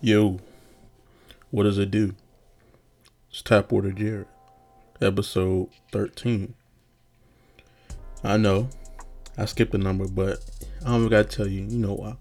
Yo, 0.00 0.38
what 1.50 1.64
does 1.64 1.76
it 1.76 1.90
do? 1.90 2.14
It's 3.30 3.42
Tap 3.42 3.72
Water 3.72 3.90
Jared, 3.90 4.28
episode 5.02 5.70
13. 5.90 6.54
I 8.22 8.36
know, 8.36 8.68
I 9.36 9.46
skipped 9.46 9.72
the 9.72 9.78
number, 9.78 10.06
but 10.06 10.38
I 10.86 10.90
don't 10.90 11.08
gotta 11.08 11.24
tell 11.24 11.48
you, 11.48 11.62
you 11.62 11.78
know 11.78 11.94
why. 11.94 12.14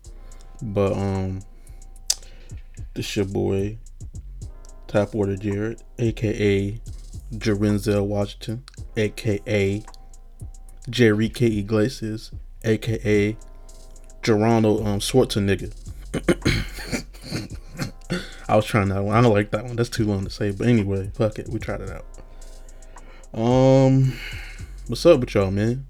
But, 0.60 0.94
um, 0.94 1.42
this 2.96 3.16
your 3.16 3.26
boy, 3.26 3.78
Tap 4.88 5.14
Water 5.14 5.36
Jared, 5.36 5.84
aka 6.00 6.82
Jarenzel 7.34 8.08
Washington, 8.08 8.64
aka 8.96 9.84
Jerry 10.90 11.30
K. 11.30 11.60
Iglesias, 11.60 12.32
aka 12.64 13.38
Geronimo 14.24 14.84
um, 14.84 15.00
Schwarzenegger. 15.00 15.76
I 18.48 18.56
was 18.56 18.66
trying 18.66 18.90
that 18.90 19.04
one. 19.04 19.16
I 19.16 19.22
don't 19.22 19.34
like 19.34 19.52
that 19.52 19.66
one. 19.66 19.76
That's 19.76 19.90
too 19.90 20.06
long 20.06 20.24
to 20.24 20.30
say. 20.30 20.52
But 20.52 20.68
anyway, 20.68 21.12
fuck 21.14 21.40
it. 21.40 21.50
We 21.50 21.60
tried 21.60 21.82
it 21.82 21.90
out. 21.90 22.06
Um, 23.40 24.14
what's 24.88 25.06
up 25.06 25.20
with 25.20 25.34
y'all, 25.34 25.52
man? 25.52 25.86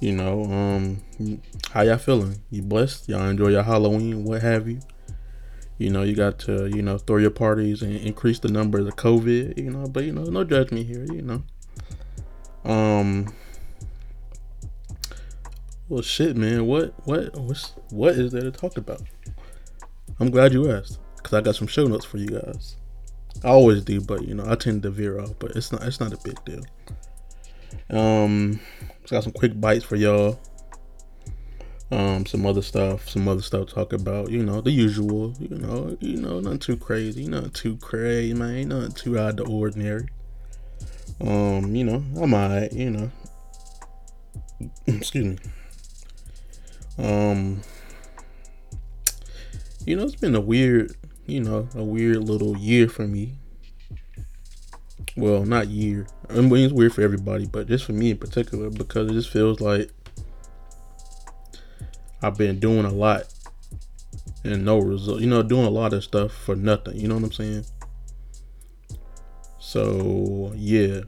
You 0.00 0.12
know, 0.12 0.44
um, 0.44 1.02
how 1.70 1.82
y'all 1.82 1.96
feeling? 1.96 2.42
You 2.50 2.62
blessed? 2.62 3.08
Y'all 3.08 3.28
enjoy 3.28 3.48
your 3.48 3.62
Halloween? 3.62 4.24
What 4.24 4.42
have 4.42 4.68
you? 4.68 4.80
You 5.78 5.90
know, 5.90 6.02
you 6.02 6.14
got 6.14 6.38
to 6.40 6.66
you 6.66 6.82
know 6.82 6.98
throw 6.98 7.16
your 7.16 7.30
parties 7.30 7.82
and 7.82 7.96
increase 7.96 8.38
the 8.38 8.48
number 8.48 8.78
of 8.78 8.96
COVID. 8.96 9.58
You 9.58 9.70
know, 9.70 9.86
but 9.86 10.04
you 10.04 10.12
know, 10.12 10.24
no 10.24 10.44
judgment 10.44 10.86
here. 10.86 11.04
You 11.04 11.22
know. 11.22 12.70
Um. 12.70 13.32
Well, 15.88 16.02
shit, 16.02 16.36
man. 16.36 16.66
What 16.66 16.94
what 17.06 17.36
what's 17.36 17.72
what 17.90 18.14
is 18.14 18.32
there 18.32 18.42
to 18.42 18.50
talk 18.50 18.76
about? 18.76 19.02
I'm 20.22 20.30
glad 20.30 20.52
you 20.52 20.70
asked 20.70 21.00
because 21.16 21.32
I 21.32 21.40
got 21.40 21.56
some 21.56 21.66
show 21.66 21.84
notes 21.88 22.04
for 22.04 22.16
you 22.16 22.28
guys. 22.28 22.76
I 23.42 23.48
always 23.48 23.82
do, 23.82 24.00
but 24.00 24.22
you 24.22 24.34
know 24.34 24.44
I 24.46 24.54
tend 24.54 24.84
to 24.84 24.90
veer 24.90 25.18
off, 25.18 25.34
but 25.40 25.56
it's 25.56 25.72
not 25.72 25.82
it's 25.82 25.98
not 25.98 26.12
a 26.12 26.18
big 26.22 26.36
deal. 26.44 26.62
Um, 27.90 28.60
got 29.10 29.24
some 29.24 29.32
quick 29.32 29.60
bites 29.60 29.84
for 29.84 29.96
y'all. 29.96 30.40
Um, 31.90 32.24
some 32.24 32.46
other 32.46 32.62
stuff, 32.62 33.08
some 33.08 33.26
other 33.26 33.42
stuff 33.42 33.66
to 33.66 33.74
talk 33.74 33.92
about. 33.92 34.30
You 34.30 34.44
know 34.44 34.60
the 34.60 34.70
usual. 34.70 35.34
You 35.40 35.58
know, 35.58 35.96
you 35.98 36.18
know 36.18 36.38
nothing 36.38 36.60
too 36.60 36.76
crazy, 36.76 37.26
nothing 37.26 37.50
too 37.50 37.76
crazy, 37.78 38.32
man. 38.32 38.68
Nothing 38.68 38.92
too 38.92 39.18
out 39.18 39.30
of 39.30 39.36
the 39.38 39.46
ordinary. 39.46 40.08
Um, 41.20 41.74
you 41.74 41.82
know 41.82 42.04
I'm 42.22 42.32
alright. 42.32 42.72
You 42.72 42.90
know, 42.90 43.10
excuse 44.86 45.24
me. 45.24 45.38
Um, 46.96 47.62
you 49.86 49.96
know 49.96 50.04
it's 50.04 50.16
been 50.16 50.34
a 50.34 50.40
weird 50.40 50.94
you 51.26 51.40
know, 51.40 51.68
a 51.74 51.82
weird 51.82 52.18
little 52.28 52.56
year 52.56 52.88
for 52.88 53.06
me. 53.06 53.34
Well, 55.16 55.44
not 55.44 55.68
year. 55.68 56.06
I 56.28 56.40
mean, 56.40 56.64
it's 56.64 56.72
weird 56.72 56.94
for 56.94 57.02
everybody, 57.02 57.46
but 57.46 57.68
just 57.68 57.84
for 57.84 57.92
me 57.92 58.10
in 58.10 58.18
particular, 58.18 58.70
because 58.70 59.10
it 59.10 59.14
just 59.14 59.30
feels 59.30 59.60
like 59.60 59.90
I've 62.22 62.36
been 62.36 62.60
doing 62.60 62.84
a 62.84 62.90
lot 62.90 63.32
and 64.44 64.64
no 64.64 64.78
result. 64.78 65.20
You 65.20 65.28
know, 65.28 65.42
doing 65.42 65.66
a 65.66 65.70
lot 65.70 65.92
of 65.92 66.02
stuff 66.02 66.32
for 66.32 66.56
nothing. 66.56 66.96
You 66.96 67.08
know 67.08 67.16
what 67.16 67.24
I'm 67.24 67.32
saying? 67.32 67.64
So 69.58 70.52
yeah. 70.56 71.00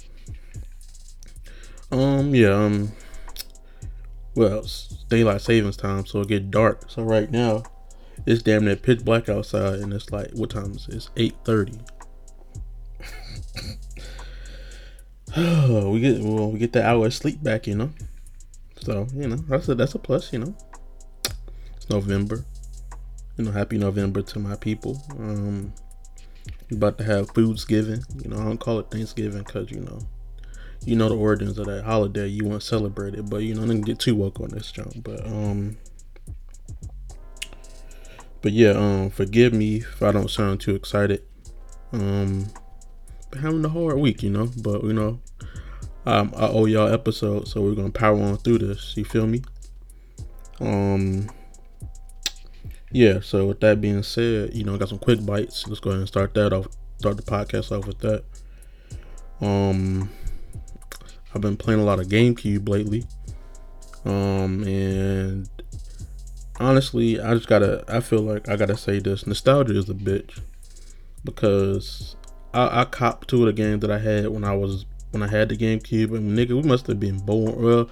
Um. 1.91 2.35
Yeah. 2.35 2.51
Um. 2.51 2.93
Well, 4.35 4.61
it's 4.61 5.05
daylight 5.09 5.41
savings 5.41 5.77
time, 5.77 6.07
so 6.07 6.21
it 6.21 6.29
get 6.29 6.51
dark. 6.51 6.91
So 6.91 7.03
right 7.03 7.31
now, 7.31 7.63
it's 8.27 8.43
damn 8.43 8.65
near 8.65 8.77
pitch 8.77 9.05
black 9.05 9.29
outside, 9.29 9.81
and 9.81 9.93
it's 9.93 10.11
like 10.11 10.31
what 10.33 10.51
time 10.51 10.73
is 10.73 10.89
it? 10.89 10.95
It's 10.95 11.11
eight 11.17 11.35
thirty. 11.45 11.79
we 15.37 15.99
get 16.01 16.23
well, 16.23 16.53
we 16.53 16.61
get 16.61 16.73
the 16.73 16.87
hour 16.87 17.07
of 17.07 17.15
sleep 17.15 17.43
back, 17.43 17.67
you 17.67 17.75
know. 17.75 17.91
So 18.81 19.09
you 19.13 19.27
know 19.27 19.37
that's 19.37 19.69
a 19.69 19.75
that's 19.75 19.95
a 19.95 19.99
plus, 19.99 20.33
you 20.33 20.39
know. 20.39 20.55
It's 21.77 21.91
November, 21.91 22.45
you 23.37 23.45
know. 23.45 23.51
Happy 23.51 23.77
November 23.77 24.23
to 24.23 24.39
my 24.39 24.55
people. 24.55 25.03
Um, 25.19 25.73
we 26.71 26.77
about 26.77 26.99
to 26.99 27.05
have 27.05 27.31
foods 27.31 27.65
given. 27.65 28.05
You 28.23 28.31
know, 28.31 28.39
I 28.39 28.45
don't 28.45 28.61
call 28.61 28.79
it 28.79 28.93
Thanksgiving 28.93 29.43
because 29.43 29.73
you 29.73 29.81
know, 29.81 29.99
you 30.85 30.95
know 30.95 31.09
the 31.09 31.17
origins 31.17 31.59
of 31.59 31.67
that 31.67 31.85
holiday. 31.85 32.29
You 32.29 32.45
want 32.45 32.61
to 32.61 32.67
celebrate 32.67 33.15
it, 33.15 33.29
but 33.29 33.39
you 33.39 33.55
know, 33.55 33.63
didn't 33.63 33.87
get 33.87 33.99
too 33.99 34.15
woke 34.15 34.41
on 34.41 34.51
this 34.51 34.71
jump. 34.71 35.03
But 35.03 35.27
um, 35.27 35.77
but 38.45 38.53
yeah, 38.53 38.73
um, 38.73 39.09
forgive 39.09 39.55
me 39.55 39.77
if 39.77 40.03
I 40.03 40.13
don't 40.13 40.31
sound 40.31 40.61
too 40.61 40.75
excited. 40.75 41.23
Um, 41.93 42.47
having 43.41 43.65
a 43.65 43.71
hard 43.71 43.97
week, 43.97 44.23
you 44.23 44.29
know, 44.29 44.51
but 44.63 44.85
you 44.85 44.93
know, 44.93 45.19
um, 46.05 46.31
I 46.37 46.49
owe 46.49 46.67
y'all 46.67 46.93
episode, 46.93 47.49
so 47.49 47.63
we're 47.63 47.75
gonna 47.75 47.89
power 47.89 48.21
on 48.21 48.37
through 48.37 48.59
this. 48.59 48.99
You 48.99 49.07
feel 49.07 49.27
me? 49.27 49.41
Um, 50.61 51.31
yeah. 52.93 53.21
So 53.21 53.47
with 53.47 53.61
that 53.61 53.81
being 53.81 54.03
said, 54.03 54.53
you 54.53 54.63
know, 54.63 54.75
I 54.75 54.77
got 54.77 54.91
some 54.91 54.99
quick 54.99 55.25
bites. 55.25 55.67
Let's 55.67 55.81
go 55.81 55.89
ahead 55.89 56.01
and 56.01 56.09
start 56.09 56.35
that 56.35 56.53
off. 56.53 56.67
Start 56.99 57.17
the 57.17 57.23
podcast 57.23 57.75
off 57.75 57.87
with 57.87 58.01
that. 58.01 58.25
Um, 59.41 60.11
I've 61.35 61.41
been 61.41 61.57
playing 61.57 61.81
a 61.81 61.85
lot 61.85 61.99
of 61.99 62.09
GameCube 62.09 62.69
lately. 62.69 63.05
Um, 64.05 64.65
and 64.65 65.49
honestly, 66.61 67.21
I 67.21 67.35
just 67.35 67.49
gotta. 67.49 67.85
I 67.89 68.01
feel 68.01 68.21
like 68.21 68.49
I 68.49 68.57
gotta 68.57 68.77
say 68.77 68.99
this. 68.99 69.27
Nostalgia 69.27 69.77
is 69.77 69.89
a 69.89 69.95
bitch 69.95 70.41
because 71.25 72.17
I, 72.53 72.83
I 72.83 72.85
copped 72.85 73.29
to 73.29 73.45
the 73.45 73.53
game 73.53 73.81
that 73.81 73.91
I 73.91 73.99
had 73.99 74.29
when 74.29 74.45
I 74.45 74.55
was 74.55 74.87
when 75.11 75.23
I 75.23 75.29
had 75.29 75.49
the 75.49 75.57
GameCube. 75.57 76.17
And 76.17 76.37
nigga, 76.37 76.51
we 76.51 76.69
must 76.69 76.87
have 76.87 77.01
been 77.01 77.19
bored. 77.19 77.57
Well, 77.57 77.91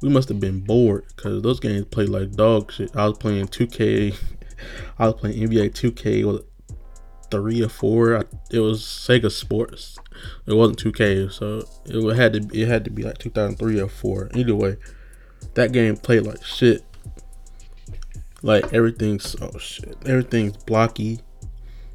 we 0.00 0.08
must 0.08 0.28
have 0.28 0.40
been 0.40 0.60
bored 0.60 1.04
because 1.16 1.42
those 1.42 1.60
games 1.60 1.86
played 1.86 2.08
like 2.08 2.32
dog 2.32 2.72
shit. 2.72 2.94
I 2.94 3.06
was 3.08 3.18
playing 3.18 3.48
2K. 3.48 4.16
I 4.98 5.06
was 5.06 5.14
playing 5.14 5.48
NBA 5.48 5.72
2K 5.72 6.24
with 6.24 6.44
three 7.30 7.62
or 7.62 7.68
four. 7.68 8.24
It 8.50 8.60
was 8.60 8.82
Sega 8.82 9.30
Sports. 9.30 9.98
It 10.46 10.54
wasn't 10.54 10.78
2K, 10.78 11.32
so 11.32 11.64
it 11.86 12.16
had 12.16 12.32
to 12.34 12.60
it 12.60 12.68
had 12.68 12.84
to 12.84 12.90
be 12.90 13.02
like 13.02 13.18
2003 13.18 13.80
or 13.80 13.88
four. 13.88 14.30
Either 14.34 14.54
way, 14.54 14.76
that 15.54 15.72
game 15.72 15.96
played 15.96 16.22
like 16.22 16.44
shit 16.44 16.84
like 18.44 18.74
everything's 18.74 19.34
oh 19.40 19.58
shit, 19.58 19.96
everything's 20.04 20.56
blocky. 20.58 21.18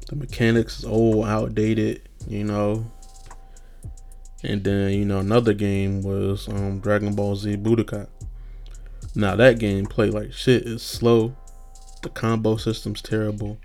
The 0.08 0.16
mechanics 0.16 0.80
is 0.80 0.84
old, 0.84 1.24
outdated, 1.24 2.08
you 2.26 2.42
know. 2.42 2.90
And 4.42 4.64
then 4.64 4.92
you 4.92 5.04
know 5.04 5.20
another 5.20 5.54
game 5.54 6.02
was 6.02 6.48
um, 6.48 6.80
Dragon 6.80 7.14
Ball 7.14 7.36
Z 7.36 7.56
Budokai. 7.58 8.08
Now 9.14 9.36
that 9.36 9.60
game 9.60 9.86
played 9.86 10.12
like 10.12 10.32
shit. 10.32 10.66
It's 10.66 10.82
slow. 10.82 11.36
The 12.02 12.08
combo 12.08 12.56
system's 12.56 13.00
terrible. 13.00 13.58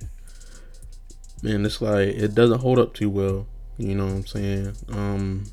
Man, 1.42 1.66
it's 1.66 1.82
like 1.82 2.10
it 2.10 2.36
doesn't 2.36 2.60
hold 2.60 2.78
up 2.78 2.94
too 2.94 3.10
well. 3.10 3.48
You 3.80 3.96
know 3.96 4.06
what 4.06 4.14
I'm 4.14 4.26
saying? 4.28 4.76
Um, 4.90 5.46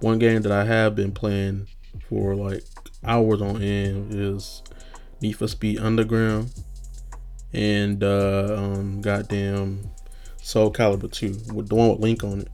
one 0.00 0.18
game 0.18 0.40
that 0.42 0.52
I 0.52 0.64
have 0.64 0.96
been 0.96 1.12
playing 1.12 1.68
for 2.08 2.34
like 2.34 2.64
hours 3.04 3.42
on 3.42 3.60
end 3.60 4.14
is 4.14 4.61
Need 5.22 5.34
for 5.34 5.48
Speed 5.48 5.78
Underground, 5.78 6.52
and 7.52 8.02
uh, 8.02 8.56
um, 8.58 9.00
goddamn 9.00 9.90
Soul 10.42 10.72
Calibur 10.72 11.10
2, 11.10 11.54
with 11.54 11.68
the 11.68 11.74
one 11.74 11.90
with 11.90 12.00
Link 12.00 12.24
on 12.24 12.40
it. 12.40 12.48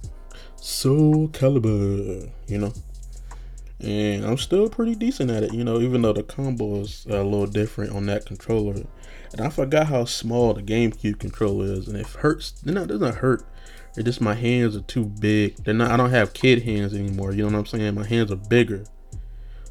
Soul 0.56 1.29
Calibur, 1.29 2.31
you 2.47 2.59
know. 2.59 2.73
And 3.81 4.25
I'm 4.25 4.37
still 4.37 4.69
pretty 4.69 4.97
decent 4.97 5.31
at 5.31 5.45
it, 5.45 5.55
you 5.55 5.62
know, 5.62 5.81
even 5.81 6.03
though 6.03 6.12
the 6.12 6.25
combo 6.25 6.81
is 6.81 7.06
a 7.06 7.23
little 7.23 7.47
different 7.47 7.93
on 7.93 8.06
that 8.06 8.27
controller. 8.27 8.75
And 9.33 9.41
I 9.41 9.50
forgot 9.50 9.87
how 9.87 10.05
small 10.05 10.53
the 10.53 10.62
GameCube 10.62 11.21
controller 11.21 11.67
is, 11.67 11.87
and 11.87 11.97
it 11.97 12.06
hurts. 12.06 12.65
Know, 12.65 12.82
it 12.82 12.88
doesn't 12.88 13.17
hurt. 13.17 13.44
It's 13.97 14.05
just 14.05 14.20
my 14.20 14.35
hands 14.35 14.76
are 14.76 14.82
too 14.82 15.06
big. 15.06 15.56
They're 15.65 15.75
not. 15.75 15.91
I 15.91 15.97
don't 15.97 16.11
have 16.11 16.32
kid 16.32 16.62
hands 16.62 16.93
anymore. 16.93 17.32
You 17.32 17.43
know 17.43 17.59
what 17.59 17.59
I'm 17.59 17.67
saying? 17.67 17.94
My 17.94 18.06
hands 18.06 18.32
are 18.32 18.37
bigger. 18.37 18.85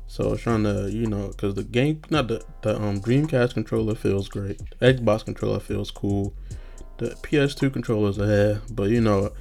So 0.07 0.35
trying 0.35 0.63
to, 0.63 0.89
you 0.89 1.05
know, 1.05 1.27
because 1.27 1.55
the 1.55 1.63
game, 1.63 2.01
not 2.09 2.29
the, 2.29 2.43
the 2.61 2.81
um, 2.81 3.01
Dreamcast 3.01 3.53
controller 3.53 3.93
feels 3.93 4.29
great. 4.29 4.61
The 4.79 4.93
Xbox 4.93 5.25
controller 5.25 5.59
feels 5.59 5.91
cool. 5.91 6.33
The 6.97 7.09
PS2 7.21 7.71
controllers 7.71 8.17
are, 8.17 8.61
but 8.71 8.89
you 8.89 9.01
know, 9.01 9.33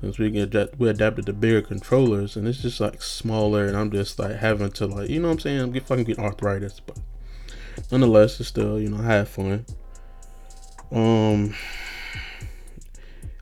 since 0.00 0.18
we 0.18 0.30
get 0.30 0.78
we 0.78 0.88
adapted 0.88 1.26
to 1.26 1.32
bigger 1.32 1.62
controllers, 1.62 2.36
and 2.36 2.48
it's 2.48 2.62
just 2.62 2.80
like 2.80 3.02
smaller, 3.02 3.66
and 3.66 3.76
I'm 3.76 3.90
just 3.90 4.18
like 4.18 4.36
having 4.36 4.70
to 4.72 4.86
like, 4.86 5.10
you 5.10 5.20
know, 5.20 5.28
what 5.28 5.34
I'm 5.34 5.40
saying, 5.40 5.60
I'm 5.60 5.72
get 5.72 5.86
fucking 5.86 6.04
get 6.04 6.18
arthritis, 6.18 6.80
but 6.80 6.98
nonetheless, 7.92 8.40
it's 8.40 8.48
still, 8.48 8.80
you 8.80 8.88
know, 8.88 8.98
I 8.98 9.14
have 9.14 9.28
fun. 9.28 9.64
Um, 10.90 11.54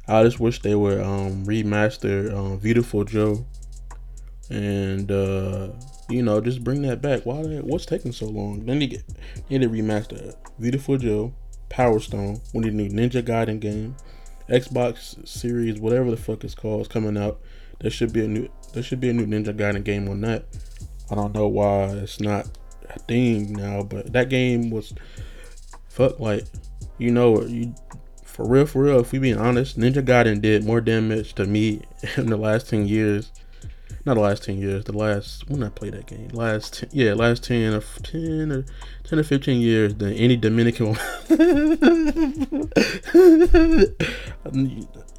I 0.06 0.22
just 0.22 0.40
wish 0.40 0.60
they 0.60 0.74
would 0.74 1.00
um 1.00 1.46
remaster 1.46 2.34
um 2.34 2.58
Viewtiful 2.58 3.04
Joe 3.04 3.46
and 4.50 5.10
uh 5.10 5.68
you 6.08 6.22
know, 6.22 6.40
just 6.40 6.64
bring 6.64 6.82
that 6.82 7.00
back. 7.00 7.24
Why? 7.24 7.42
What's 7.42 7.86
taking 7.86 8.12
so 8.12 8.26
long? 8.26 8.66
Then 8.66 8.80
you 8.80 8.88
get 8.88 9.04
need 9.48 9.62
to 9.62 9.68
remaster 9.68 10.34
Viewtiful 10.58 10.98
Joe, 10.98 11.34
Power 11.68 12.00
Stone. 12.00 12.40
We 12.52 12.60
need 12.60 12.72
a 12.72 12.76
new 12.76 12.88
Ninja 12.90 13.22
Gaiden 13.22 13.60
game. 13.60 13.96
Xbox 14.48 15.26
Series, 15.26 15.80
whatever 15.80 16.10
the 16.10 16.16
fuck 16.16 16.44
it's 16.44 16.54
called, 16.54 16.82
is 16.82 16.88
coming 16.88 17.16
out. 17.16 17.40
There 17.80 17.90
should 17.90 18.12
be 18.12 18.24
a 18.24 18.28
new 18.28 18.48
there 18.72 18.82
should 18.82 19.00
be 19.00 19.10
a 19.10 19.12
new 19.12 19.26
Ninja 19.26 19.56
Gaiden 19.56 19.84
game 19.84 20.08
on 20.08 20.20
that. 20.22 20.46
I 21.10 21.14
don't 21.14 21.34
know 21.34 21.48
why 21.48 21.84
it's 21.86 22.20
not 22.20 22.48
a 22.90 22.98
thing 23.00 23.52
now, 23.52 23.82
but 23.82 24.12
that 24.12 24.28
game 24.28 24.70
was 24.70 24.94
fuck 25.88 26.18
like 26.18 26.44
you 26.98 27.10
know 27.10 27.42
you 27.42 27.74
for 28.24 28.46
real 28.46 28.66
for 28.66 28.82
real 28.82 29.00
if 29.00 29.12
we 29.12 29.18
being 29.18 29.38
honest, 29.38 29.78
Ninja 29.78 30.04
Gaiden 30.04 30.42
did 30.42 30.64
more 30.64 30.80
damage 30.80 31.34
to 31.34 31.46
me 31.46 31.82
in 32.16 32.26
the 32.26 32.36
last 32.36 32.68
ten 32.68 32.86
years. 32.86 33.32
Not 34.06 34.14
the 34.14 34.20
last 34.20 34.44
ten 34.44 34.58
years, 34.58 34.84
the 34.84 34.92
last 34.92 35.48
when 35.48 35.62
I 35.62 35.70
played 35.70 35.94
that 35.94 36.06
game. 36.06 36.28
Last 36.28 36.74
ten, 36.74 36.90
yeah, 36.92 37.14
last 37.14 37.42
ten 37.42 37.72
or 37.72 37.80
ten 38.02 38.52
or 38.52 38.66
ten 39.02 39.18
or 39.18 39.22
fifteen 39.22 39.60
years 39.60 39.94
than 39.94 40.12
any 40.12 40.36
Dominican 40.36 40.96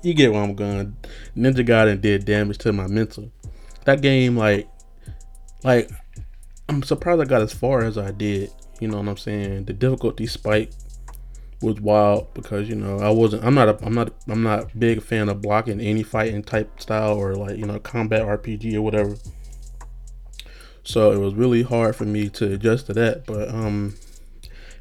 you 0.04 0.14
get 0.14 0.32
where 0.32 0.44
I'm 0.44 0.54
going. 0.54 0.96
Ninja 1.36 1.66
Gaiden 1.66 2.00
did 2.00 2.26
damage 2.26 2.60
to 2.60 2.72
my 2.72 2.86
mental. 2.88 3.32
That 3.86 4.02
game 4.02 4.38
like 4.38 4.68
like 5.64 5.90
I'm 6.70 6.84
surprised 6.84 7.22
I 7.22 7.26
got 7.26 7.42
as 7.42 7.54
far 7.54 7.82
as 7.82 7.98
I 7.98 8.12
did. 8.12 8.52
You 8.80 8.88
know 8.88 8.98
what 8.98 9.08
I'm 9.08 9.18
saying? 9.18 9.66
The 9.66 9.74
difficulty 9.74 10.28
spike 10.28 10.72
was 11.66 11.82
wild 11.82 12.34
because 12.34 12.70
you 12.70 12.76
know 12.76 13.00
I 13.00 13.10
wasn't. 13.10 13.44
I'm 13.44 13.56
not. 13.56 13.68
A, 13.68 13.86
I'm 13.86 13.94
not. 13.94 14.14
I'm 14.28 14.44
not 14.44 14.80
big 14.80 15.02
fan 15.02 15.28
of 15.28 15.42
blocking 15.42 15.82
any 15.82 16.04
fighting 16.04 16.44
type 16.44 16.80
style 16.80 17.14
or 17.14 17.36
like 17.36 17.58
you 17.58 17.66
know 17.66 17.80
combat 17.80 18.22
RPG 18.22 18.76
or 18.76 18.82
whatever. 18.82 19.16
So 20.84 21.12
it 21.12 21.18
was 21.18 21.34
really 21.34 21.64
hard 21.64 21.96
for 21.96 22.06
me 22.06 22.30
to 22.30 22.54
adjust 22.54 22.86
to 22.88 22.94
that. 22.94 23.26
But 23.26 23.50
um, 23.50 23.96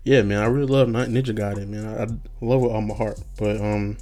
yeah, 0.05 0.23
man, 0.23 0.43
I 0.43 0.47
really 0.47 0.67
love 0.67 0.89
Ninja 0.89 1.37
Gaiden, 1.37 1.69
man. 1.69 1.87
I, 1.87 2.03
I 2.03 2.07
love 2.43 2.63
it 2.63 2.71
all 2.71 2.83
my 2.83 2.95
heart. 2.95 3.19
But 3.39 3.61
um, 3.61 3.97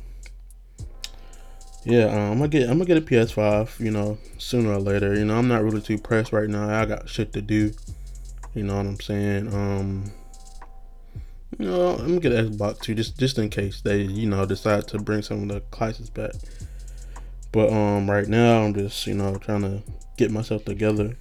yeah, 1.84 2.06
um, 2.06 2.32
I'm 2.32 2.38
gonna 2.38 2.48
get 2.48 2.68
I'm 2.68 2.78
gonna 2.78 2.86
get 2.86 2.98
a 2.98 3.00
PS5, 3.00 3.78
you 3.78 3.92
know, 3.92 4.18
sooner 4.38 4.72
or 4.72 4.80
later. 4.80 5.14
You 5.14 5.24
know, 5.24 5.36
I'm 5.36 5.48
not 5.48 5.62
really 5.62 5.80
too 5.80 5.98
pressed 5.98 6.32
right 6.32 6.48
now. 6.48 6.68
I 6.68 6.84
got 6.84 7.08
shit 7.08 7.32
to 7.34 7.40
do. 7.40 7.72
You 8.54 8.64
know 8.64 8.76
what 8.76 8.86
I'm 8.86 9.00
saying? 9.00 9.54
Um, 9.54 10.12
you 11.58 11.66
know, 11.66 11.90
I'm 11.96 12.18
gonna 12.18 12.20
get 12.20 12.32
Xbox 12.32 12.80
too, 12.80 12.94
just 12.94 13.18
just 13.18 13.38
in 13.38 13.50
case 13.50 13.80
they, 13.80 14.02
you 14.02 14.28
know, 14.28 14.44
decide 14.46 14.88
to 14.88 14.98
bring 14.98 15.22
some 15.22 15.42
of 15.42 15.48
the 15.48 15.60
classes 15.70 16.10
back. 16.10 16.32
But 17.52 17.70
um, 17.70 18.10
right 18.10 18.26
now 18.26 18.62
I'm 18.62 18.74
just, 18.74 19.06
you 19.06 19.14
know, 19.14 19.36
trying 19.36 19.62
to 19.62 19.82
get 20.16 20.30
myself 20.30 20.64
together 20.64 21.16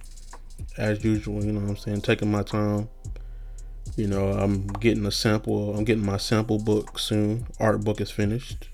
as 0.78 1.04
usual. 1.04 1.44
You 1.44 1.52
know 1.52 1.60
what 1.60 1.70
I'm 1.70 1.76
saying? 1.76 2.00
Taking 2.02 2.30
my 2.30 2.42
time. 2.42 2.88
You 3.96 4.06
know, 4.06 4.28
I'm 4.28 4.66
getting 4.68 5.04
a 5.04 5.10
sample. 5.10 5.76
I'm 5.76 5.84
getting 5.84 6.04
my 6.06 6.16
sample 6.16 6.58
book 6.58 6.98
soon. 6.98 7.46
Art 7.60 7.84
book 7.84 8.00
is 8.00 8.10
finished. 8.10 8.68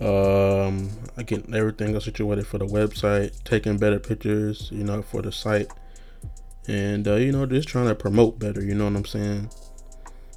Um, 0.00 0.90
I 1.16 1.22
get 1.22 1.54
everything 1.54 1.98
situated 2.00 2.46
for 2.46 2.58
the 2.58 2.66
website, 2.66 3.44
taking 3.44 3.76
better 3.76 4.00
pictures, 4.00 4.68
you 4.72 4.82
know, 4.82 5.02
for 5.02 5.22
the 5.22 5.30
site, 5.30 5.68
and 6.66 7.06
uh, 7.06 7.14
you 7.14 7.30
know, 7.30 7.46
just 7.46 7.68
trying 7.68 7.86
to 7.86 7.94
promote 7.94 8.40
better. 8.40 8.64
You 8.64 8.74
know 8.74 8.84
what 8.84 8.96
I'm 8.96 9.04
saying? 9.04 9.50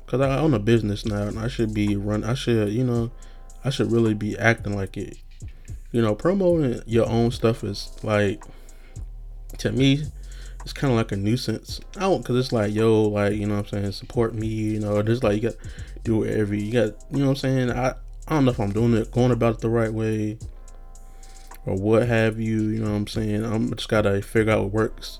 Cause 0.07 0.21
I 0.21 0.37
own 0.37 0.53
a 0.53 0.59
business 0.59 1.05
now, 1.05 1.23
and 1.23 1.39
I 1.39 1.47
should 1.47 1.73
be 1.73 1.95
run. 1.95 2.23
I 2.23 2.35
should, 2.35 2.69
you 2.69 2.83
know, 2.83 3.11
I 3.63 3.71
should 3.71 3.91
really 3.91 4.13
be 4.13 4.37
acting 4.37 4.75
like 4.75 4.97
it. 4.97 5.17
You 5.91 6.01
know, 6.01 6.13
promoting 6.13 6.81
your 6.85 7.07
own 7.07 7.31
stuff 7.31 7.63
is 7.63 7.91
like, 8.03 8.43
to 9.57 9.71
me, 9.71 10.03
it's 10.61 10.73
kind 10.73 10.91
of 10.91 10.97
like 10.97 11.11
a 11.11 11.15
nuisance. 11.15 11.81
I 11.97 12.01
don't, 12.01 12.23
cause 12.23 12.35
it's 12.37 12.51
like, 12.51 12.73
yo, 12.73 13.03
like, 13.03 13.33
you 13.33 13.47
know 13.47 13.55
what 13.55 13.73
I'm 13.73 13.81
saying, 13.81 13.91
support 13.93 14.35
me, 14.35 14.47
you 14.47 14.79
know, 14.79 15.01
just 15.01 15.23
like 15.23 15.41
you 15.41 15.49
got 15.49 15.57
do 16.03 16.23
every, 16.23 16.61
you 16.61 16.71
got, 16.71 16.95
you 17.11 17.19
know 17.19 17.25
what 17.25 17.31
I'm 17.31 17.35
saying. 17.37 17.71
I 17.71 17.95
I 18.27 18.33
don't 18.33 18.45
know 18.45 18.51
if 18.51 18.59
I'm 18.59 18.71
doing 18.71 18.95
it, 18.95 19.11
going 19.11 19.31
about 19.31 19.55
it 19.55 19.61
the 19.61 19.69
right 19.69 19.93
way, 19.93 20.39
or 21.65 21.75
what 21.75 22.07
have 22.07 22.39
you. 22.39 22.63
You 22.69 22.79
know 22.79 22.89
what 22.89 22.97
I'm 22.97 23.07
saying? 23.07 23.45
I'm 23.45 23.73
just 23.75 23.87
gotta 23.87 24.21
figure 24.23 24.53
out 24.53 24.63
what 24.63 24.73
works. 24.73 25.19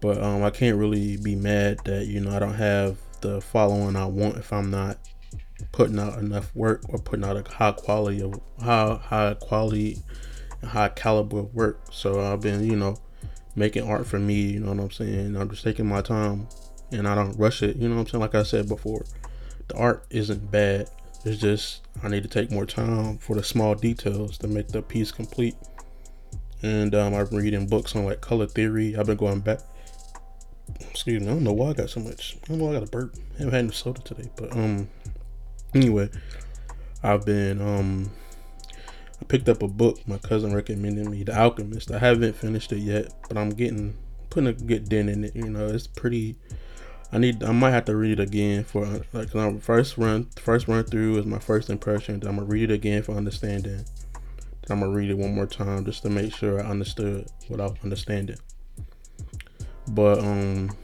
But 0.00 0.22
um, 0.22 0.44
I 0.44 0.50
can't 0.50 0.78
really 0.78 1.16
be 1.16 1.34
mad 1.34 1.80
that 1.86 2.06
you 2.06 2.20
know 2.20 2.30
I 2.30 2.38
don't 2.38 2.54
have 2.54 2.98
the 3.20 3.40
following 3.40 3.96
I 3.96 4.06
want 4.06 4.36
if 4.36 4.52
I'm 4.52 4.70
not 4.70 4.98
putting 5.72 5.98
out 5.98 6.18
enough 6.18 6.54
work 6.54 6.82
or 6.88 6.98
putting 6.98 7.24
out 7.24 7.36
a 7.36 7.50
high 7.50 7.72
quality 7.72 8.22
of 8.22 8.40
high 8.60 8.94
high 9.02 9.34
quality 9.34 9.98
high 10.64 10.88
caliber 10.88 11.42
work. 11.42 11.80
So 11.90 12.20
I've 12.20 12.40
been 12.40 12.64
you 12.64 12.76
know 12.76 12.96
making 13.56 13.88
art 13.88 14.06
for 14.06 14.18
me. 14.18 14.34
You 14.34 14.60
know 14.60 14.72
what 14.72 14.80
I'm 14.80 14.90
saying? 14.90 15.36
I'm 15.36 15.50
just 15.50 15.64
taking 15.64 15.86
my 15.86 16.00
time 16.00 16.48
and 16.90 17.06
I 17.06 17.14
don't 17.14 17.38
rush 17.38 17.62
it. 17.62 17.76
You 17.76 17.88
know 17.88 17.96
what 17.96 18.02
I'm 18.02 18.06
saying? 18.08 18.20
Like 18.20 18.34
I 18.34 18.42
said 18.42 18.68
before, 18.68 19.04
the 19.68 19.76
art 19.76 20.06
isn't 20.10 20.50
bad. 20.50 20.88
It's 21.24 21.40
just 21.40 21.86
I 22.02 22.08
need 22.08 22.22
to 22.22 22.28
take 22.28 22.50
more 22.50 22.66
time 22.66 23.18
for 23.18 23.34
the 23.36 23.42
small 23.42 23.74
details 23.74 24.38
to 24.38 24.48
make 24.48 24.68
the 24.68 24.82
piece 24.82 25.10
complete. 25.12 25.56
And 26.62 26.94
um, 26.94 27.14
I've 27.14 27.30
been 27.30 27.38
reading 27.38 27.66
books 27.66 27.94
on 27.94 28.04
like 28.04 28.20
color 28.20 28.46
theory. 28.46 28.96
I've 28.96 29.06
been 29.06 29.16
going 29.16 29.40
back. 29.40 29.60
Excuse 30.90 31.20
me. 31.22 31.28
I 31.28 31.30
don't 31.30 31.44
know 31.44 31.52
why 31.52 31.70
I 31.70 31.72
got 31.74 31.90
so 31.90 32.00
much. 32.00 32.36
I 32.44 32.48
don't 32.48 32.58
know. 32.58 32.64
Why 32.66 32.70
I 32.72 32.74
got 32.80 32.88
a 32.88 32.90
burp. 32.90 33.16
I 33.16 33.38
haven't 33.38 33.52
had 33.52 33.64
any 33.64 33.72
soda 33.72 34.00
today, 34.02 34.30
but 34.36 34.52
um. 34.52 34.88
Anyway, 35.74 36.10
I've 37.02 37.24
been 37.24 37.60
um. 37.60 38.10
I 39.20 39.24
picked 39.24 39.48
up 39.48 39.62
a 39.62 39.68
book 39.68 40.06
my 40.06 40.18
cousin 40.18 40.54
recommended 40.54 41.08
me, 41.08 41.24
The 41.24 41.36
Alchemist. 41.36 41.90
I 41.90 41.98
haven't 41.98 42.36
finished 42.36 42.72
it 42.72 42.78
yet, 42.78 43.12
but 43.28 43.36
I'm 43.36 43.50
getting 43.50 43.96
putting 44.30 44.48
a 44.48 44.52
good 44.52 44.88
dent 44.88 45.10
in 45.10 45.24
it. 45.24 45.34
You 45.34 45.50
know, 45.50 45.66
it's 45.66 45.86
pretty 45.86 46.36
I 47.10 47.18
need. 47.18 47.42
I 47.42 47.52
might 47.52 47.70
have 47.70 47.86
to 47.86 47.96
read 47.96 48.20
it 48.20 48.22
again 48.22 48.64
for 48.64 48.84
like 49.12 49.34
my 49.34 49.56
first 49.58 49.96
run. 49.96 50.28
First 50.36 50.68
run 50.68 50.84
through 50.84 51.18
is 51.18 51.26
my 51.26 51.38
first 51.38 51.70
impression. 51.70 52.16
I'm 52.26 52.36
gonna 52.36 52.44
read 52.44 52.70
it 52.70 52.74
again 52.74 53.02
for 53.02 53.12
understanding. 53.12 53.84
I'm 54.68 54.80
gonna 54.80 54.92
read 54.92 55.10
it 55.10 55.16
one 55.16 55.34
more 55.34 55.46
time 55.46 55.86
just 55.86 56.02
to 56.02 56.10
make 56.10 56.34
sure 56.34 56.62
I 56.62 56.68
understood 56.68 57.28
without 57.48 57.78
understanding. 57.82 58.36
But 59.88 60.18
um, 60.20 60.76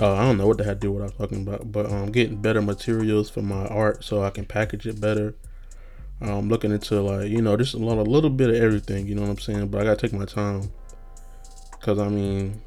uh, 0.00 0.14
I 0.14 0.22
don't 0.24 0.38
know 0.38 0.46
what 0.46 0.58
the 0.58 0.64
to 0.64 0.74
do 0.74 0.92
what 0.92 1.02
I'm 1.02 1.10
talking 1.10 1.42
about. 1.42 1.70
But 1.70 1.86
um, 1.86 2.10
getting 2.10 2.40
better 2.40 2.62
materials 2.62 3.30
for 3.30 3.42
my 3.42 3.66
art 3.66 4.04
so 4.04 4.22
I 4.22 4.30
can 4.30 4.44
package 4.44 4.86
it 4.86 5.00
better. 5.00 5.34
I'm 6.20 6.30
um, 6.30 6.48
looking 6.48 6.70
into 6.70 7.00
like 7.00 7.28
you 7.28 7.42
know 7.42 7.56
just 7.56 7.74
a 7.74 7.78
lot, 7.78 7.98
a 7.98 8.02
little 8.02 8.30
bit 8.30 8.50
of 8.50 8.56
everything. 8.56 9.06
You 9.06 9.14
know 9.14 9.22
what 9.22 9.30
I'm 9.30 9.38
saying? 9.38 9.68
But 9.68 9.80
I 9.80 9.84
gotta 9.84 9.96
take 9.96 10.12
my 10.12 10.24
time. 10.24 10.72
Cause 11.80 11.98
I 11.98 12.08
mean, 12.08 12.60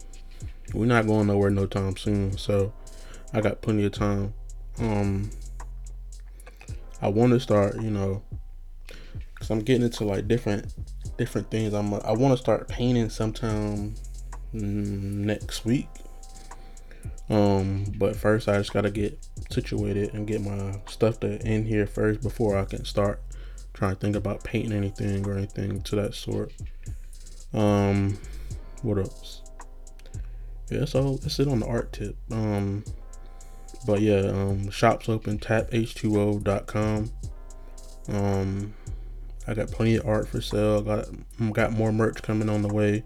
we're 0.73 0.85
not 0.85 1.07
going 1.07 1.27
nowhere 1.27 1.49
no 1.49 1.65
time 1.65 1.95
soon. 1.95 2.37
So 2.37 2.73
I 3.33 3.39
got 3.39 3.61
plenty 3.61 3.85
of 3.85 3.93
time. 3.93 4.33
Um, 4.77 5.29
I 7.01 7.07
want 7.07 7.31
to 7.31 7.39
start, 7.39 7.81
you 7.81 7.91
know, 7.91 8.23
cause 9.35 9.49
I'm 9.49 9.59
getting 9.59 9.83
into 9.83 10.03
like 10.03 10.27
different 10.27 10.73
different 11.17 11.49
things. 11.49 11.73
I'm 11.73 11.93
I 11.93 12.11
want 12.11 12.33
to 12.33 12.37
start 12.37 12.67
painting 12.67 13.09
sometime 13.09 13.95
next 14.55 15.65
week. 15.65 15.89
Um, 17.29 17.85
but 17.97 18.15
first 18.15 18.47
I 18.47 18.57
just 18.57 18.73
gotta 18.73 18.91
get 18.91 19.17
situated 19.49 20.13
and 20.13 20.27
get 20.27 20.41
my 20.41 20.79
stuff 20.87 21.19
to 21.21 21.41
in 21.45 21.65
here 21.65 21.87
first 21.87 22.21
before 22.21 22.57
I 22.57 22.65
can 22.65 22.85
start 22.85 23.21
trying 23.73 23.95
to 23.95 23.99
think 23.99 24.15
about 24.15 24.43
painting 24.43 24.73
anything 24.73 25.27
or 25.27 25.37
anything 25.37 25.81
to 25.81 25.95
that 25.95 26.13
sort. 26.13 26.53
Um, 27.53 28.17
what 28.83 28.99
else? 28.99 29.41
yeah, 30.69 30.85
so 30.85 31.15
that's 31.17 31.39
it 31.39 31.47
on 31.47 31.59
the 31.59 31.67
art 31.67 31.93
tip. 31.93 32.15
Um, 32.31 32.83
but 33.85 34.01
yeah, 34.01 34.21
um, 34.21 34.69
shops 34.69 35.09
open 35.09 35.37
taph2o.com. 35.37 37.11
Um, 38.07 38.73
I 39.47 39.53
got 39.53 39.67
plenty 39.67 39.95
of 39.95 40.07
art 40.07 40.27
for 40.27 40.41
sale. 40.41 40.81
Got 40.81 41.07
got 41.53 41.71
more 41.71 41.91
merch 41.91 42.21
coming 42.21 42.49
on 42.49 42.61
the 42.61 42.73
way. 42.73 43.03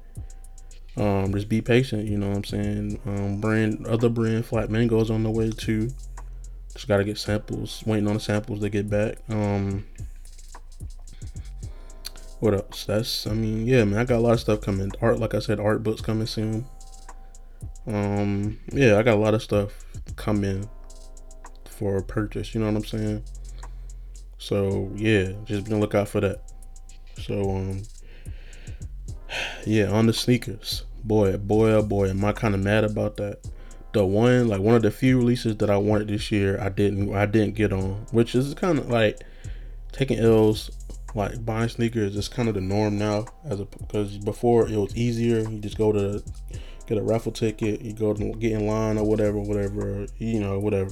Um, 0.98 1.34
just 1.34 1.48
be 1.48 1.62
patient, 1.62 2.08
you 2.08 2.18
know 2.18 2.30
what 2.30 2.38
I'm 2.38 2.44
saying. 2.44 3.00
Um, 3.06 3.40
brand 3.40 3.86
other 3.88 4.10
brand 4.10 4.46
flat 4.46 4.70
mangoes 4.70 5.10
on 5.10 5.24
the 5.24 5.30
way 5.30 5.50
too. 5.50 5.90
Just 6.74 6.88
gotta 6.88 7.04
get 7.04 7.18
samples. 7.18 7.84
Waiting 7.86 8.08
on 8.08 8.16
the 8.16 8.20
samples 8.20 8.60
to 8.62 8.70
get 8.70 8.90
back. 8.90 9.18
Um, 9.30 9.86
what 12.40 12.54
else? 12.54 12.86
That's 12.86 13.28
I 13.28 13.34
mean, 13.34 13.68
yeah, 13.68 13.84
man. 13.84 14.00
I 14.00 14.06
got 14.06 14.18
a 14.18 14.22
lot 14.22 14.34
of 14.34 14.40
stuff 14.40 14.62
coming. 14.62 14.92
Art, 15.02 15.20
like 15.20 15.34
I 15.34 15.40
said, 15.40 15.60
art 15.60 15.84
books 15.84 16.02
coming 16.02 16.28
soon. 16.28 16.66
Um, 17.88 18.60
yeah, 18.72 18.98
I 18.98 19.04
got 19.04 19.16
a 19.16 19.22
lot 19.22 19.34
of 19.34 19.42
stuff 19.42 19.72
coming 20.16 20.70
for 21.66 22.02
purchase. 22.02 22.54
You 22.54 22.62
know 22.62 22.68
what 22.68 22.78
I'm 22.78 22.86
saying? 22.86 23.24
So 24.38 24.92
yeah, 24.96 25.34
just 25.46 25.66
be 25.66 25.74
on 25.74 25.80
the 25.80 25.86
lookout 25.86 26.08
for 26.08 26.22
that. 26.22 26.42
So 27.22 27.42
um, 27.52 27.84
yeah, 29.66 29.86
on 29.86 30.08
the 30.08 30.14
sneakers, 30.14 30.84
boy, 31.04 31.38
boy, 31.38 31.72
oh 31.72 31.84
boy, 31.84 32.10
am 32.10 32.24
I 32.26 32.32
kind 32.32 32.56
of 32.56 32.62
mad 32.62 32.84
about 32.84 33.18
that. 33.18 33.40
The 33.92 34.06
one, 34.06 34.48
like 34.48 34.62
one 34.62 34.76
of 34.76 34.84
the 34.84 34.92
few 34.92 35.18
releases 35.18 35.58
that 35.58 35.70
I 35.70 35.78
wanted 35.78 36.10
this 36.10 36.32
year, 36.32 36.60
I 36.62 36.70
didn't, 36.70 37.14
I 37.16 37.26
didn't 37.26 37.56
get 37.56 37.74
on, 37.74 38.06
which 38.12 38.36
is 38.36 38.54
kind 38.54 38.78
of 38.78 38.90
like 38.90 39.22
taking 39.92 40.20
L's. 40.20 40.72
Like 41.16 41.44
buying 41.44 41.70
sneakers 41.70 42.16
is 42.16 42.28
kind 42.28 42.48
of 42.50 42.54
the 42.54 42.62
norm 42.62 43.00
now, 43.00 43.26
as 43.44 43.60
a 43.60 43.66
because 43.66 44.20
before 44.20 44.70
it 44.70 44.78
was 44.78 44.96
easier. 44.96 45.40
You 45.40 45.58
just 45.58 45.76
go 45.76 45.92
to 45.92 46.24
get 46.86 47.00
a 47.00 47.02
raffle 47.02 47.32
ticket, 47.32 47.82
you 47.82 47.94
go 47.94 48.14
to 48.14 48.32
get 48.34 48.52
in 48.52 48.68
line 48.68 49.00
or 49.00 49.06
whatever, 49.06 49.40
whatever, 49.40 50.06
you 50.20 50.40
know, 50.40 50.60
whatever. 50.60 50.92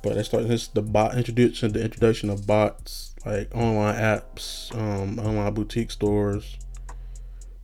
But 0.00 0.14
they 0.14 0.22
started 0.22 0.48
this 0.48 0.68
the 0.68 0.80
bot 0.80 1.16
introduction 1.16 1.72
the 1.72 1.84
introduction 1.84 2.30
of 2.30 2.46
bots 2.46 3.14
like 3.26 3.54
online 3.54 3.96
apps, 3.96 4.74
um, 4.74 5.18
online 5.18 5.52
boutique 5.54 5.90
stores, 5.90 6.56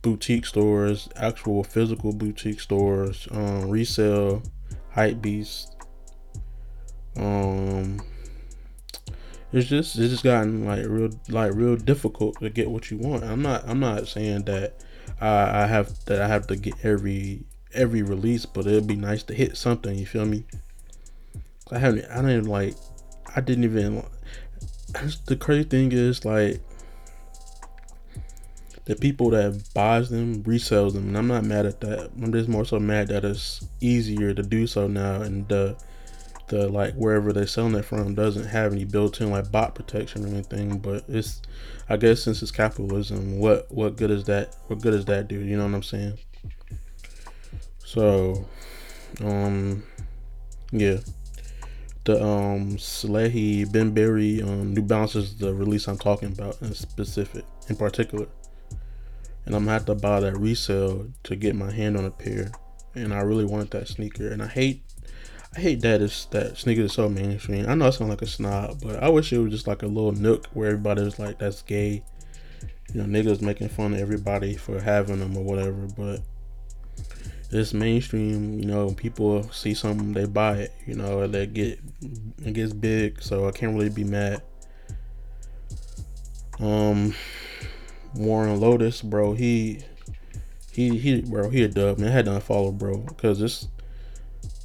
boutique 0.01 0.45
stores, 0.45 1.09
actual 1.15 1.63
physical 1.63 2.13
boutique 2.13 2.59
stores, 2.59 3.27
um, 3.31 3.69
resale, 3.69 4.41
hype 4.91 5.21
beast. 5.21 5.75
Um, 7.17 8.01
it's 9.53 9.67
just 9.67 9.97
it's 9.97 10.11
just 10.11 10.23
gotten 10.23 10.65
like 10.65 10.85
real 10.87 11.09
like 11.29 11.53
real 11.53 11.75
difficult 11.75 12.39
to 12.39 12.49
get 12.49 12.69
what 12.69 12.89
you 12.89 12.97
want. 12.97 13.23
I'm 13.23 13.41
not 13.41 13.67
I'm 13.67 13.79
not 13.79 14.07
saying 14.07 14.43
that 14.43 14.75
I, 15.19 15.63
I 15.63 15.67
have 15.67 16.05
that 16.05 16.21
I 16.21 16.27
have 16.27 16.47
to 16.47 16.55
get 16.55 16.73
every 16.83 17.43
every 17.73 18.01
release, 18.01 18.45
but 18.45 18.65
it'd 18.65 18.87
be 18.87 18.95
nice 18.95 19.23
to 19.23 19.33
hit 19.33 19.57
something. 19.57 19.97
You 19.97 20.05
feel 20.05 20.25
me? 20.25 20.45
I 21.69 21.79
haven't 21.79 22.05
I 22.05 22.21
didn't 22.21 22.45
like 22.45 22.75
I 23.35 23.41
didn't 23.41 23.65
even. 23.65 24.05
The 25.25 25.37
crazy 25.37 25.63
thing 25.63 25.91
is 25.91 26.25
like 26.25 26.61
the 28.85 28.95
people 28.95 29.29
that 29.31 29.69
buys 29.73 30.09
them 30.09 30.43
resells 30.43 30.93
them, 30.93 31.07
and 31.07 31.17
I'm 31.17 31.27
not 31.27 31.45
mad 31.45 31.65
at 31.65 31.81
that. 31.81 32.11
I'm 32.21 32.31
just 32.31 32.49
more 32.49 32.65
so 32.65 32.79
mad 32.79 33.07
that 33.09 33.23
it's 33.23 33.65
easier 33.79 34.33
to 34.33 34.41
do 34.41 34.67
so 34.67 34.87
now, 34.87 35.21
and 35.21 35.47
the 35.47 35.77
the 36.47 36.67
like 36.67 36.93
wherever 36.95 37.31
they're 37.31 37.47
selling 37.47 37.75
it 37.75 37.85
from 37.85 38.13
doesn't 38.13 38.47
have 38.47 38.73
any 38.73 38.83
built-in 38.83 39.31
like 39.31 39.51
bot 39.51 39.75
protection 39.75 40.25
or 40.25 40.29
anything. 40.29 40.79
But 40.79 41.05
it's, 41.07 41.41
I 41.89 41.97
guess 41.97 42.21
since 42.21 42.41
it's 42.41 42.51
capitalism, 42.51 43.39
what 43.39 43.71
what 43.71 43.95
good 43.95 44.11
is 44.11 44.25
that? 44.25 44.55
What 44.67 44.81
good 44.81 44.91
does 44.91 45.05
that 45.05 45.27
do? 45.27 45.39
You 45.39 45.57
know 45.57 45.65
what 45.65 45.75
I'm 45.75 45.83
saying? 45.83 46.17
So, 47.85 48.45
um, 49.23 49.83
yeah 50.71 50.97
the 52.03 52.23
um 52.23 52.77
Salehe 52.77 53.71
Bembury 53.71 54.41
um 54.41 54.73
New 54.73 54.81
Balance 54.81 55.15
is 55.15 55.37
the 55.37 55.53
release 55.53 55.87
I'm 55.87 55.97
talking 55.97 56.31
about 56.31 56.61
in 56.61 56.73
specific 56.73 57.45
in 57.69 57.75
particular. 57.75 58.27
And 59.45 59.55
I'm 59.55 59.63
gonna 59.63 59.73
have 59.73 59.85
to 59.85 59.95
buy 59.95 60.19
that 60.19 60.37
resale 60.37 61.07
to 61.23 61.35
get 61.35 61.55
my 61.55 61.71
hand 61.71 61.97
on 61.97 62.05
a 62.05 62.11
pair. 62.11 62.51
And 62.93 63.13
I 63.13 63.21
really 63.21 63.45
wanted 63.45 63.71
that 63.71 63.87
sneaker. 63.87 64.29
And 64.29 64.41
I 64.41 64.47
hate 64.47 64.83
I 65.55 65.59
hate 65.59 65.81
that 65.81 66.01
it's 66.01 66.25
that 66.27 66.57
sneaker 66.57 66.83
is 66.83 66.93
so 66.93 67.09
mainstream. 67.09 67.67
I 67.67 67.75
know 67.75 67.87
I 67.87 67.89
sound 67.89 68.09
like 68.09 68.21
a 68.21 68.27
snob, 68.27 68.81
but 68.81 69.03
I 69.03 69.09
wish 69.09 69.33
it 69.33 69.39
was 69.39 69.51
just 69.51 69.67
like 69.67 69.83
a 69.83 69.87
little 69.87 70.13
nook 70.13 70.47
where 70.53 70.69
everybody 70.69 71.03
was 71.03 71.19
like 71.19 71.39
that's 71.39 71.61
gay. 71.61 72.03
You 72.93 73.03
know, 73.03 73.19
niggas 73.19 73.41
making 73.41 73.69
fun 73.69 73.93
of 73.93 73.99
everybody 73.99 74.55
for 74.55 74.79
having 74.79 75.19
them 75.19 75.35
or 75.35 75.43
whatever, 75.43 75.87
but 75.97 76.21
it's 77.51 77.73
mainstream. 77.73 78.59
You 78.59 78.65
know, 78.65 78.91
people 78.91 79.43
see 79.51 79.73
something, 79.73 80.13
they 80.13 80.25
buy 80.25 80.57
it. 80.57 80.73
You 80.85 80.95
know, 80.95 81.21
and 81.21 81.33
they 81.33 81.47
get 81.47 81.79
it 82.45 82.53
gets 82.53 82.71
big, 82.71 83.21
so 83.21 83.47
I 83.47 83.51
can't 83.51 83.75
really 83.75 83.89
be 83.89 84.05
mad. 84.05 84.41
Um, 86.61 87.13
Warren 88.15 88.59
Lotus, 88.59 89.01
bro, 89.01 89.33
he 89.33 89.83
he 90.71 90.97
he, 90.97 91.21
bro, 91.21 91.49
he 91.49 91.63
a 91.63 91.67
dub. 91.67 91.99
Man, 91.99 92.09
I 92.09 92.11
had 92.11 92.25
to 92.25 92.31
unfollow, 92.31 92.77
bro, 92.77 92.97
because 92.97 93.39
this. 93.39 93.67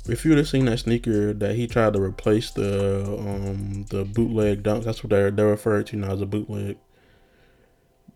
If 0.08 0.24
you'd 0.24 0.38
have 0.38 0.48
seen 0.48 0.66
that 0.66 0.78
sneaker 0.78 1.32
that 1.32 1.56
he 1.56 1.66
tried 1.66 1.94
to 1.94 2.00
replace 2.00 2.50
the 2.52 3.04
um 3.04 3.86
the 3.90 4.04
bootleg 4.04 4.62
dunk, 4.62 4.84
that's 4.84 5.02
what 5.02 5.10
they're 5.10 5.30
they're 5.32 5.48
referred 5.48 5.88
to 5.88 5.96
now 5.96 6.12
as 6.12 6.20
a 6.20 6.26
bootleg 6.26 6.76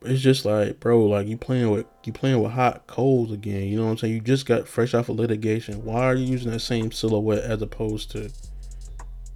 it's 0.03 0.21
just 0.21 0.45
like, 0.45 0.81
bro, 0.81 1.05
like 1.05 1.27
you 1.27 1.37
playing 1.37 1.71
with 1.71 1.87
you 2.05 2.13
playing 2.13 2.43
with 2.43 2.53
hot 2.53 2.87
coals 2.87 3.33
again. 3.33 3.65
You 3.65 3.79
know 3.79 3.85
what 3.85 3.91
I'm 3.93 3.99
saying? 3.99 4.15
You 4.15 4.21
just 4.21 4.47
got 4.47 4.67
fresh 4.67 4.95
off 4.95 5.09
of 5.09 5.17
litigation. 5.17 5.85
Why 5.85 6.01
are 6.03 6.15
you 6.15 6.27
using 6.27 6.51
that 6.51 6.61
same 6.61 6.91
silhouette 6.91 7.45
as 7.45 7.61
opposed 7.61 8.11
to 8.13 8.31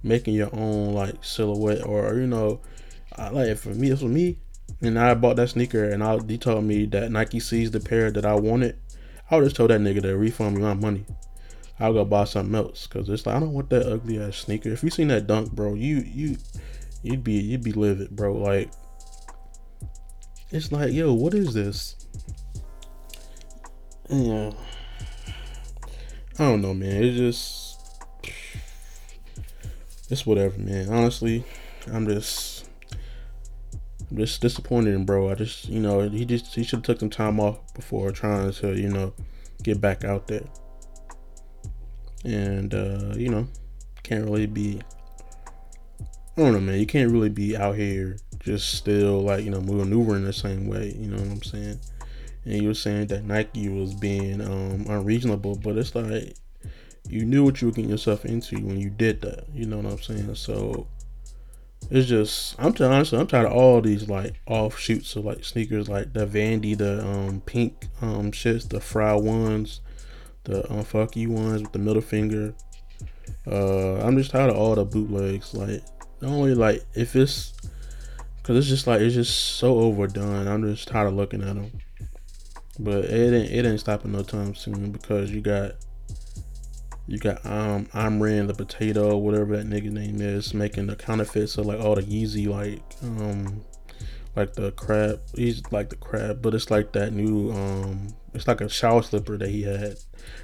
making 0.01 0.33
your 0.33 0.53
own 0.55 0.93
like 0.93 1.23
silhouette 1.23 1.85
or 1.85 2.15
you 2.15 2.27
know, 2.27 2.61
I, 3.15 3.29
like 3.29 3.57
for 3.57 3.69
me, 3.69 3.95
for 3.95 4.05
me. 4.05 4.39
And 4.81 4.99
I 4.99 5.13
bought 5.13 5.37
that 5.37 5.49
sneaker, 5.49 5.83
and 5.83 6.03
I, 6.03 6.19
he 6.27 6.37
told 6.37 6.63
me 6.65 6.85
that 6.87 7.11
Nike 7.11 7.39
sees 7.39 7.71
the 7.71 7.79
pair 7.79 8.11
that 8.11 8.25
I 8.25 8.35
wanted. 8.35 8.77
I 9.29 9.37
would 9.37 9.45
just 9.45 9.55
told 9.55 9.71
that 9.71 9.81
nigga 9.81 10.01
to 10.03 10.15
refund 10.17 10.55
me 10.55 10.61
my 10.61 10.73
money. 10.73 11.05
I'll 11.79 11.93
go 11.93 12.05
buy 12.05 12.23
something 12.23 12.55
else 12.55 12.87
because 12.87 13.09
it's 13.09 13.25
like 13.25 13.35
I 13.35 13.39
don't 13.39 13.53
want 13.53 13.69
that 13.69 13.85
ugly 13.85 14.19
ass 14.19 14.37
sneaker. 14.37 14.69
If 14.69 14.83
you 14.83 14.89
seen 14.89 15.09
that 15.09 15.27
dunk, 15.27 15.51
bro, 15.51 15.73
you 15.73 15.97
you 15.97 16.37
you'd 17.03 17.23
be 17.23 17.33
you'd 17.33 17.63
be 17.63 17.73
livid, 17.73 18.11
bro. 18.11 18.33
Like 18.33 18.69
it's 20.51 20.71
like, 20.71 20.93
yo, 20.93 21.13
what 21.13 21.33
is 21.33 21.53
this? 21.53 21.95
Yeah. 24.09 24.51
I 26.37 26.43
don't 26.43 26.61
know, 26.61 26.73
man. 26.73 27.03
It's 27.03 27.17
just 27.17 27.75
it's 30.09 30.25
whatever, 30.25 30.57
man. 30.59 30.93
Honestly, 30.93 31.43
I'm 31.91 32.07
just 32.07 32.54
Just 34.15 34.41
disappointed 34.41 34.93
in 34.93 35.05
bro. 35.05 35.29
I 35.29 35.35
just 35.35 35.67
you 35.67 35.79
know, 35.79 36.07
he 36.07 36.25
just 36.25 36.53
he 36.55 36.63
should 36.63 36.77
have 36.77 36.83
took 36.83 36.99
some 36.99 37.09
time 37.09 37.39
off 37.39 37.73
before 37.73 38.11
trying 38.11 38.51
to, 38.51 38.75
you 38.75 38.89
know, 38.89 39.13
get 39.63 39.81
back 39.81 40.03
out 40.03 40.27
there. 40.27 40.45
And 42.23 42.73
uh, 42.73 43.13
you 43.15 43.29
know, 43.29 43.47
can't 44.03 44.25
really 44.25 44.47
be 44.47 44.81
I 46.37 46.41
don't 46.41 46.51
know, 46.51 46.59
man. 46.59 46.79
You 46.79 46.85
can't 46.85 47.11
really 47.11 47.29
be 47.29 47.55
out 47.55 47.75
here 47.75 48.17
just 48.39 48.73
still 48.73 49.21
like 49.21 49.45
you 49.45 49.49
know 49.49 49.61
maneuvering 49.61 50.25
the 50.25 50.33
same 50.33 50.67
way. 50.67 50.93
You 50.97 51.07
know 51.07 51.17
what 51.17 51.27
I'm 51.27 51.43
saying? 51.43 51.79
And 52.43 52.61
you 52.61 52.67
were 52.67 52.73
saying 52.73 53.07
that 53.07 53.23
Nike 53.23 53.69
was 53.69 53.93
being 53.93 54.41
um, 54.41 54.85
unreasonable, 54.87 55.55
but 55.55 55.77
it's 55.77 55.95
like 55.95 56.35
you 57.07 57.23
knew 57.23 57.43
what 57.43 57.61
you 57.61 57.69
were 57.69 57.73
getting 57.73 57.89
yourself 57.89 58.25
into 58.25 58.57
when 58.57 58.77
you 58.77 58.89
did 58.89 59.21
that. 59.21 59.45
You 59.53 59.65
know 59.65 59.77
what 59.77 59.93
I'm 59.93 60.01
saying? 60.01 60.35
So 60.35 60.87
it's 61.89 62.07
just 62.07 62.55
I'm 62.59 62.73
t- 62.73 62.83
honestly 62.83 63.19
I'm 63.19 63.27
tired 63.27 63.47
of 63.47 63.53
all 63.53 63.81
these 63.81 64.09
like 64.09 64.39
offshoots 64.47 65.15
of 65.15 65.25
like 65.25 65.43
sneakers 65.43 65.87
like 65.87 66.13
the 66.13 66.25
Vandy, 66.25 66.77
the 66.77 67.05
um 67.05 67.41
pink 67.45 67.87
um 68.01 68.31
shits, 68.31 68.67
the 68.67 68.79
fry 68.79 69.13
ones, 69.13 69.81
the 70.43 70.71
um 70.71 70.83
fuck 70.83 71.15
you 71.15 71.31
ones 71.31 71.61
with 71.61 71.71
the 71.71 71.79
middle 71.79 72.01
finger. 72.01 72.53
Uh, 73.47 73.95
I'm 73.97 74.17
just 74.17 74.31
tired 74.31 74.49
of 74.49 74.57
all 74.57 74.75
the 74.75 74.85
bootlegs. 74.85 75.53
Like 75.53 75.83
only 76.21 76.55
like 76.55 76.83
if 76.95 77.15
it's 77.15 77.53
Cause 78.45 78.57
it's 78.57 78.67
just 78.67 78.85
like 78.85 79.01
it's 79.01 79.15
just 79.15 79.57
so 79.57 79.79
overdone. 79.79 80.47
I'm 80.47 80.61
just 80.61 80.87
tired 80.87 81.07
of 81.07 81.15
looking 81.15 81.41
at 81.41 81.55
them. 81.55 81.71
But 82.77 83.05
it 83.05 83.33
ain't 83.33 83.51
it 83.51 83.65
ain't 83.67 83.79
stopping 83.79 84.11
no 84.11 84.21
time 84.21 84.53
soon 84.53 84.91
because 84.91 85.31
you 85.31 85.41
got 85.41 85.71
you 87.07 87.19
got 87.19 87.45
um 87.45 87.87
I'm 87.93 88.19
the 88.19 88.53
potato, 88.53 89.17
whatever 89.17 89.57
that 89.57 89.67
nigga 89.67 89.91
name 89.91 90.21
is, 90.21 90.53
making 90.53 90.87
the 90.87 90.95
counterfeits 90.95 91.57
of 91.57 91.65
like 91.65 91.79
all 91.79 91.95
the 91.95 92.01
Yeezy 92.01 92.47
like 92.47 92.81
um 93.03 93.63
like 94.35 94.53
the 94.53 94.71
crab 94.71 95.21
he's 95.35 95.61
like 95.71 95.89
the 95.89 95.95
crab, 95.95 96.41
but 96.41 96.53
it's 96.53 96.71
like 96.71 96.91
that 96.93 97.13
new 97.13 97.51
um 97.51 98.07
it's 98.33 98.47
like 98.47 98.61
a 98.61 98.69
shower 98.69 99.01
slipper 99.01 99.37
that 99.37 99.49
he 99.49 99.63
had. 99.63 99.97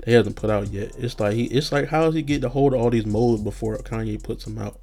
They 0.06 0.14
hasn't 0.14 0.36
put 0.36 0.50
out 0.50 0.68
yet. 0.68 0.94
It's 0.98 1.20
like 1.20 1.34
he 1.34 1.46
it's 1.46 1.72
like 1.72 1.88
how 1.88 2.04
does 2.04 2.16
he 2.16 2.22
get 2.22 2.42
to 2.42 2.50
hold 2.50 2.74
of 2.74 2.82
all 2.82 2.90
these 2.90 3.06
molds 3.06 3.42
before 3.42 3.78
Kanye 3.78 4.22
puts 4.22 4.46
them 4.46 4.58
out? 4.60 4.80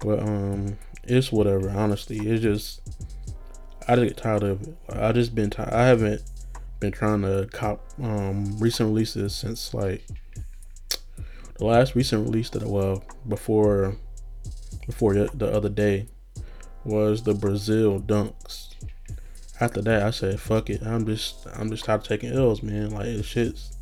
But 0.00 0.20
um 0.20 0.78
it's 1.04 1.32
whatever. 1.32 1.70
Honestly, 1.70 2.18
it's 2.18 2.42
just 2.42 2.80
I 3.88 3.96
just 3.96 4.08
get 4.08 4.16
tired 4.16 4.42
of 4.42 4.62
it. 4.62 4.76
I 4.88 5.12
just 5.12 5.34
been 5.34 5.50
tired. 5.50 5.72
I 5.72 5.86
haven't 5.86 6.22
been 6.80 6.92
trying 6.92 7.22
to 7.22 7.48
cop 7.52 7.84
um, 8.02 8.58
recent 8.58 8.88
releases 8.88 9.34
since 9.34 9.74
like 9.74 10.06
the 11.60 11.66
last 11.66 11.94
recent 11.94 12.26
release 12.26 12.48
that 12.50 12.62
well 12.62 13.04
before 13.28 13.94
before 14.86 15.12
the 15.12 15.52
other 15.52 15.68
day 15.68 16.08
was 16.84 17.22
the 17.22 17.34
Brazil 17.34 18.00
dunks. 18.00 18.74
After 19.60 19.82
that, 19.82 20.02
I 20.02 20.10
said, 20.10 20.40
"Fuck 20.40 20.70
it." 20.70 20.82
I'm 20.82 21.04
just 21.04 21.46
I'm 21.54 21.70
just 21.70 21.84
tired 21.84 22.00
of 22.00 22.08
taking 22.08 22.32
L's, 22.32 22.62
man. 22.62 22.90
Like 22.90 23.06
it 23.06 23.24
shit's 23.24 23.76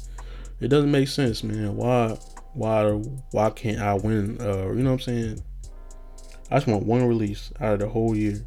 it 0.60 0.68
doesn't 0.68 0.90
make 0.90 1.06
sense, 1.06 1.44
man. 1.44 1.76
Why 1.76 2.18
why 2.52 2.90
why 3.30 3.50
can't 3.50 3.78
I 3.78 3.94
win? 3.94 4.40
Uh, 4.40 4.72
you 4.72 4.82
know 4.82 4.90
what 4.90 4.94
I'm 4.94 5.00
saying? 5.00 5.42
I 6.50 6.56
just 6.56 6.66
want 6.66 6.84
one 6.84 7.06
release 7.06 7.52
out 7.60 7.74
of 7.74 7.78
the 7.78 7.88
whole 7.88 8.16
year, 8.16 8.44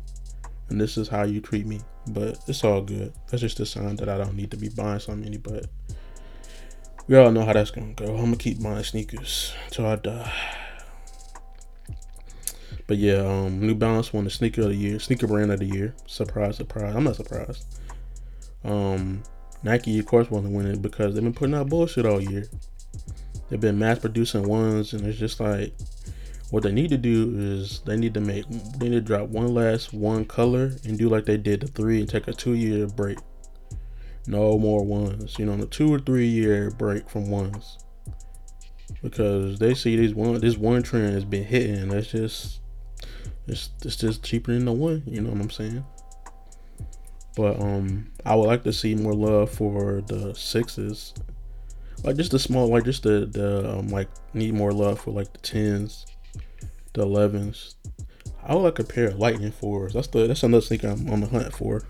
and 0.68 0.82
this 0.82 0.98
is 0.98 1.08
how 1.08 1.24
you 1.24 1.40
treat 1.40 1.66
me. 1.66 1.80
But 2.08 2.38
it's 2.48 2.66
all 2.66 2.82
good. 2.82 3.14
That's 3.30 3.42
just 3.42 3.62
a 3.62 3.66
sign 3.66 3.96
that 3.96 4.10
I 4.10 4.18
don't 4.18 4.36
need 4.36 4.52
to 4.52 4.58
be 4.58 4.68
buying 4.68 5.00
so 5.00 5.16
many. 5.16 5.38
But 5.38 5.68
we 7.12 7.18
all 7.18 7.30
know 7.30 7.44
how 7.44 7.52
that's 7.52 7.72
gonna 7.72 7.92
go. 7.92 8.06
I'm 8.06 8.24
gonna 8.24 8.38
keep 8.38 8.64
buying 8.64 8.82
sneakers 8.86 9.54
till 9.70 9.86
I 9.86 9.98
die. 9.98 10.32
But 12.88 13.00
yeah, 13.00 13.18
um, 13.18 13.60
New 13.60 13.76
Balance 13.76 14.14
won 14.14 14.24
the 14.24 14.30
sneaker 14.30 14.62
of 14.62 14.70
the 14.70 14.76
year, 14.76 14.98
sneaker 14.98 15.28
brand 15.28 15.52
of 15.52 15.60
the 15.60 15.66
year. 15.66 15.94
Surprise, 16.06 16.56
surprise. 16.56 16.96
I'm 16.96 17.04
not 17.04 17.18
surprised. 17.18 17.66
Um, 18.64 19.24
Nike, 19.62 20.00
of 20.00 20.06
course, 20.06 20.32
wasn't 20.32 20.54
winning 20.54 20.82
because 20.82 21.14
they've 21.14 21.24
been 21.24 21.34
putting 21.34 21.54
out 21.54 21.68
bullshit 21.68 22.06
all 22.06 22.22
year. 22.22 22.46
They've 23.50 23.60
been 23.60 23.78
mass 23.78 24.00
producing 24.00 24.48
ones, 24.48 24.94
and 24.94 25.06
it's 25.06 25.20
just 25.20 25.42
like 25.42 25.74
what 26.50 26.64
they 26.64 26.72
need 26.72 26.92
to 26.92 26.98
do 26.98 27.34
is 27.38 27.82
they 27.82 27.98
need 27.98 28.14
to 28.14 28.22
make 28.22 28.48
they 28.78 28.88
need 28.88 28.96
to 28.96 29.02
drop 29.02 29.28
one 29.28 29.54
last 29.54 29.92
one 29.92 30.24
color 30.24 30.72
and 30.86 30.98
do 30.98 31.10
like 31.10 31.26
they 31.26 31.36
did 31.36 31.60
the 31.60 31.68
three 31.68 32.00
and 32.00 32.08
take 32.08 32.30
a 32.30 32.34
two 32.34 32.54
year 32.54 32.88
break. 32.88 33.18
No 34.28 34.58
more 34.58 34.86
ones. 34.86 35.38
You 35.40 35.46
know, 35.46 35.62
a 35.62 35.66
two 35.68 35.94
or 35.94 36.00
three 36.00 36.28
year 36.28 36.72
break 36.72 37.10
from 37.10 37.30
ones. 37.30 37.78
because 39.02 39.60
they 39.60 39.74
see 39.74 39.96
these 39.96 40.14
one 40.14 40.40
this 40.40 40.58
one 40.58 40.84
trend 40.84 41.14
has 41.14 41.26
been 41.26 41.44
hitting. 41.44 41.90
That's 41.90 42.08
just 42.08 42.62
it's 43.48 43.70
it's 43.84 43.96
just 43.98 44.24
cheaper 44.24 44.54
than 44.54 44.66
the 44.66 44.72
one. 44.74 45.04
You 45.06 45.22
know 45.22 45.32
what 45.32 45.42
I'm 45.42 45.50
saying? 45.50 45.86
But 47.36 47.60
um, 47.62 48.12
I 48.26 48.36
would 48.36 48.48
like 48.48 48.64
to 48.64 48.74
see 48.74 48.94
more 48.96 49.14
love 49.14 49.50
for 49.52 50.02
the 50.02 50.34
sixes, 50.36 51.14
like 52.04 52.18
just 52.18 52.32
the 52.32 52.40
small, 52.40 52.68
like 52.68 52.84
just 52.86 53.04
the 53.04 53.26
the 53.26 53.78
um, 53.80 53.88
like 53.90 54.10
need 54.34 54.54
more 54.54 54.74
love 54.74 55.00
for 55.02 55.12
like 55.12 55.32
the 55.34 55.40
tens, 55.40 56.06
the 56.94 57.04
elevens. 57.04 57.76
I 58.44 58.56
would 58.56 58.62
like 58.64 58.80
a 58.80 58.84
pair 58.84 59.08
of 59.08 59.20
lightning 59.20 59.52
fours. 59.52 59.94
That's 59.94 60.08
the 60.08 60.28
that's 60.28 60.44
another 60.44 60.62
sneaker 60.62 60.90
I'm 60.90 61.10
on 61.10 61.22
the 61.22 61.28
hunt 61.28 61.54
for. 61.54 61.84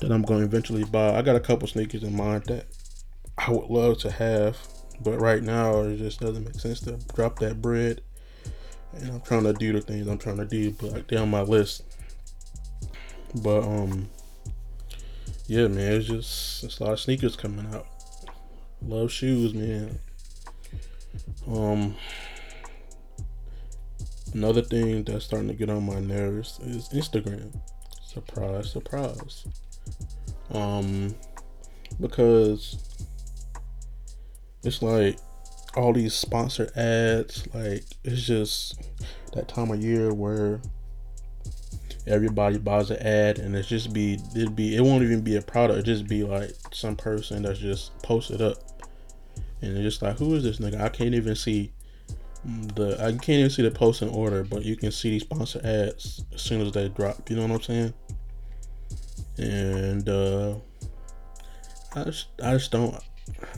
That 0.00 0.10
I'm 0.10 0.22
going 0.22 0.40
to 0.40 0.46
eventually 0.46 0.84
buy. 0.84 1.16
I 1.16 1.22
got 1.22 1.36
a 1.36 1.40
couple 1.40 1.68
sneakers 1.68 2.02
in 2.02 2.16
mind 2.16 2.44
that 2.44 2.66
I 3.38 3.50
would 3.50 3.70
love 3.70 3.98
to 3.98 4.10
have, 4.10 4.56
but 5.00 5.18
right 5.20 5.42
now 5.42 5.82
it 5.82 5.96
just 5.96 6.20
doesn't 6.20 6.44
make 6.44 6.54
sense 6.54 6.80
to 6.80 6.98
drop 7.14 7.38
that 7.38 7.62
bread. 7.62 8.02
And 8.94 9.10
I'm 9.10 9.20
trying 9.22 9.44
to 9.44 9.52
do 9.54 9.72
the 9.72 9.80
things 9.80 10.06
I'm 10.06 10.18
trying 10.18 10.36
to 10.36 10.44
do, 10.44 10.72
but 10.72 10.92
like 10.92 11.08
they're 11.08 11.20
on 11.22 11.30
my 11.30 11.42
list. 11.42 11.82
But 13.34 13.62
um, 13.62 14.10
yeah, 15.46 15.68
man, 15.68 15.92
it's 15.92 16.06
just 16.06 16.64
it's 16.64 16.78
a 16.80 16.84
lot 16.84 16.92
of 16.92 17.00
sneakers 17.00 17.36
coming 17.36 17.66
out. 17.74 17.86
Love 18.82 19.10
shoes, 19.10 19.54
man. 19.54 19.98
Um, 21.48 21.96
another 24.34 24.62
thing 24.62 25.04
that's 25.04 25.24
starting 25.24 25.48
to 25.48 25.54
get 25.54 25.70
on 25.70 25.86
my 25.86 26.00
nerves 26.00 26.58
is 26.60 26.88
Instagram. 26.90 27.58
Surprise, 28.12 28.70
surprise. 28.70 29.46
Um, 30.52 31.14
because 31.98 32.76
it's 34.62 34.82
like 34.82 35.16
all 35.76 35.94
these 35.94 36.12
sponsored 36.12 36.76
ads, 36.76 37.46
like 37.54 37.84
it's 38.04 38.22
just 38.22 38.82
that 39.32 39.48
time 39.48 39.70
of 39.70 39.82
year 39.82 40.12
where 40.12 40.60
everybody 42.06 42.58
buys 42.58 42.90
an 42.90 42.98
ad 42.98 43.38
and 43.38 43.56
it's 43.56 43.68
just 43.68 43.94
be 43.94 44.18
it'd 44.36 44.54
be 44.54 44.76
it 44.76 44.82
won't 44.82 45.04
even 45.04 45.22
be 45.22 45.36
a 45.36 45.42
product. 45.42 45.78
It 45.78 45.84
just 45.84 46.06
be 46.06 46.22
like 46.22 46.52
some 46.70 46.96
person 46.96 47.42
that's 47.44 47.60
just 47.60 47.96
posted 48.02 48.42
up. 48.42 48.58
And 49.62 49.74
it's 49.74 49.84
just 49.84 50.02
like 50.02 50.18
who 50.18 50.34
is 50.34 50.42
this 50.42 50.58
nigga? 50.58 50.82
I 50.82 50.90
can't 50.90 51.14
even 51.14 51.34
see 51.34 51.72
the 52.44 52.96
i 53.00 53.10
can't 53.12 53.28
even 53.38 53.50
see 53.50 53.62
the 53.62 53.70
post 53.70 54.02
in 54.02 54.08
order 54.08 54.42
but 54.42 54.64
you 54.64 54.74
can 54.74 54.90
see 54.90 55.10
these 55.10 55.22
sponsored 55.22 55.64
ads 55.64 56.24
as 56.34 56.42
soon 56.42 56.60
as 56.60 56.72
they 56.72 56.88
drop. 56.88 57.30
You 57.30 57.36
know 57.36 57.42
what 57.42 57.52
i'm 57.52 57.62
saying 57.62 57.94
and 59.38 60.08
uh 60.08 60.54
i 61.94 62.04
just 62.04 62.28
i 62.42 62.52
just 62.52 62.70
don't 62.70 62.94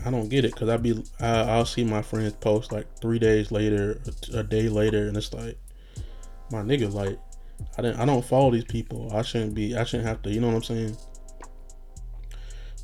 i 0.05 0.11
don't 0.11 0.29
get 0.29 0.45
it 0.45 0.53
because 0.53 0.69
i 0.69 0.77
be 0.77 1.03
I, 1.21 1.43
i'll 1.43 1.65
see 1.65 1.85
my 1.85 2.03
friends 2.03 2.33
post 2.35 2.73
like 2.73 2.87
three 3.01 3.19
days 3.19 3.51
later 3.51 4.01
a, 4.33 4.39
a 4.39 4.43
day 4.43 4.69
later 4.69 5.09
and 5.09 5.17
it's 5.17 5.33
like 5.33 5.59
my 6.51 6.63
nigga 6.63 6.93
like 6.93 7.19
I 7.77 7.83
didn't. 7.83 8.01
I 8.01 8.05
don't 8.05 8.25
follow 8.25 8.51
these 8.51 8.65
people. 8.65 9.11
I 9.13 9.23
shouldn't 9.23 9.55
be. 9.55 9.77
I 9.77 9.85
shouldn't 9.85 10.09
have 10.09 10.23
to. 10.23 10.31
You 10.31 10.41
know 10.41 10.49
what 10.49 10.57
I'm 10.57 10.63
saying? 10.63 10.97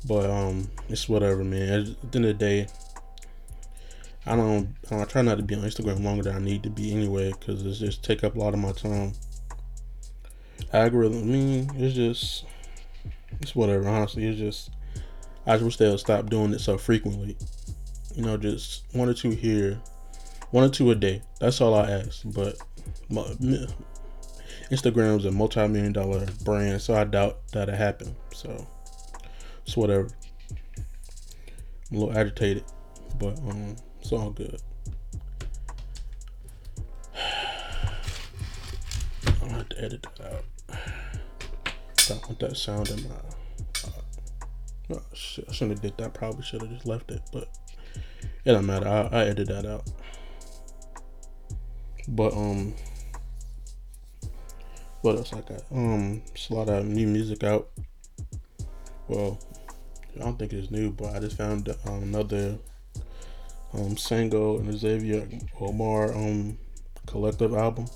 But 0.07 0.29
um, 0.29 0.69
it's 0.89 1.07
whatever, 1.07 1.43
man. 1.43 1.81
At 1.81 2.11
the 2.11 2.17
end 2.17 2.25
of 2.25 2.39
the 2.39 2.45
day, 2.45 2.67
I 4.25 4.35
don't. 4.35 4.75
I 4.91 5.03
try 5.05 5.21
not 5.21 5.37
to 5.37 5.43
be 5.43 5.55
on 5.55 5.61
Instagram 5.61 6.03
longer 6.03 6.23
than 6.23 6.35
I 6.35 6.39
need 6.39 6.63
to 6.63 6.69
be 6.69 6.91
anyway, 6.91 7.31
because 7.31 7.65
it's 7.65 7.79
just 7.79 8.03
take 8.03 8.23
up 8.23 8.35
a 8.35 8.39
lot 8.39 8.53
of 8.53 8.59
my 8.59 8.71
time. 8.71 9.13
Algorithm, 10.73 11.19
I 11.19 11.25
mean, 11.25 11.71
it's 11.75 11.95
just, 11.95 12.45
it's 13.39 13.55
whatever. 13.55 13.87
Honestly, 13.87 14.25
it's 14.25 14.39
just. 14.39 14.71
I 15.45 15.53
just 15.53 15.63
wish 15.63 15.77
they'll 15.77 15.97
stop 15.97 16.29
doing 16.29 16.53
it 16.53 16.59
so 16.59 16.77
frequently. 16.77 17.35
You 18.15 18.23
know, 18.23 18.37
just 18.37 18.83
one 18.93 19.09
or 19.09 19.13
two 19.13 19.31
here, 19.31 19.79
one 20.51 20.63
or 20.63 20.69
two 20.69 20.91
a 20.91 20.95
day. 20.95 21.21
That's 21.39 21.61
all 21.61 21.73
I 21.73 21.89
ask. 21.89 22.21
But 22.25 22.57
Instagram's 24.69 25.25
a 25.25 25.31
multi-million 25.31 25.93
dollar 25.93 26.25
brand, 26.43 26.81
so 26.81 26.93
I 26.93 27.03
doubt 27.05 27.39
that'll 27.51 27.75
happen. 27.75 28.15
So 28.33 28.67
it's 29.65 29.75
whatever. 29.75 30.09
I'm 31.91 31.97
a 31.97 31.99
little 31.99 32.17
agitated, 32.17 32.63
but 33.19 33.37
um, 33.39 33.75
it's 33.99 34.11
all 34.11 34.29
good. 34.29 34.61
I'm 39.25 39.39
gonna 39.39 39.53
have 39.53 39.69
to 39.69 39.83
edit 39.83 40.07
that 40.17 40.33
out. 40.33 40.43
I 42.11 42.27
want 42.27 42.39
that 42.39 42.57
sound 42.57 42.89
in 42.89 43.03
my. 43.03 43.15
Uh, 43.85 44.95
oh 44.95 45.01
shit! 45.13 45.45
I 45.49 45.51
shouldn't 45.51 45.77
have 45.77 45.81
did 45.81 45.97
that. 45.97 46.13
Probably 46.13 46.43
should 46.43 46.61
have 46.61 46.71
just 46.71 46.85
left 46.85 47.11
it, 47.11 47.21
but 47.31 47.49
it 48.45 48.51
don't 48.51 48.65
matter. 48.65 48.87
I, 48.87 49.19
I 49.19 49.25
edit 49.25 49.47
that 49.47 49.65
out. 49.65 49.89
But 52.07 52.33
um 52.33 52.73
what 55.01 55.15
else 55.15 55.33
I 55.33 55.41
got? 55.41 55.63
Um, 55.71 56.21
it's 56.33 56.49
a 56.49 56.53
lot 56.53 56.69
of 56.69 56.85
new 56.85 57.07
music 57.07 57.43
out. 57.43 57.69
Well, 59.07 59.39
I 60.15 60.19
don't 60.19 60.37
think 60.37 60.53
it's 60.53 60.69
new, 60.69 60.91
but 60.91 61.15
I 61.15 61.19
just 61.19 61.37
found 61.37 61.67
um, 61.85 62.03
another 62.03 62.57
um 63.73 63.95
Sango 63.95 64.59
and 64.59 64.77
Xavier 64.77 65.27
Omar 65.59 66.13
um 66.13 66.57
collective 67.07 67.53
album. 67.55 67.87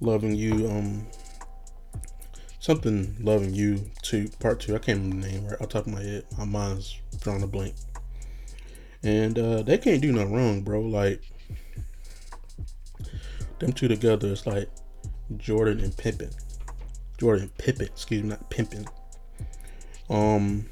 Loving 0.00 0.34
you, 0.34 0.68
um 0.68 1.06
something 2.60 3.16
loving 3.20 3.54
you 3.54 3.90
two 4.02 4.28
part 4.40 4.60
two. 4.60 4.74
I 4.74 4.78
can't 4.78 4.98
remember 4.98 5.26
the 5.26 5.32
name 5.32 5.44
right 5.46 5.60
off 5.60 5.60
the 5.60 5.66
top 5.66 5.86
of 5.86 5.92
my 5.92 6.02
head. 6.02 6.24
My 6.38 6.44
mind's 6.44 6.98
drawing 7.20 7.42
a 7.42 7.46
blank. 7.46 7.74
And 9.02 9.38
uh 9.38 9.62
they 9.62 9.78
can't 9.78 10.02
do 10.02 10.12
no 10.12 10.24
wrong, 10.24 10.62
bro. 10.62 10.80
Like 10.80 11.22
them 13.58 13.72
two 13.72 13.88
together 13.88 14.28
is 14.28 14.46
like 14.46 14.68
Jordan 15.36 15.80
and 15.80 15.96
Pippen. 15.96 16.30
Jordan 17.18 17.50
Pippen, 17.58 17.86
excuse 17.86 18.22
me, 18.22 18.28
not 18.30 18.50
Pimpin. 18.50 18.86
Um, 20.10 20.66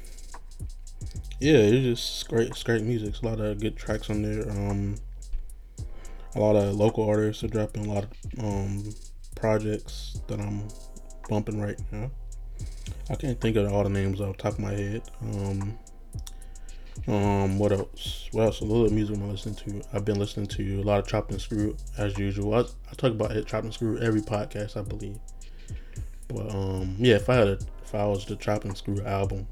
yeah, 1.39 1.57
it's 1.57 2.01
just 2.01 2.27
great, 2.27 2.49
it's 2.49 2.63
great 2.63 2.83
music. 2.83 3.09
It's 3.09 3.21
a 3.21 3.25
lot 3.25 3.39
of 3.39 3.59
good 3.59 3.75
tracks 3.75 4.09
on 4.09 4.21
there. 4.21 4.49
Um, 4.49 4.95
a 6.35 6.39
lot 6.39 6.55
of 6.55 6.75
local 6.75 7.07
artists 7.07 7.43
are 7.43 7.47
dropping 7.47 7.85
a 7.85 7.93
lot 7.93 8.03
of 8.03 8.43
um 8.43 8.93
projects 9.43 10.21
that 10.27 10.39
I'm 10.39 10.69
bumping 11.27 11.61
right 11.61 11.77
now. 11.91 12.09
I 13.09 13.15
can't 13.15 13.41
think 13.41 13.57
of 13.57 13.73
all 13.73 13.83
the 13.83 13.89
names 13.89 14.21
off 14.21 14.37
the 14.37 14.43
top 14.43 14.53
of 14.53 14.59
my 14.59 14.71
head. 14.71 15.01
Um, 15.21 15.77
um, 17.09 17.59
what 17.59 17.73
else? 17.73 18.29
What 18.31 18.43
else? 18.45 18.61
A 18.61 18.63
little 18.63 18.89
music 18.89 19.17
I'm 19.17 19.29
listening 19.29 19.55
to. 19.55 19.81
I've 19.91 20.05
been 20.05 20.17
listening 20.17 20.47
to 20.47 20.79
a 20.79 20.83
lot 20.83 20.99
of 20.99 21.07
Chopped 21.07 21.31
and 21.31 21.41
Screw 21.41 21.75
as 21.97 22.17
usual. 22.17 22.53
I, 22.53 22.59
I 22.59 22.93
talk 22.95 23.11
about 23.11 23.35
it, 23.35 23.45
Chopped 23.45 23.65
and 23.65 23.73
Screw 23.73 23.99
every 23.99 24.21
podcast, 24.21 24.77
I 24.77 24.81
believe. 24.83 25.19
But 26.29 26.49
um, 26.55 26.95
yeah, 26.97 27.15
if 27.15 27.29
I 27.29 27.35
had 27.35 27.47
a, 27.49 27.59
if 27.83 27.93
I 27.93 28.05
was 28.05 28.23
the 28.23 28.37
Chopped 28.37 28.63
and 28.63 28.77
Screw 28.77 29.01
album, 29.01 29.45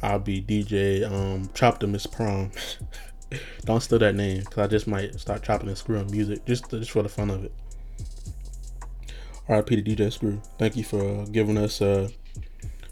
I'd 0.00 0.24
be 0.24 0.40
DJ 0.40 1.04
um 1.04 1.48
Choptimus 1.48 2.10
Prom. 2.10 2.50
Don't 3.66 3.82
steal 3.82 3.98
that 3.98 4.14
name, 4.14 4.42
cause 4.44 4.64
I 4.64 4.68
just 4.68 4.86
might 4.86 5.20
start 5.20 5.42
chopping 5.42 5.68
and 5.68 5.76
screwing 5.76 6.10
music 6.10 6.46
just 6.46 6.70
just 6.70 6.92
for 6.92 7.02
the 7.02 7.10
fun 7.10 7.28
of 7.28 7.44
it. 7.44 7.52
R.I.P. 9.48 9.82
to 9.82 9.96
DJ 9.96 10.10
Screw. 10.10 10.40
Thank 10.58 10.76
you 10.76 10.84
for 10.84 11.02
uh, 11.02 11.24
giving 11.26 11.58
us 11.58 11.80
a 11.80 12.10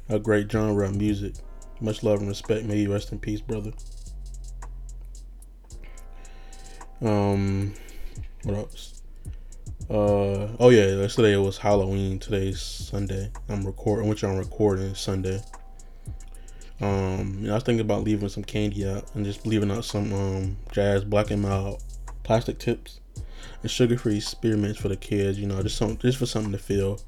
a 0.08 0.18
great 0.18 0.50
genre 0.50 0.86
of 0.86 0.96
music. 0.96 1.34
Much 1.80 2.02
love 2.02 2.20
and 2.20 2.28
respect. 2.28 2.66
May 2.66 2.80
you 2.80 2.92
rest 2.92 3.10
in 3.12 3.18
peace, 3.18 3.40
brother. 3.40 3.72
Um, 7.00 7.74
what 8.44 8.56
else? 8.56 9.02
Uh, 9.90 10.48
oh 10.60 10.68
yeah, 10.68 10.86
yesterday 10.86 11.32
it 11.32 11.38
was 11.38 11.58
Halloween. 11.58 12.18
Today's 12.18 12.60
Sunday. 12.60 13.30
I'm 13.48 13.64
recording, 13.64 14.08
which 14.08 14.22
I'm 14.22 14.36
recording 14.36 14.94
Sunday. 14.94 15.40
Um, 16.80 17.38
you 17.40 17.46
know, 17.46 17.52
I 17.52 17.54
was 17.54 17.64
thinking 17.64 17.80
about 17.80 18.04
leaving 18.04 18.28
some 18.28 18.44
candy 18.44 18.86
out 18.86 19.04
and 19.14 19.24
just 19.24 19.46
leaving 19.46 19.70
out 19.70 19.84
some 19.84 20.12
um 20.12 20.56
jazz 20.70 21.04
black 21.04 21.30
and 21.30 21.42
mild 21.42 21.82
plastic 22.24 22.58
tips 22.58 23.00
and 23.62 23.70
sugar-free 23.70 24.20
spearmints 24.20 24.78
for 24.78 24.88
the 24.88 24.96
kids. 24.96 25.38
You 25.38 25.46
know, 25.46 25.62
just 25.62 25.76
some 25.76 25.96
just 25.98 26.18
for 26.18 26.26
something 26.26 26.52
to 26.52 26.58
feel. 26.58 27.00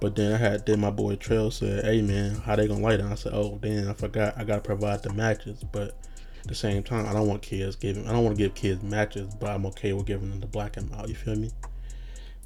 But 0.00 0.16
then 0.16 0.32
I 0.32 0.36
had 0.36 0.66
then 0.66 0.80
my 0.80 0.90
boy 0.90 1.16
Trail 1.16 1.50
said, 1.50 1.84
"Hey 1.84 2.02
man, 2.02 2.34
how 2.34 2.56
they 2.56 2.66
gonna 2.66 2.82
light 2.82 3.00
it?" 3.00 3.06
I 3.06 3.14
said, 3.14 3.32
"Oh 3.34 3.58
damn, 3.62 3.88
I 3.88 3.94
forgot. 3.94 4.34
I 4.36 4.44
gotta 4.44 4.60
provide 4.60 5.02
the 5.02 5.12
matches." 5.12 5.62
But 5.70 5.96
at 6.40 6.48
the 6.48 6.54
same 6.54 6.82
time, 6.82 7.06
I 7.06 7.12
don't 7.12 7.28
want 7.28 7.42
kids 7.42 7.76
giving. 7.76 8.08
I 8.08 8.12
don't 8.12 8.24
want 8.24 8.36
to 8.36 8.42
give 8.42 8.54
kids 8.54 8.82
matches, 8.82 9.32
but 9.34 9.50
I'm 9.50 9.64
okay 9.66 9.92
with 9.92 10.06
giving 10.06 10.30
them 10.30 10.40
the 10.40 10.46
black 10.46 10.76
and 10.76 10.92
out. 10.94 11.08
You 11.08 11.14
feel 11.14 11.36
me? 11.36 11.50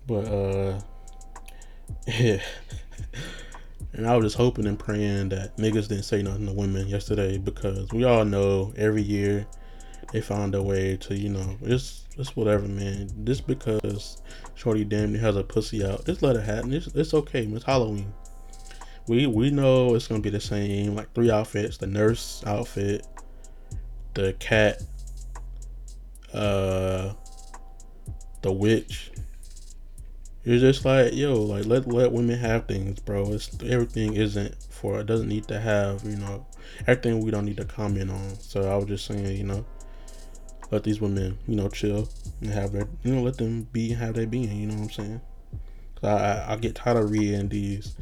But 0.06 0.26
uh, 0.26 0.80
yeah. 2.06 2.42
and 3.94 4.06
I 4.06 4.16
was 4.16 4.26
just 4.26 4.36
hoping 4.36 4.66
and 4.66 4.78
praying 4.78 5.30
that 5.30 5.56
niggas 5.56 5.88
didn't 5.88 6.04
say 6.04 6.22
nothing 6.22 6.46
to 6.46 6.52
women 6.52 6.86
yesterday 6.86 7.38
because 7.38 7.90
we 7.92 8.04
all 8.04 8.24
know 8.24 8.72
every 8.76 9.02
year 9.02 9.46
they 10.12 10.20
found 10.20 10.54
a 10.54 10.62
way 10.62 10.96
to, 10.98 11.16
you 11.16 11.30
know, 11.30 11.56
it's 11.62 12.04
it's 12.18 12.34
whatever, 12.34 12.66
man. 12.66 13.10
Just 13.24 13.46
because 13.46 14.22
Shorty 14.54 14.84
damn 14.84 15.12
near 15.12 15.20
has 15.20 15.36
a 15.36 15.44
pussy 15.44 15.84
out, 15.84 16.06
just 16.06 16.22
let 16.22 16.36
it 16.36 16.44
happen. 16.44 16.72
It's, 16.72 16.86
it's 16.88 17.14
okay, 17.14 17.44
It's 17.44 17.64
Halloween. 17.64 18.12
We 19.06 19.26
we 19.26 19.50
know 19.50 19.94
it's 19.94 20.08
gonna 20.08 20.20
be 20.20 20.30
the 20.30 20.40
same, 20.40 20.96
like 20.96 21.12
three 21.14 21.30
outfits: 21.30 21.76
the 21.76 21.86
nurse 21.86 22.42
outfit, 22.44 23.06
the 24.14 24.32
cat, 24.34 24.82
uh, 26.32 27.12
the 28.42 28.50
witch. 28.50 29.12
It's 30.44 30.60
just 30.60 30.84
like 30.84 31.14
yo, 31.14 31.34
like 31.42 31.66
let 31.66 31.86
let 31.86 32.10
women 32.10 32.38
have 32.38 32.66
things, 32.66 32.98
bro. 33.00 33.32
It's 33.32 33.50
everything 33.62 34.14
isn't 34.14 34.54
for 34.70 35.00
it 35.00 35.06
doesn't 35.06 35.28
need 35.28 35.46
to 35.48 35.60
have 35.60 36.04
you 36.04 36.16
know 36.16 36.46
everything 36.86 37.20
we 37.20 37.30
don't 37.30 37.44
need 37.44 37.56
to 37.58 37.64
comment 37.64 38.10
on. 38.10 38.38
So 38.40 38.70
I 38.70 38.76
was 38.76 38.86
just 38.86 39.06
saying, 39.06 39.36
you 39.36 39.44
know, 39.44 39.64
let 40.70 40.84
these 40.84 41.00
women 41.00 41.38
you 41.46 41.56
know 41.56 41.68
chill 41.68 42.08
and 42.40 42.50
have 42.50 42.72
their 42.72 42.88
you 43.02 43.14
know 43.14 43.22
let 43.22 43.36
them 43.36 43.68
be 43.72 43.92
and 43.92 44.00
have 44.00 44.14
their 44.14 44.26
being. 44.26 44.50
You 44.56 44.66
know 44.66 44.74
what 44.74 44.82
I'm 44.82 44.90
saying? 44.90 45.20
I, 46.02 46.08
I, 46.08 46.52
I 46.52 46.56
get 46.56 46.74
tired 46.74 46.98
of 46.98 47.10
reading 47.10 47.48
these 47.48 47.96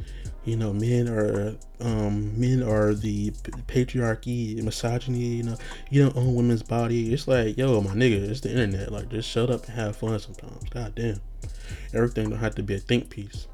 you 0.45 0.55
know, 0.55 0.71
men 0.71 1.09
are 1.09 1.55
um, 1.81 2.39
men 2.39 2.61
are 2.61 2.93
the 2.93 3.31
patriarchy, 3.67 4.61
misogyny. 4.61 5.19
You 5.19 5.43
know, 5.43 5.57
you 5.89 6.03
don't 6.03 6.15
own 6.15 6.35
women's 6.35 6.61
body. 6.61 7.11
It's 7.11 7.27
like, 7.27 7.57
yo, 7.57 7.81
my 7.81 7.91
nigga, 7.91 8.29
it's 8.29 8.41
the 8.41 8.51
internet. 8.51 8.91
Like, 8.91 9.09
just 9.09 9.27
shut 9.27 9.49
up 9.49 9.65
and 9.65 9.73
have 9.75 9.95
fun 9.95 10.19
sometimes. 10.19 10.69
God 10.69 10.93
damn, 10.93 11.19
everything 11.93 12.29
don't 12.29 12.39
have 12.39 12.55
to 12.55 12.63
be 12.63 12.75
a 12.75 12.79
think 12.79 13.09
piece. 13.09 13.47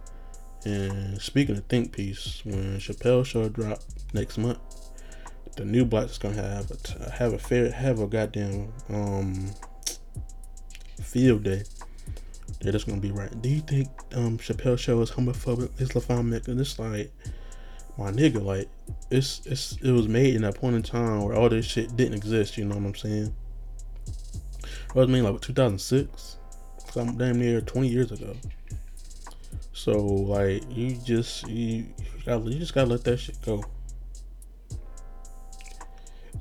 And 0.65 1.19
speaking 1.21 1.55
of 1.57 1.65
think 1.65 1.93
piece, 1.93 2.41
when 2.43 2.77
Chappelle 2.77 3.25
show 3.25 3.47
drop 3.47 3.79
next 4.13 4.37
month, 4.37 4.59
the 5.55 5.65
new 5.65 5.85
black 5.85 6.09
is 6.09 6.17
gonna 6.17 6.35
have 6.35 6.71
a, 6.71 7.11
have 7.11 7.33
a 7.33 7.39
fair 7.39 7.71
have 7.71 7.99
a 7.99 8.07
goddamn 8.07 8.71
um 8.89 9.51
field 11.01 11.43
day 11.43 11.63
they're 12.61 12.71
just 12.71 12.87
gonna 12.87 13.01
be 13.01 13.11
right. 13.11 13.41
Do 13.41 13.49
you 13.49 13.61
think 13.61 13.89
um 14.13 14.37
Chappelle 14.37 14.77
show 14.77 15.01
is 15.01 15.11
homophobic, 15.11 15.69
Islamophobic? 15.79 16.47
And 16.47 16.59
it's 16.59 16.77
like, 16.77 17.11
my 17.97 18.11
nigga, 18.11 18.43
like 18.43 18.69
it's 19.09 19.45
it's 19.45 19.77
it 19.81 19.91
was 19.91 20.07
made 20.07 20.35
in 20.35 20.43
that 20.43 20.55
point 20.55 20.75
in 20.75 20.83
time 20.83 21.23
where 21.23 21.35
all 21.35 21.49
this 21.49 21.65
shit 21.65 21.95
didn't 21.95 22.13
exist. 22.15 22.57
You 22.57 22.65
know 22.65 22.75
what 22.75 22.85
I'm 22.85 22.95
saying? 22.95 23.33
What 24.93 25.03
I 25.03 25.05
mean, 25.07 25.23
like 25.23 25.41
2006. 25.41 26.37
Cause 26.85 26.97
I'm 26.97 27.17
damn 27.17 27.39
near 27.39 27.61
20 27.61 27.87
years 27.87 28.11
ago. 28.11 28.35
So 29.73 29.97
like 29.97 30.63
you 30.69 30.95
just 30.97 31.47
you, 31.47 31.77
you, 31.77 31.85
gotta, 32.25 32.43
you 32.43 32.59
just 32.59 32.75
gotta 32.75 32.89
let 32.89 33.03
that 33.05 33.17
shit 33.17 33.41
go. 33.43 33.63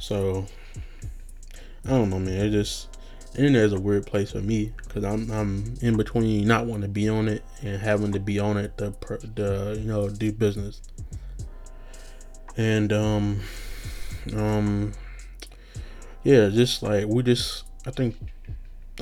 So 0.00 0.46
I 1.84 1.90
don't 1.90 2.08
know, 2.08 2.18
man. 2.18 2.46
It 2.46 2.50
just 2.50 2.88
internet 3.36 3.66
is 3.66 3.72
a 3.74 3.78
weird 3.78 4.06
place 4.06 4.32
for 4.32 4.40
me 4.40 4.72
because 4.82 5.04
I'm 5.04 5.30
I'm 5.30 5.74
in 5.82 5.96
between 5.96 6.48
not 6.48 6.66
wanting 6.66 6.82
to 6.82 6.88
be 6.88 7.08
on 7.08 7.28
it 7.28 7.44
and 7.62 7.80
having 7.80 8.12
to 8.12 8.18
be 8.18 8.38
on 8.38 8.56
it 8.56 8.76
to 8.78 8.94
the 9.34 9.76
you 9.78 9.86
know 9.86 10.08
do 10.08 10.32
business. 10.32 10.80
And 12.56 12.92
um 12.94 13.40
um 14.34 14.92
yeah, 16.24 16.48
just 16.48 16.82
like 16.82 17.06
we 17.06 17.22
just 17.22 17.64
I 17.86 17.90
think 17.90 18.16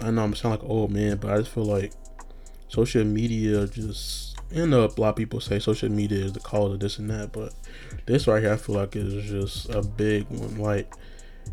I 0.02 0.10
know 0.10 0.24
I'm 0.24 0.34
sound 0.34 0.56
like 0.56 0.62
an 0.62 0.68
old 0.68 0.90
man, 0.90 1.18
but 1.18 1.30
I 1.30 1.38
just 1.38 1.52
feel 1.52 1.64
like 1.64 1.92
social 2.66 3.04
media 3.04 3.68
just 3.68 4.27
you 4.50 4.62
uh, 4.62 4.66
know 4.66 4.84
a 4.84 5.00
lot 5.00 5.10
of 5.10 5.16
people 5.16 5.40
say 5.40 5.58
social 5.58 5.90
media 5.90 6.24
is 6.24 6.32
the 6.32 6.40
cause 6.40 6.72
of 6.72 6.80
this 6.80 6.98
and 6.98 7.10
that, 7.10 7.32
but 7.32 7.54
this 8.06 8.26
right 8.26 8.42
here 8.42 8.52
I 8.52 8.56
feel 8.56 8.76
like 8.76 8.96
is 8.96 9.30
just 9.30 9.68
a 9.70 9.82
big 9.82 10.26
one. 10.28 10.58
Like 10.58 10.92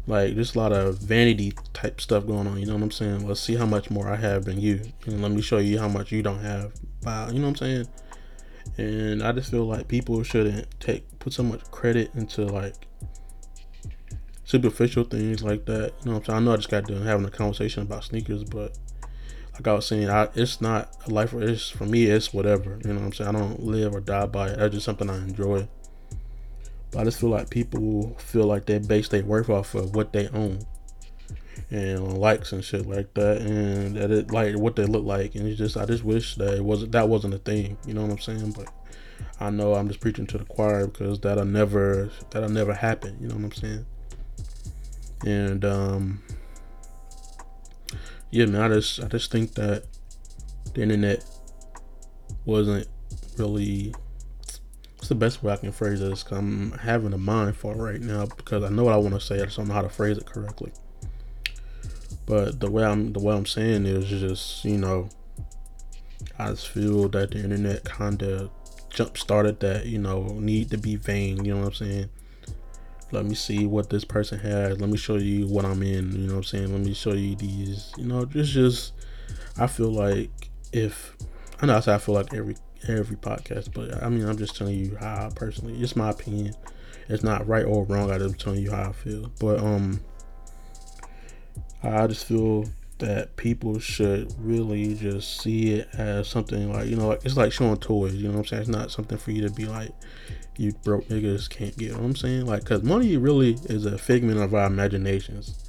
like 0.07 0.35
there's 0.35 0.55
a 0.55 0.59
lot 0.59 0.71
of 0.71 0.99
vanity 0.99 1.53
type 1.73 1.99
stuff 1.99 2.25
going 2.25 2.47
on. 2.47 2.57
You 2.57 2.67
know 2.67 2.75
what 2.75 2.83
I'm 2.83 2.91
saying? 2.91 3.27
Let's 3.27 3.41
see 3.41 3.55
how 3.55 3.65
much 3.65 3.89
more 3.89 4.07
I 4.09 4.15
have 4.15 4.45
than 4.45 4.59
you, 4.59 4.81
and 5.05 5.21
let 5.21 5.31
me 5.31 5.41
show 5.41 5.57
you 5.57 5.79
how 5.79 5.87
much 5.87 6.11
you 6.11 6.21
don't 6.21 6.39
have. 6.39 6.73
Wow, 7.03 7.27
you 7.27 7.39
know 7.39 7.49
what 7.49 7.61
I'm 7.61 7.67
saying? 7.67 7.87
And 8.77 9.23
I 9.23 9.31
just 9.31 9.51
feel 9.51 9.65
like 9.65 9.87
people 9.87 10.23
shouldn't 10.23 10.67
take 10.79 11.19
put 11.19 11.33
so 11.33 11.43
much 11.43 11.69
credit 11.71 12.11
into 12.15 12.45
like 12.45 12.75
superficial 14.43 15.03
things 15.03 15.43
like 15.43 15.65
that. 15.65 15.93
You 16.01 16.11
know 16.11 16.17
what 16.17 16.17
I'm 16.17 16.25
saying? 16.25 16.37
I 16.37 16.39
know 16.39 16.53
I 16.53 16.55
just 16.57 16.69
got 16.69 16.85
done 16.85 17.03
having 17.03 17.25
a 17.25 17.31
conversation 17.31 17.83
about 17.83 18.05
sneakers, 18.05 18.43
but 18.43 18.77
like 19.55 19.67
I 19.67 19.73
was 19.73 19.87
saying, 19.87 20.09
I, 20.09 20.29
it's 20.35 20.59
not 20.59 20.93
a 21.07 21.09
life. 21.09 21.33
It's 21.33 21.69
for 21.69 21.85
me. 21.85 22.05
It's 22.05 22.33
whatever. 22.33 22.79
You 22.83 22.93
know 22.93 22.99
what 22.99 23.05
I'm 23.05 23.13
saying? 23.13 23.35
I 23.35 23.39
don't 23.39 23.63
live 23.63 23.95
or 23.95 24.01
die 24.01 24.25
by 24.25 24.49
it. 24.49 24.57
That's 24.57 24.73
just 24.73 24.85
something 24.85 25.09
I 25.09 25.17
enjoy. 25.17 25.67
But 26.91 26.99
I 26.99 27.03
just 27.05 27.19
feel 27.19 27.29
like 27.29 27.49
people 27.49 28.15
feel 28.19 28.45
like 28.45 28.65
they 28.65 28.79
base 28.79 29.07
their 29.07 29.23
worth 29.23 29.49
off 29.49 29.73
of 29.73 29.95
what 29.95 30.11
they 30.13 30.27
own 30.29 30.59
and 31.71 32.17
likes 32.17 32.51
and 32.51 32.63
shit 32.63 32.85
like 32.85 33.13
that, 33.13 33.41
and 33.41 33.95
that 33.95 34.11
it 34.11 34.31
like 34.31 34.57
what 34.57 34.75
they 34.75 34.85
look 34.85 35.05
like, 35.05 35.35
and 35.35 35.47
it's 35.47 35.57
just 35.57 35.77
I 35.77 35.85
just 35.85 36.03
wish 36.03 36.35
that 36.35 36.55
it 36.55 36.63
wasn't 36.63 36.91
that 36.91 37.09
wasn't 37.09 37.33
a 37.33 37.39
thing. 37.39 37.77
You 37.87 37.93
know 37.93 38.01
what 38.01 38.11
I'm 38.11 38.19
saying? 38.19 38.51
But 38.51 38.67
I 39.39 39.49
know 39.49 39.73
I'm 39.73 39.87
just 39.87 39.99
preaching 39.99 40.27
to 40.27 40.37
the 40.37 40.45
choir 40.45 40.87
because 40.87 41.19
that'll 41.21 41.45
never 41.45 42.11
that'll 42.31 42.49
never 42.49 42.73
happen. 42.73 43.17
You 43.19 43.29
know 43.29 43.35
what 43.35 43.45
I'm 43.45 43.51
saying? 43.53 43.85
And 45.25 45.65
um, 45.65 46.21
yeah, 48.31 48.45
man, 48.45 48.61
I 48.61 48.75
just 48.75 49.03
I 49.03 49.07
just 49.07 49.31
think 49.31 49.53
that 49.53 49.85
the 50.73 50.81
internet 50.81 51.23
wasn't 52.45 52.87
really 53.37 53.93
What's 55.05 55.09
the 55.09 55.15
best 55.15 55.43
way 55.43 55.53
I 55.53 55.57
can 55.57 55.71
phrase 55.71 55.99
this? 55.99 56.23
Cause 56.23 56.39
I'm 56.39 56.71
having 56.71 57.13
a 57.13 57.17
mind 57.19 57.55
for 57.55 57.75
right 57.75 58.01
now 58.01 58.25
because 58.25 58.63
I 58.63 58.69
know 58.69 58.85
what 58.85 58.93
I 58.95 58.97
want 58.97 59.13
to 59.13 59.19
say. 59.19 59.39
I 59.39 59.45
just 59.45 59.55
don't 59.55 59.67
know 59.67 59.75
how 59.75 59.83
to 59.83 59.89
phrase 59.89 60.17
it 60.17 60.25
correctly. 60.25 60.71
But 62.25 62.59
the 62.59 62.71
way 62.71 62.83
I'm 62.83 63.13
the 63.13 63.19
way 63.19 63.35
I'm 63.35 63.45
saying 63.45 63.85
is 63.85 64.09
just 64.09 64.65
you 64.65 64.79
know, 64.79 65.09
I 66.39 66.49
just 66.49 66.69
feel 66.69 67.07
that 67.09 67.29
the 67.29 67.43
internet 67.43 67.83
kind 67.83 68.19
of 68.23 68.49
jump 68.89 69.15
started 69.19 69.59
that 69.59 69.85
you 69.85 69.99
know 69.99 70.23
need 70.39 70.71
to 70.71 70.77
be 70.79 70.95
vain. 70.95 71.45
You 71.45 71.53
know 71.53 71.59
what 71.59 71.67
I'm 71.67 71.73
saying? 71.73 72.09
Let 73.11 73.25
me 73.25 73.35
see 73.35 73.65
what 73.65 73.89
this 73.89 74.03
person 74.03 74.39
has. 74.39 74.79
Let 74.79 74.89
me 74.89 74.97
show 74.97 75.15
you 75.15 75.47
what 75.47 75.65
I'm 75.65 75.81
in. 75.83 76.11
You 76.11 76.27
know 76.27 76.33
what 76.33 76.37
I'm 76.37 76.43
saying? 76.43 76.71
Let 76.71 76.81
me 76.81 76.93
show 76.93 77.13
you 77.13 77.35
these. 77.35 77.93
You 77.97 78.05
know, 78.05 78.27
it's 78.33 78.49
just 78.49 78.93
I 79.57 79.67
feel 79.67 79.91
like 79.91 80.31
if 80.73 81.15
I 81.61 81.65
know 81.65 81.77
I 81.77 81.97
feel 81.97 82.15
like 82.15 82.33
every 82.33 82.55
every 82.87 83.15
podcast, 83.15 83.73
but 83.73 84.03
I 84.03 84.09
mean, 84.09 84.27
I'm 84.27 84.37
just 84.37 84.55
telling 84.55 84.75
you 84.75 84.97
how 84.99 85.27
I 85.27 85.29
personally, 85.33 85.79
it's 85.81 85.95
my 85.95 86.09
opinion. 86.09 86.53
It's 87.07 87.23
not 87.23 87.47
right 87.47 87.65
or 87.65 87.85
wrong. 87.85 88.11
I'm 88.11 88.19
just 88.19 88.39
telling 88.39 88.61
you 88.61 88.71
how 88.71 88.89
I 88.89 88.91
feel. 88.91 89.31
But 89.39 89.59
um, 89.59 90.01
I 91.83 92.07
just 92.07 92.25
feel 92.25 92.65
that 92.99 93.35
people 93.35 93.77
should 93.79 94.33
really 94.39 94.95
just 94.95 95.41
see 95.41 95.73
it 95.73 95.89
as 95.93 96.27
something 96.27 96.71
like 96.71 96.87
you 96.87 96.95
know, 96.95 97.09
like 97.09 97.25
it's 97.25 97.37
like 97.37 97.51
showing 97.51 97.77
toys. 97.77 98.13
You 98.13 98.27
know 98.27 98.35
what 98.35 98.39
I'm 98.39 98.45
saying? 98.45 98.61
It's 98.61 98.69
not 98.69 98.91
something 98.91 99.17
for 99.17 99.31
you 99.31 99.41
to 99.47 99.53
be 99.53 99.65
like, 99.65 99.91
you 100.57 100.73
broke 100.83 101.07
niggas 101.09 101.49
can't 101.49 101.75
get. 101.77 101.93
What 101.93 102.03
I'm 102.03 102.15
saying? 102.15 102.45
Like, 102.45 102.63
cause 102.63 102.83
money 102.83 103.17
really 103.17 103.57
is 103.65 103.85
a 103.85 103.97
figment 103.97 104.39
of 104.39 104.53
our 104.53 104.67
imaginations. 104.67 105.61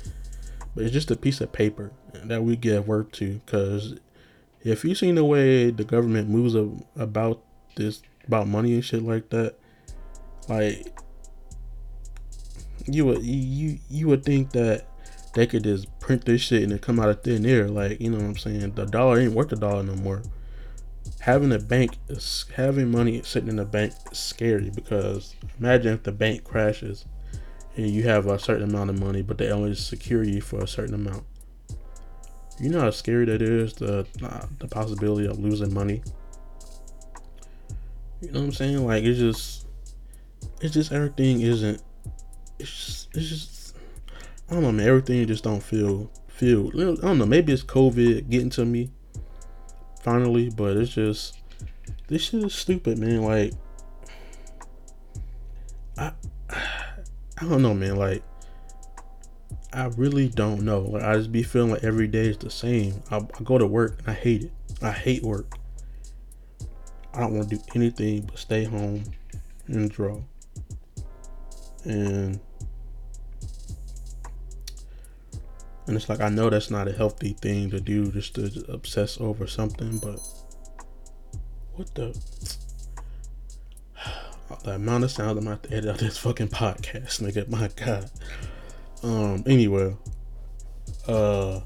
But 0.75 0.85
it's 0.85 0.93
just 0.93 1.11
a 1.11 1.17
piece 1.17 1.41
of 1.41 1.53
paper 1.53 1.91
that 2.13 2.43
we 2.43 2.55
give 2.57 2.87
worth 2.87 3.11
to, 3.13 3.41
cause 3.47 3.99
if 4.63 4.85
you 4.85 4.95
seen 4.95 5.15
the 5.15 5.25
way 5.25 5.71
the 5.71 5.85
government 5.85 6.29
moves 6.29 6.55
about 6.97 7.43
this 7.77 8.03
about 8.27 8.49
money 8.49 8.75
and 8.75 8.85
shit 8.85 9.03
like 9.03 9.31
that, 9.31 9.55
like 10.49 10.93
you 12.87 13.05
would 13.07 13.23
you 13.23 13.79
you 13.89 14.09
would 14.09 14.25
think 14.25 14.53
that 14.53 14.87
they 15.37 15.47
could 15.47 15.65
just 15.65 15.87
print 16.01 16.25
this 16.25 16.41
shit 16.41 16.63
and 16.63 16.73
it 16.73 16.81
come 16.81 16.99
out 16.99 17.11
of 17.11 17.23
thin 17.23 17.45
air. 17.45 17.69
Like 17.69 18.01
you 18.01 18.09
know 18.09 18.17
what 18.17 18.25
I'm 18.25 18.37
saying? 18.39 18.73
The 18.73 18.87
dollar 18.87 19.21
ain't 19.21 19.35
worth 19.35 19.53
a 19.53 19.57
dollar 19.57 19.83
no 19.83 19.95
more. 19.95 20.23
Having 21.21 21.53
a 21.53 21.59
bank 21.59 21.99
having 22.55 22.91
money 22.91 23.21
sitting 23.23 23.51
in 23.51 23.57
the 23.57 23.67
bank 23.67 23.93
is 24.11 24.19
scary 24.19 24.71
because 24.71 25.37
imagine 25.61 25.93
if 25.93 26.03
the 26.05 26.13
bank 26.13 26.43
crashes 26.43 27.05
and 27.77 27.91
you 27.91 28.05
have 28.05 28.27
a 28.27 28.39
certain 28.39 28.71
amount 28.71 28.89
of 28.89 28.99
money, 28.99 29.21
but 29.21 29.37
they 29.37 29.51
only 29.51 29.75
secure 29.75 30.25
you 30.25 30.41
for 30.41 30.61
a 30.61 30.67
certain 30.67 30.95
amount. 30.95 31.25
You 32.59 32.71
know 32.71 32.81
how 32.81 32.91
scary 32.91 33.27
that 33.27 33.43
is 33.43 33.75
the 33.75 34.07
uh, 34.23 34.47
the 34.59 34.69
possibility 34.69 35.27
of 35.27 35.39
losing 35.39 35.75
money. 35.75 36.03
You 38.23 38.33
know 38.33 38.41
what 38.41 38.47
I'm 38.47 38.53
saying? 38.53 38.87
Like 38.87 39.05
it's 39.05 39.19
just 39.19 39.67
it's 40.63 40.73
just 40.73 40.93
everything 40.93 41.43
isn't 41.43 41.83
it's 42.59 42.71
just, 42.71 43.09
it's 43.15 43.29
just 43.29 43.56
I 44.49 44.55
don't 44.55 44.63
know 44.63 44.73
man, 44.73 44.87
everything 44.87 45.27
just 45.27 45.45
don't 45.45 45.63
feel 45.63 46.11
feel 46.29 46.69
I 46.69 46.95
don't 47.07 47.19
know, 47.19 47.27
maybe 47.27 47.53
it's 47.53 47.63
COVID 47.63 48.29
getting 48.29 48.51
to 48.51 48.65
me 48.65 48.91
finally, 50.03 50.51
but 50.51 50.77
it's 50.77 50.95
just 50.95 51.39
this 52.09 52.23
shit 52.23 52.45
is 52.45 52.55
stupid, 52.55 52.99
man. 52.99 53.23
Like 53.23 53.53
I 55.99 56.13
I 56.51 57.45
don't 57.49 57.63
know, 57.63 57.75
man, 57.75 57.97
like 57.97 58.23
I 59.73 59.87
really 59.97 60.29
don't 60.29 60.63
know. 60.63 60.81
Like 60.81 61.03
I 61.03 61.17
just 61.17 61.33
be 61.33 61.43
feeling 61.43 61.73
like 61.73 61.85
every 61.85 62.07
day 62.07 62.29
is 62.29 62.39
the 62.39 62.51
same. 62.51 63.03
I, 63.11 63.17
I 63.17 63.43
go 63.43 63.59
to 63.59 63.67
work 63.67 63.99
and 63.99 64.09
I 64.09 64.15
hate 64.15 64.45
it. 64.45 64.53
I 64.81 64.91
hate 64.91 65.23
work. 65.23 65.59
I 67.13 67.21
don't 67.21 67.35
want 67.35 67.51
to 67.51 67.57
do 67.57 67.63
anything 67.75 68.23
but 68.23 68.39
stay 68.39 68.65
home 68.65 69.03
and 69.67 69.91
draw. 69.91 70.21
And 71.85 72.41
and 75.87 75.97
it's 75.97 76.09
like 76.09 76.21
I 76.21 76.29
know 76.29 76.51
that's 76.51 76.71
not 76.71 76.89
a 76.89 76.93
healthy 76.93 77.35
thing 77.35 77.71
to 77.71 77.81
do, 77.81 78.11
just 78.11 78.35
to 78.35 78.65
obsess 78.69 79.21
over 79.21 79.47
something. 79.47 79.99
But 79.99 80.21
what 81.75 81.95
the? 81.95 82.19
The 84.63 84.75
amount 84.75 85.03
of 85.03 85.11
sound 85.11 85.39
I'm 85.39 85.45
going 85.45 85.59
to 85.59 85.73
edit 85.73 85.91
out 85.91 85.99
this 85.99 86.19
fucking 86.19 86.49
podcast, 86.49 87.21
nigga. 87.21 87.49
My 87.49 87.69
God. 87.75 88.09
Um. 89.03 89.43
Anyway. 89.47 89.97
Uh. 91.09 91.61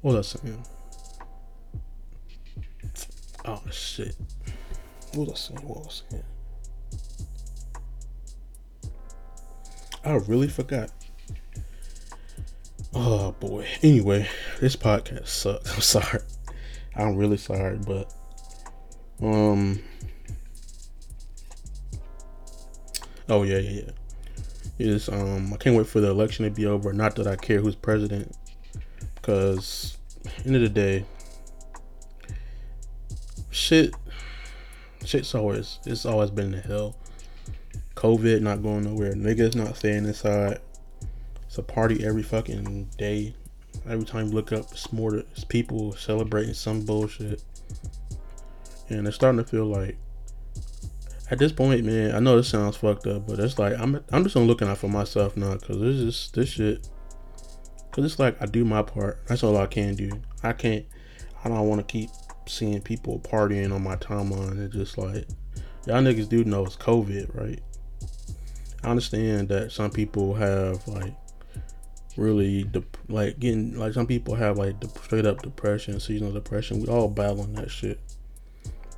What 0.00 0.14
was 0.14 0.36
I 0.36 0.38
saying? 0.38 0.66
Oh 3.44 3.62
shit. 3.70 4.16
What 5.14 5.28
was 5.28 5.50
I 5.52 5.56
saying? 5.56 5.68
What 5.68 5.78
was 5.84 6.02
I 6.08 6.10
saying? 6.10 6.24
I 10.04 10.14
really 10.26 10.48
forgot. 10.48 10.90
Oh 13.00 13.30
boy. 13.38 13.64
Anyway, 13.80 14.28
this 14.58 14.74
podcast 14.74 15.28
sucks. 15.28 15.72
I'm 15.74 15.80
sorry. 15.80 16.20
I'm 16.96 17.14
really 17.14 17.36
sorry, 17.36 17.78
but 17.78 18.12
um 19.22 19.80
Oh 23.28 23.44
yeah, 23.44 23.58
yeah, 23.58 23.82
yeah. 23.82 23.90
Is 24.80 25.08
um 25.08 25.52
I 25.54 25.58
can't 25.58 25.76
wait 25.76 25.86
for 25.86 26.00
the 26.00 26.10
election 26.10 26.44
to 26.44 26.50
be 26.50 26.66
over. 26.66 26.92
Not 26.92 27.14
that 27.14 27.28
I 27.28 27.36
care 27.36 27.60
who's 27.60 27.76
president. 27.76 28.36
Because 29.14 29.96
end 30.44 30.56
of 30.56 30.62
the 30.62 30.68
day, 30.68 31.04
shit 33.50 33.94
shit's 35.04 35.36
always 35.36 35.78
it's 35.86 36.04
always 36.04 36.32
been 36.32 36.50
the 36.50 36.60
hell. 36.60 36.96
COVID 37.94 38.40
not 38.40 38.60
going 38.60 38.82
nowhere. 38.82 39.12
Niggas 39.12 39.54
not 39.54 39.76
staying 39.76 40.04
inside. 40.04 40.58
A 41.58 41.62
party 41.62 42.04
every 42.04 42.22
fucking 42.22 42.88
day. 42.96 43.34
Every 43.88 44.04
time 44.04 44.28
you 44.28 44.32
look 44.32 44.52
up, 44.52 44.66
it's 44.70 44.92
more 44.92 45.16
it's 45.16 45.44
people 45.44 45.92
celebrating 45.92 46.54
some 46.54 46.84
bullshit. 46.84 47.42
And 48.88 49.06
it's 49.06 49.16
starting 49.16 49.42
to 49.42 49.44
feel 49.44 49.66
like 49.66 49.98
at 51.30 51.38
this 51.38 51.52
point, 51.52 51.84
man, 51.84 52.14
I 52.14 52.20
know 52.20 52.36
this 52.36 52.48
sounds 52.48 52.76
fucked 52.76 53.06
up, 53.06 53.26
but 53.26 53.38
it's 53.38 53.58
like 53.58 53.78
I'm 53.78 54.02
I'm 54.10 54.22
just 54.24 54.36
looking 54.36 54.68
out 54.68 54.78
for 54.78 54.88
myself 54.88 55.36
now 55.36 55.54
because 55.54 55.78
this 55.80 55.96
is 55.96 56.30
this 56.32 56.48
shit. 56.48 56.88
Cause 57.90 58.04
it's 58.04 58.18
like 58.18 58.40
I 58.40 58.46
do 58.46 58.64
my 58.64 58.82
part. 58.82 59.26
That's 59.26 59.42
all 59.42 59.56
I 59.56 59.66
can 59.66 59.94
do. 59.94 60.10
I 60.42 60.52
can't. 60.52 60.86
I 61.44 61.48
don't 61.48 61.68
want 61.68 61.86
to 61.86 61.92
keep 61.92 62.10
seeing 62.46 62.80
people 62.80 63.18
partying 63.20 63.74
on 63.74 63.82
my 63.82 63.96
timeline. 63.96 64.64
It's 64.64 64.74
just 64.74 64.96
like 64.96 65.26
y'all 65.86 66.02
niggas 66.02 66.28
do 66.28 66.44
know 66.44 66.64
it's 66.64 66.76
COVID, 66.76 67.34
right? 67.34 67.60
I 68.84 68.90
understand 68.90 69.48
that 69.48 69.72
some 69.72 69.90
people 69.90 70.34
have 70.34 70.86
like 70.86 71.14
really 72.18 72.64
de- 72.64 72.82
like 73.08 73.38
getting 73.38 73.78
like 73.78 73.94
some 73.94 74.06
people 74.06 74.34
have 74.34 74.58
like 74.58 74.80
de- 74.80 74.88
straight 74.88 75.24
up 75.24 75.40
depression, 75.40 76.00
seasonal 76.00 76.32
depression. 76.32 76.80
We 76.80 76.88
all 76.88 77.08
battling 77.08 77.54
that 77.54 77.70
shit. 77.70 78.00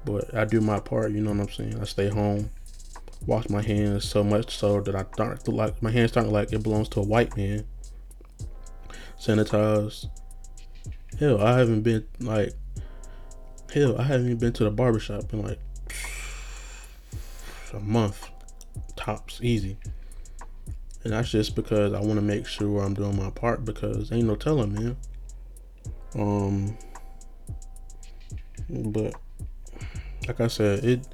But 0.05 0.35
I 0.35 0.47
do 0.47 0.61
my 0.61 0.81
part, 0.81 1.13
you 1.13 1.21
know 1.21 1.31
what 1.31 1.41
I'm 1.41 1.51
saying? 1.51 1.79
I 1.79 1.85
stay 1.85 2.09
home, 2.09 2.51
wash 3.27 3.49
my 3.51 3.61
hands 3.61 4.09
so 4.09 4.25
much 4.25 4.57
so 4.57 4.81
that 4.81 4.95
I 4.95 5.05
start 5.13 5.45
to 5.45 5.51
like 5.51 5.83
my 5.83 5.91
hands 5.91 6.13
start 6.13 6.29
like 6.29 6.53
it 6.53 6.63
belongs 6.63 6.89
to 6.91 7.01
a 7.01 7.05
white 7.05 7.37
man. 7.37 7.67
Sanitize. 9.21 10.09
Hell, 11.19 11.43
I 11.43 11.59
haven't 11.59 11.83
been 11.83 12.07
like 12.21 12.55
hell, 13.73 14.01
I 14.01 14.05
haven't 14.05 14.27
even 14.27 14.39
been 14.39 14.53
to 14.55 14.65
the 14.65 14.71
barbershop 14.71 15.33
in 15.33 15.43
like 15.43 15.61
a 17.75 17.81
month. 17.81 18.29
Tops 18.97 19.41
easy. 19.43 19.77
And 21.03 21.13
that's 21.13 21.31
just 21.31 21.57
because 21.57 21.93
I 21.93 22.01
want 22.01 22.17
to 22.17 22.23
make 22.23 22.47
sure 22.47 22.83
I'm 22.83 22.95
doing 22.95 23.17
my 23.17 23.31
part 23.31 23.65
because 23.65 24.13
ain't 24.13 24.27
no 24.27 24.37
telling, 24.37 24.75
man. 24.75 24.97
Um 26.15 26.77
but 28.69 29.15
like 30.27 30.41
I 30.41 30.47
said, 30.49 30.85
it 30.85 31.07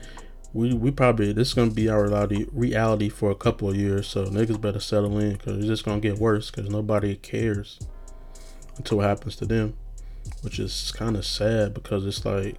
we 0.53 0.73
we 0.75 0.91
probably 0.91 1.33
this 1.33 1.49
is 1.49 1.55
gonna 1.55 1.71
be 1.71 1.89
our 1.89 2.07
reality 2.07 2.47
reality 2.53 3.09
for 3.09 3.31
a 3.31 3.35
couple 3.35 3.69
of 3.69 3.77
years. 3.77 4.07
So 4.07 4.25
niggas 4.27 4.61
better 4.61 4.81
settle 4.81 5.19
in 5.19 5.33
because 5.33 5.59
it's 5.59 5.67
just 5.67 5.85
gonna 5.85 6.01
get 6.01 6.19
worse 6.19 6.51
because 6.51 6.71
nobody 6.71 7.15
cares 7.17 7.79
until 8.77 9.01
it 9.01 9.05
happens 9.05 9.37
to 9.37 9.47
them, 9.47 9.75
which 10.43 10.59
is 10.59 10.93
kind 10.97 11.17
of 11.17 11.25
sad 11.25 11.75
because 11.75 12.07
it's 12.07 12.25
like 12.25 12.57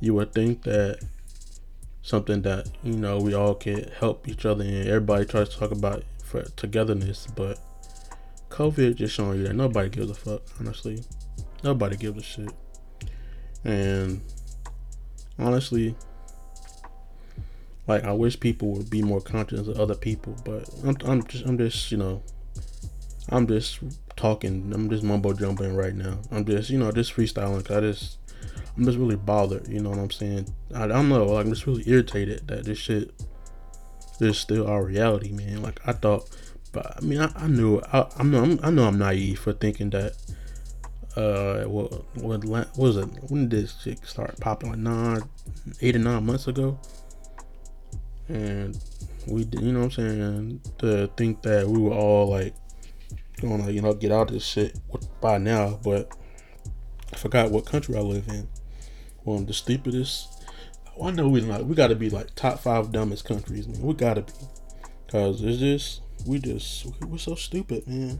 you 0.00 0.14
would 0.14 0.32
think 0.32 0.62
that 0.62 1.00
something 2.08 2.40
that 2.40 2.70
you 2.82 2.96
know 2.96 3.18
we 3.18 3.34
all 3.34 3.54
can 3.54 3.84
help 4.00 4.26
each 4.26 4.46
other 4.46 4.64
and 4.64 4.88
everybody 4.88 5.26
tries 5.26 5.50
to 5.50 5.58
talk 5.58 5.70
about 5.70 6.02
for 6.24 6.42
togetherness, 6.56 7.26
but 7.36 7.58
COVID 8.48 8.94
just 8.96 9.14
showing 9.14 9.40
you 9.40 9.48
that 9.48 9.54
nobody 9.54 9.90
gives 9.90 10.10
a 10.10 10.14
fuck. 10.14 10.42
Honestly, 10.58 11.04
nobody 11.62 11.96
gives 11.96 12.18
a 12.18 12.22
shit, 12.22 12.50
and 13.62 14.22
honestly, 15.38 15.94
like 17.86 18.04
I 18.04 18.12
wish 18.12 18.40
people 18.40 18.70
would 18.72 18.88
be 18.88 19.02
more 19.02 19.20
conscious 19.20 19.68
of 19.68 19.78
other 19.78 19.94
people, 19.94 20.34
but 20.44 20.66
I'm, 20.84 20.96
I'm 21.04 21.22
just 21.24 21.44
I'm 21.44 21.58
just 21.58 21.92
you 21.92 21.98
know 21.98 22.22
I'm 23.28 23.46
just 23.46 23.80
talking 24.16 24.72
I'm 24.74 24.88
just 24.88 25.02
mumbo 25.02 25.34
jumbling 25.34 25.76
right 25.76 25.94
now. 25.94 26.18
I'm 26.30 26.46
just 26.46 26.70
you 26.70 26.78
know 26.78 26.90
just 26.90 27.14
freestyling. 27.14 27.70
I 27.70 27.80
just 27.80 28.16
I'm 28.78 28.84
just 28.84 28.96
really 28.96 29.16
bothered. 29.16 29.66
You 29.66 29.80
know 29.80 29.90
what 29.90 29.98
I'm 29.98 30.10
saying? 30.10 30.54
I, 30.72 30.84
I 30.84 30.86
don't 30.86 31.08
know. 31.08 31.24
Like 31.26 31.46
I'm 31.46 31.52
just 31.52 31.66
really 31.66 31.82
irritated 31.86 32.46
that 32.46 32.64
this 32.64 32.78
shit 32.78 33.12
is 34.20 34.38
still 34.38 34.68
our 34.68 34.84
reality, 34.84 35.32
man. 35.32 35.62
Like 35.62 35.80
I 35.84 35.92
thought, 35.92 36.30
but 36.72 36.96
I 36.96 37.00
mean 37.00 37.20
I, 37.20 37.32
I 37.34 37.48
knew 37.48 37.80
I, 37.92 38.06
I'm, 38.16 38.32
I'm 38.34 38.60
I 38.62 38.70
know 38.70 38.86
I'm 38.86 38.98
naive 38.98 39.40
for 39.40 39.52
thinking 39.52 39.90
that 39.90 40.14
uh 41.16 41.64
what 41.64 42.04
what, 42.16 42.44
what 42.44 42.78
was 42.78 42.96
it 42.96 43.08
when 43.28 43.48
did 43.48 43.62
this 43.62 43.80
shit 43.82 43.98
start 44.06 44.38
popping 44.38 44.70
like 44.70 44.78
nine 44.78 45.22
eight 45.80 45.96
or 45.96 45.98
nine 45.98 46.24
months 46.24 46.46
ago 46.46 46.78
and 48.28 48.78
we 49.26 49.48
you 49.52 49.72
know 49.72 49.80
what 49.80 49.84
i'm 49.86 49.90
saying 49.90 50.60
to 50.78 51.08
think 51.16 51.42
that 51.42 51.66
we 51.66 51.80
were 51.80 51.94
all 51.94 52.28
like 52.28 52.54
gonna 53.40 53.68
you 53.70 53.80
know 53.80 53.94
get 53.94 54.12
out 54.12 54.28
of 54.28 54.34
this 54.34 54.44
shit 54.44 54.78
by 55.20 55.38
now 55.38 55.80
but 55.82 56.12
i 57.12 57.16
forgot 57.16 57.50
what 57.50 57.66
country 57.66 57.96
i 57.96 58.00
live 58.00 58.28
in 58.28 58.46
one 59.28 59.42
of 59.42 59.46
the 59.46 59.54
stupidest 59.54 60.44
i 61.02 61.10
know 61.10 61.28
we 61.28 61.40
like 61.40 61.64
we 61.64 61.74
gotta 61.74 61.94
be 61.94 62.10
like 62.10 62.34
top 62.34 62.58
five 62.58 62.90
dumbest 62.92 63.24
countries 63.24 63.68
man 63.68 63.80
we 63.82 63.94
gotta 63.94 64.22
be 64.22 64.32
because 65.06 65.42
it's 65.42 65.58
just 65.58 66.02
we 66.26 66.38
just 66.38 66.86
we're 67.06 67.18
so 67.18 67.34
stupid 67.34 67.86
man 67.86 68.18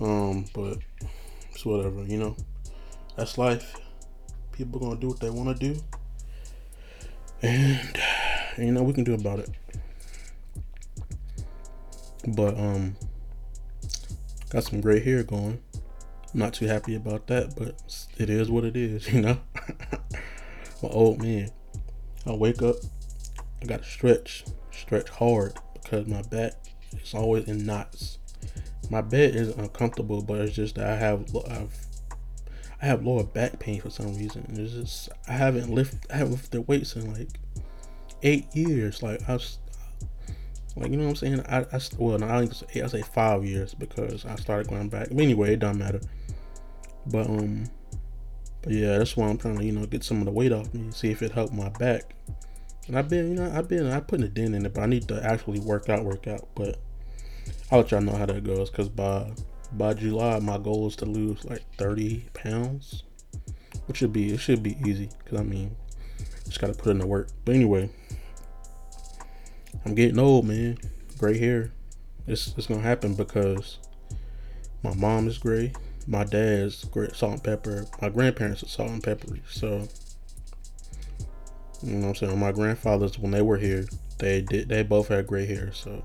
um 0.00 0.44
but 0.52 0.78
it's 1.56 1.64
whatever, 1.64 2.04
you 2.04 2.18
know. 2.18 2.36
That's 3.16 3.38
life. 3.38 3.76
People 4.52 4.78
gonna 4.78 5.00
do 5.00 5.08
what 5.08 5.20
they 5.20 5.30
wanna 5.30 5.54
do. 5.54 5.74
And 7.40 7.98
you 8.58 8.72
know, 8.72 8.82
we 8.82 8.92
can 8.92 9.04
do 9.04 9.14
about 9.14 9.38
it. 9.38 9.48
But 12.28 12.58
um 12.58 12.94
got 14.50 14.64
some 14.64 14.82
gray 14.82 15.00
hair 15.00 15.22
going. 15.22 15.62
Not 16.36 16.54
too 16.54 16.66
happy 16.66 16.94
about 16.94 17.26
that, 17.28 17.54
but 17.56 17.80
it 18.18 18.30
is 18.30 18.50
what 18.50 18.64
it 18.64 18.76
is, 18.76 19.08
you 19.12 19.22
know. 19.22 19.38
I'm 20.82 20.90
old 20.90 21.22
man. 21.22 21.50
I 22.26 22.32
wake 22.32 22.62
up, 22.62 22.76
I 23.62 23.66
gotta 23.66 23.84
stretch, 23.84 24.44
stretch 24.70 25.08
hard 25.08 25.54
because 25.74 26.06
my 26.06 26.22
back 26.22 26.52
is 27.02 27.14
always 27.14 27.44
in 27.44 27.64
knots 27.64 28.18
my 28.90 29.00
bed 29.00 29.34
is 29.34 29.48
uncomfortable, 29.56 30.22
but 30.22 30.40
it's 30.40 30.54
just 30.54 30.76
that 30.76 30.86
I 30.86 30.96
have 30.96 31.24
I've, 31.50 31.74
I 32.80 32.86
have 32.86 33.04
lower 33.04 33.24
back 33.24 33.58
pain 33.58 33.80
for 33.80 33.90
some 33.90 34.16
reason. 34.16 34.46
It's 34.50 34.72
just 34.72 35.08
I 35.28 35.32
haven't 35.32 35.70
lifted 35.70 36.00
I 36.10 36.16
haven't 36.16 36.32
lifted 36.32 36.68
weights 36.68 36.96
in 36.96 37.12
like 37.12 37.28
eight 38.22 38.46
years. 38.54 39.02
Like 39.02 39.28
I 39.28 39.38
like 40.76 40.90
you 40.90 40.96
know 40.96 41.04
what 41.04 41.10
I'm 41.10 41.16
saying. 41.16 41.40
I, 41.48 41.60
I 41.72 41.80
well 41.98 42.18
no, 42.18 42.26
I 42.26 42.46
say 42.46 42.82
I 42.82 42.86
say 42.86 43.02
five 43.02 43.44
years 43.44 43.74
because 43.74 44.24
I 44.24 44.36
started 44.36 44.68
going 44.68 44.88
back. 44.88 45.08
But 45.08 45.20
anyway, 45.20 45.54
it 45.54 45.60
doesn't 45.60 45.78
matter. 45.78 46.00
But 47.08 47.28
um, 47.28 47.64
but 48.62 48.72
yeah, 48.72 48.98
that's 48.98 49.16
why 49.16 49.28
I'm 49.28 49.38
trying 49.38 49.58
to 49.58 49.64
you 49.64 49.72
know 49.72 49.86
get 49.86 50.04
some 50.04 50.18
of 50.18 50.24
the 50.24 50.32
weight 50.32 50.52
off 50.52 50.72
me, 50.74 50.90
see 50.90 51.10
if 51.10 51.22
it 51.22 51.32
helped 51.32 51.54
my 51.54 51.68
back. 51.70 52.14
And 52.88 52.98
I've 52.98 53.08
been 53.08 53.30
you 53.30 53.34
know 53.36 53.52
I've 53.54 53.68
been 53.68 53.90
I 53.90 54.00
put 54.00 54.22
a 54.22 54.28
dent 54.28 54.54
in 54.54 54.66
it, 54.66 54.74
but 54.74 54.82
I 54.82 54.86
need 54.86 55.08
to 55.08 55.24
actually 55.24 55.60
work 55.60 55.88
out, 55.88 56.04
work 56.04 56.26
out. 56.26 56.48
But 56.54 56.78
I'll 57.70 57.78
let 57.80 57.90
y'all 57.90 58.00
know 58.00 58.16
how 58.16 58.26
that 58.26 58.44
goes 58.44 58.70
because 58.70 58.88
by 58.88 59.30
by 59.72 59.94
July 59.94 60.38
my 60.38 60.58
goal 60.58 60.86
is 60.86 60.96
to 60.96 61.04
lose 61.04 61.44
like 61.44 61.62
30 61.76 62.26
pounds, 62.34 63.02
which 63.86 63.98
should 63.98 64.12
be 64.12 64.32
it 64.32 64.40
should 64.40 64.62
be 64.62 64.76
easy 64.84 65.10
because 65.24 65.40
I 65.40 65.44
mean 65.44 65.76
just 66.44 66.60
gotta 66.60 66.74
put 66.74 66.90
in 66.90 66.98
the 66.98 67.06
work. 67.06 67.28
But 67.44 67.54
anyway, 67.54 67.90
I'm 69.84 69.94
getting 69.94 70.18
old, 70.18 70.46
man. 70.46 70.78
Gray 71.18 71.38
hair. 71.38 71.72
It's 72.26 72.54
it's 72.56 72.66
gonna 72.66 72.80
happen 72.80 73.14
because 73.14 73.78
my 74.82 74.94
mom 74.94 75.28
is 75.28 75.38
gray, 75.38 75.72
my 76.06 76.24
dad's 76.24 76.88
salt 77.14 77.32
and 77.32 77.44
pepper, 77.44 77.86
my 78.00 78.08
grandparents 78.08 78.62
are 78.62 78.68
salt 78.68 78.90
and 78.90 79.02
peppery. 79.02 79.42
So 79.48 79.88
you 81.82 81.92
know 81.94 82.08
what 82.08 82.08
I'm 82.08 82.14
saying. 82.28 82.38
My 82.38 82.52
grandfathers 82.52 83.18
when 83.18 83.32
they 83.32 83.42
were 83.42 83.58
here, 83.58 83.86
they 84.18 84.42
did 84.42 84.68
they 84.68 84.82
both 84.82 85.08
had 85.08 85.26
gray 85.26 85.46
hair. 85.46 85.72
So 85.72 86.04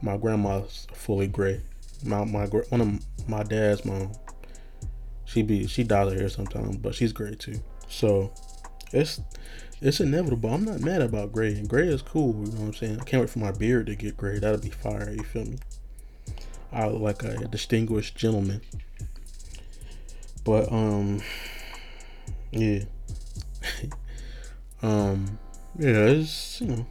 my 0.00 0.16
grandma's 0.16 0.86
fully 0.92 1.26
gray. 1.26 1.60
My 2.04 2.24
my 2.24 2.46
one 2.46 2.80
of 2.80 3.28
my 3.28 3.42
dad's 3.42 3.84
mom, 3.84 4.12
she 5.24 5.42
be 5.42 5.66
she 5.66 5.84
dies 5.84 6.12
her 6.12 6.18
hair 6.18 6.28
sometimes, 6.28 6.76
but 6.76 6.94
she's 6.94 7.12
gray 7.12 7.34
too. 7.34 7.60
So 7.88 8.32
it's 8.92 9.20
it's 9.80 10.00
inevitable. 10.00 10.52
I'm 10.52 10.64
not 10.64 10.80
mad 10.80 11.02
about 11.02 11.32
gray. 11.32 11.54
And 11.54 11.68
gray 11.68 11.88
is 11.88 12.02
cool. 12.02 12.34
You 12.46 12.52
know 12.52 12.60
what 12.60 12.66
I'm 12.66 12.74
saying? 12.74 13.00
I 13.00 13.04
can't 13.04 13.22
wait 13.22 13.30
for 13.30 13.40
my 13.40 13.50
beard 13.50 13.86
to 13.86 13.96
get 13.96 14.16
gray. 14.16 14.38
That'll 14.38 14.60
be 14.60 14.70
fire. 14.70 15.10
You 15.10 15.24
feel 15.24 15.44
me? 15.44 15.58
I 16.72 16.86
look 16.86 17.02
like 17.02 17.22
a 17.24 17.48
distinguished 17.48 18.16
gentleman. 18.16 18.62
But 20.44 20.72
um, 20.72 21.20
yeah, 22.50 22.80
um, 24.82 25.38
yeah. 25.78 26.06
It's 26.06 26.60
you 26.60 26.68
know, 26.68 26.86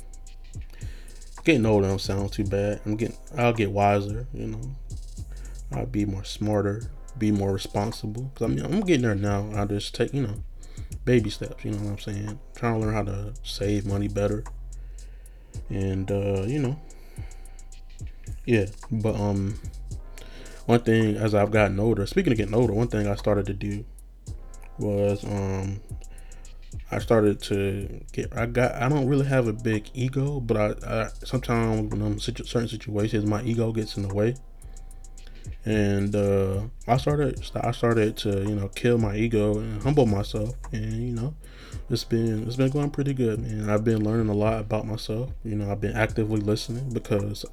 getting 1.43 1.65
older. 1.65 1.87
Don't 1.87 1.99
sound 1.99 2.31
too 2.31 2.45
bad. 2.45 2.81
I'm 2.85 2.95
getting. 2.95 3.17
I'll 3.37 3.53
get 3.53 3.71
wiser. 3.71 4.27
You 4.33 4.47
know, 4.47 4.61
I'll 5.71 5.85
be 5.85 6.05
more 6.05 6.23
smarter. 6.23 6.83
Be 7.17 7.31
more 7.31 7.51
responsible. 7.51 8.31
Cause 8.35 8.49
I 8.49 8.53
mean, 8.53 8.63
I'm 8.63 8.81
getting 8.81 9.01
there 9.01 9.15
now. 9.15 9.49
I 9.53 9.65
just 9.65 9.93
take 9.93 10.13
you 10.13 10.23
know 10.23 10.43
baby 11.05 11.29
steps. 11.29 11.63
You 11.65 11.71
know 11.71 11.77
what 11.77 11.91
I'm 11.91 11.99
saying? 11.99 12.39
Trying 12.55 12.79
to 12.79 12.85
learn 12.85 12.93
how 12.93 13.03
to 13.03 13.33
save 13.43 13.85
money 13.85 14.07
better, 14.07 14.43
and 15.69 16.09
uh, 16.09 16.43
you 16.43 16.59
know, 16.59 16.79
yeah. 18.45 18.67
But 18.89 19.15
um, 19.15 19.59
one 20.71 20.79
thing 20.79 21.17
as 21.17 21.35
I've 21.35 21.51
gotten 21.51 21.81
older, 21.81 22.05
speaking 22.05 22.31
of 22.31 22.37
getting 22.37 22.55
older, 22.55 22.71
one 22.71 22.87
thing 22.87 23.05
I 23.05 23.15
started 23.15 23.45
to 23.47 23.53
do 23.53 23.83
was 24.79 25.21
um, 25.25 25.81
I 26.89 26.99
started 26.99 27.41
to 27.43 27.99
get. 28.13 28.35
I 28.37 28.45
got. 28.45 28.75
I 28.75 28.87
don't 28.87 29.05
really 29.05 29.25
have 29.25 29.47
a 29.47 29.53
big 29.53 29.89
ego, 29.93 30.39
but 30.39 30.57
I, 30.57 30.67
I 30.87 31.09
sometimes 31.25 31.91
when 31.91 32.01
I'm 32.01 32.13
in 32.13 32.19
certain 32.19 32.69
situations, 32.69 33.25
my 33.25 33.43
ego 33.43 33.73
gets 33.73 33.97
in 33.97 34.07
the 34.07 34.15
way 34.15 34.35
and 35.65 36.15
uh, 36.15 36.63
I 36.87 36.97
started 36.97 37.39
I 37.55 37.71
started 37.71 38.17
to 38.17 38.29
you 38.29 38.55
know 38.55 38.67
kill 38.69 38.97
my 38.97 39.15
ego 39.15 39.57
and 39.59 39.81
humble 39.83 40.05
myself, 40.05 40.55
and 40.71 40.93
you 40.93 41.13
know 41.13 41.35
it's 41.89 42.03
been 42.03 42.47
it's 42.47 42.55
been 42.55 42.71
going 42.71 42.89
pretty 42.89 43.13
good, 43.13 43.39
and 43.39 43.69
I've 43.69 43.83
been 43.83 44.03
learning 44.03 44.29
a 44.29 44.33
lot 44.33 44.59
about 44.59 44.87
myself. 44.87 45.31
You 45.43 45.55
know, 45.55 45.71
I've 45.71 45.81
been 45.81 45.95
actively 45.95 46.39
listening 46.39 46.89
because 46.91 47.45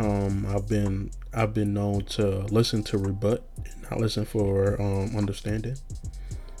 um, 0.00 0.46
I've 0.48 0.66
been 0.66 1.10
I've 1.34 1.52
been 1.52 1.74
known 1.74 2.04
to 2.06 2.40
listen 2.46 2.82
to 2.84 2.98
rebut 2.98 3.44
and 3.58 3.82
not 3.82 4.00
listen 4.00 4.24
for 4.24 4.80
um, 4.80 5.14
understanding. 5.14 5.76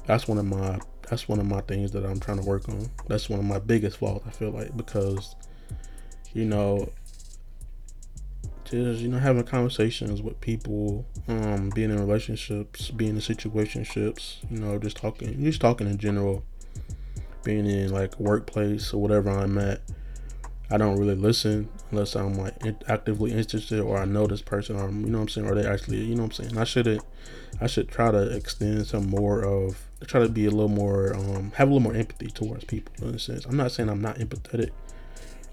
That's 0.06 0.28
one 0.28 0.36
of 0.36 0.44
my 0.44 0.78
that's 1.08 1.26
one 1.26 1.40
of 1.40 1.46
my 1.46 1.62
things 1.62 1.90
that 1.92 2.04
I'm 2.04 2.20
trying 2.20 2.38
to 2.38 2.44
work 2.44 2.68
on. 2.68 2.90
That's 3.08 3.30
one 3.30 3.38
of 3.40 3.46
my 3.46 3.58
biggest 3.58 3.96
flaws. 3.96 4.20
I 4.26 4.30
feel 4.30 4.50
like 4.50 4.76
because 4.76 5.34
you 6.34 6.44
know 6.44 6.92
just 8.64 9.00
you 9.00 9.08
know 9.08 9.18
having 9.18 9.42
conversations 9.42 10.20
with 10.20 10.40
people 10.40 11.04
um 11.26 11.70
being 11.70 11.90
in 11.90 11.98
relationships 11.98 12.90
being 12.90 13.16
in 13.16 13.16
situationships 13.16 14.36
you 14.48 14.60
know 14.60 14.78
just 14.78 14.96
talking 14.96 15.42
just 15.42 15.60
talking 15.60 15.88
in 15.88 15.98
general 15.98 16.44
being 17.42 17.66
in 17.66 17.90
like 17.92 18.18
workplace 18.20 18.94
or 18.94 19.02
whatever 19.02 19.28
i'm 19.28 19.58
at 19.58 19.80
i 20.70 20.76
don't 20.76 20.98
really 20.98 21.14
listen 21.14 21.68
unless 21.90 22.14
i'm 22.14 22.34
like 22.34 22.54
actively 22.88 23.32
interested 23.32 23.80
or 23.80 23.98
i 23.98 24.04
know 24.04 24.26
this 24.26 24.42
person 24.42 24.76
or 24.76 24.88
you 24.90 25.06
know 25.06 25.18
what 25.18 25.22
i'm 25.22 25.28
saying 25.28 25.46
or 25.46 25.54
they 25.54 25.66
actually 25.66 25.98
you 25.98 26.14
know 26.14 26.22
what 26.22 26.38
i'm 26.38 26.44
saying 26.44 26.58
i 26.58 26.64
should 26.64 27.00
i 27.60 27.66
should 27.66 27.88
try 27.88 28.10
to 28.10 28.34
extend 28.34 28.86
some 28.86 29.06
more 29.08 29.42
of 29.42 29.86
try 30.06 30.20
to 30.20 30.28
be 30.28 30.46
a 30.46 30.50
little 30.50 30.68
more 30.68 31.14
um 31.14 31.52
have 31.56 31.68
a 31.68 31.72
little 31.72 31.80
more 31.80 31.94
empathy 31.94 32.28
towards 32.28 32.64
people 32.64 33.08
in 33.08 33.14
a 33.14 33.18
sense 33.18 33.44
i'm 33.46 33.56
not 33.56 33.70
saying 33.70 33.88
i'm 33.88 34.00
not 34.00 34.16
empathetic 34.16 34.70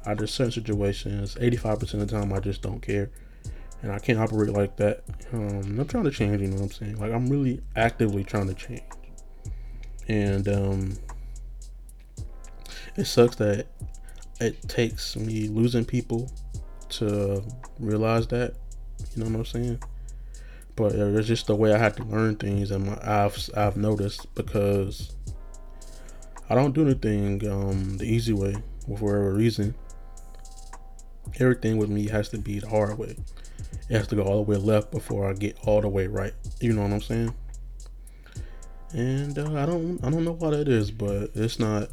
I 0.07 0.15
just 0.15 0.35
certain 0.35 0.53
situations, 0.53 1.35
85% 1.35 1.95
of 1.95 1.99
the 1.99 2.05
time, 2.05 2.31
I 2.31 2.39
just 2.39 2.61
don't 2.61 2.81
care. 2.81 3.09
And 3.81 3.91
I 3.91 3.99
can't 3.99 4.17
operate 4.17 4.51
like 4.51 4.77
that. 4.77 5.03
Um, 5.33 5.77
I'm 5.77 5.85
trying 5.85 6.05
to 6.05 6.11
change, 6.11 6.41
you 6.41 6.47
know 6.47 6.55
what 6.55 6.61
I'm 6.63 6.71
saying? 6.71 6.97
Like, 6.97 7.11
I'm 7.11 7.27
really 7.27 7.61
actively 7.75 8.23
trying 8.23 8.47
to 8.47 8.53
change. 8.53 8.83
And 10.07 10.47
um, 10.47 10.97
it 12.95 13.03
sucks 13.03 13.35
that 13.35 13.67
it 14.39 14.67
takes 14.67 15.15
me 15.15 15.47
losing 15.47 15.85
people 15.85 16.31
to 16.89 17.43
realize 17.79 18.27
that. 18.27 18.55
You 19.15 19.23
know 19.23 19.29
what 19.29 19.39
I'm 19.39 19.45
saying? 19.45 19.83
But 20.75 20.93
it's 20.93 21.27
just 21.27 21.47
the 21.47 21.55
way 21.55 21.73
I 21.73 21.77
had 21.77 21.97
to 21.97 22.03
learn 22.03 22.35
things, 22.35 22.71
and 22.71 22.85
my, 22.85 22.97
I've 23.01 23.37
I've 23.55 23.77
noticed 23.77 24.33
because 24.35 25.15
I 26.49 26.55
don't 26.55 26.73
do 26.73 26.83
anything 26.83 27.47
um, 27.49 27.97
the 27.97 28.05
easy 28.05 28.33
way 28.33 28.55
for 28.85 28.93
whatever 28.93 29.33
reason 29.33 29.75
everything 31.39 31.77
with 31.77 31.89
me 31.89 32.07
has 32.07 32.29
to 32.29 32.37
be 32.37 32.59
the 32.59 32.69
hard 32.69 32.97
way. 32.97 33.15
It 33.89 33.97
has 33.97 34.07
to 34.07 34.15
go 34.15 34.23
all 34.23 34.43
the 34.43 34.51
way 34.51 34.57
left 34.57 34.91
before 34.91 35.29
I 35.29 35.33
get 35.33 35.57
all 35.65 35.81
the 35.81 35.87
way 35.87 36.07
right. 36.07 36.33
You 36.59 36.73
know 36.73 36.83
what 36.83 36.91
I'm 36.91 37.01
saying? 37.01 37.33
And 38.93 39.37
uh, 39.37 39.61
I 39.61 39.65
don't 39.65 40.03
I 40.03 40.09
don't 40.09 40.23
know 40.23 40.33
why 40.33 40.51
that 40.51 40.67
is, 40.67 40.91
but 40.91 41.31
it's 41.35 41.59
not 41.59 41.89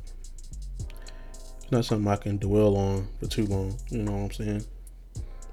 not 1.71 1.85
something 1.85 2.07
I 2.11 2.17
can 2.17 2.39
dwell 2.39 2.77
on 2.77 3.09
for 3.21 3.27
too 3.27 3.47
long. 3.47 3.77
You 3.91 4.03
know 4.03 4.13
what 4.13 4.19
I'm 4.19 4.31
saying? 4.33 4.65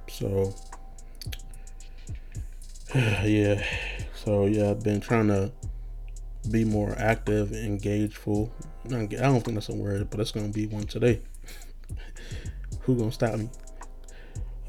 So 0.10 0.54
yeah. 2.96 3.64
So 4.16 4.46
yeah, 4.46 4.72
I've 4.72 4.84
been 4.84 5.02
trying 5.02 5.28
to 5.28 5.52
be 6.50 6.66
more 6.66 6.94
active, 6.98 7.54
engageful. 7.54 8.52
I 8.86 9.06
don't 9.06 9.10
think 9.42 9.56
that's 9.56 9.70
a 9.70 9.76
word, 9.76 10.10
but 10.10 10.20
it's 10.20 10.32
gonna 10.32 10.50
be 10.50 10.68
one 10.68 10.86
today. 10.86 11.22
Who 12.82 12.96
gonna 12.98 13.12
stop 13.12 13.38
me? 13.38 13.50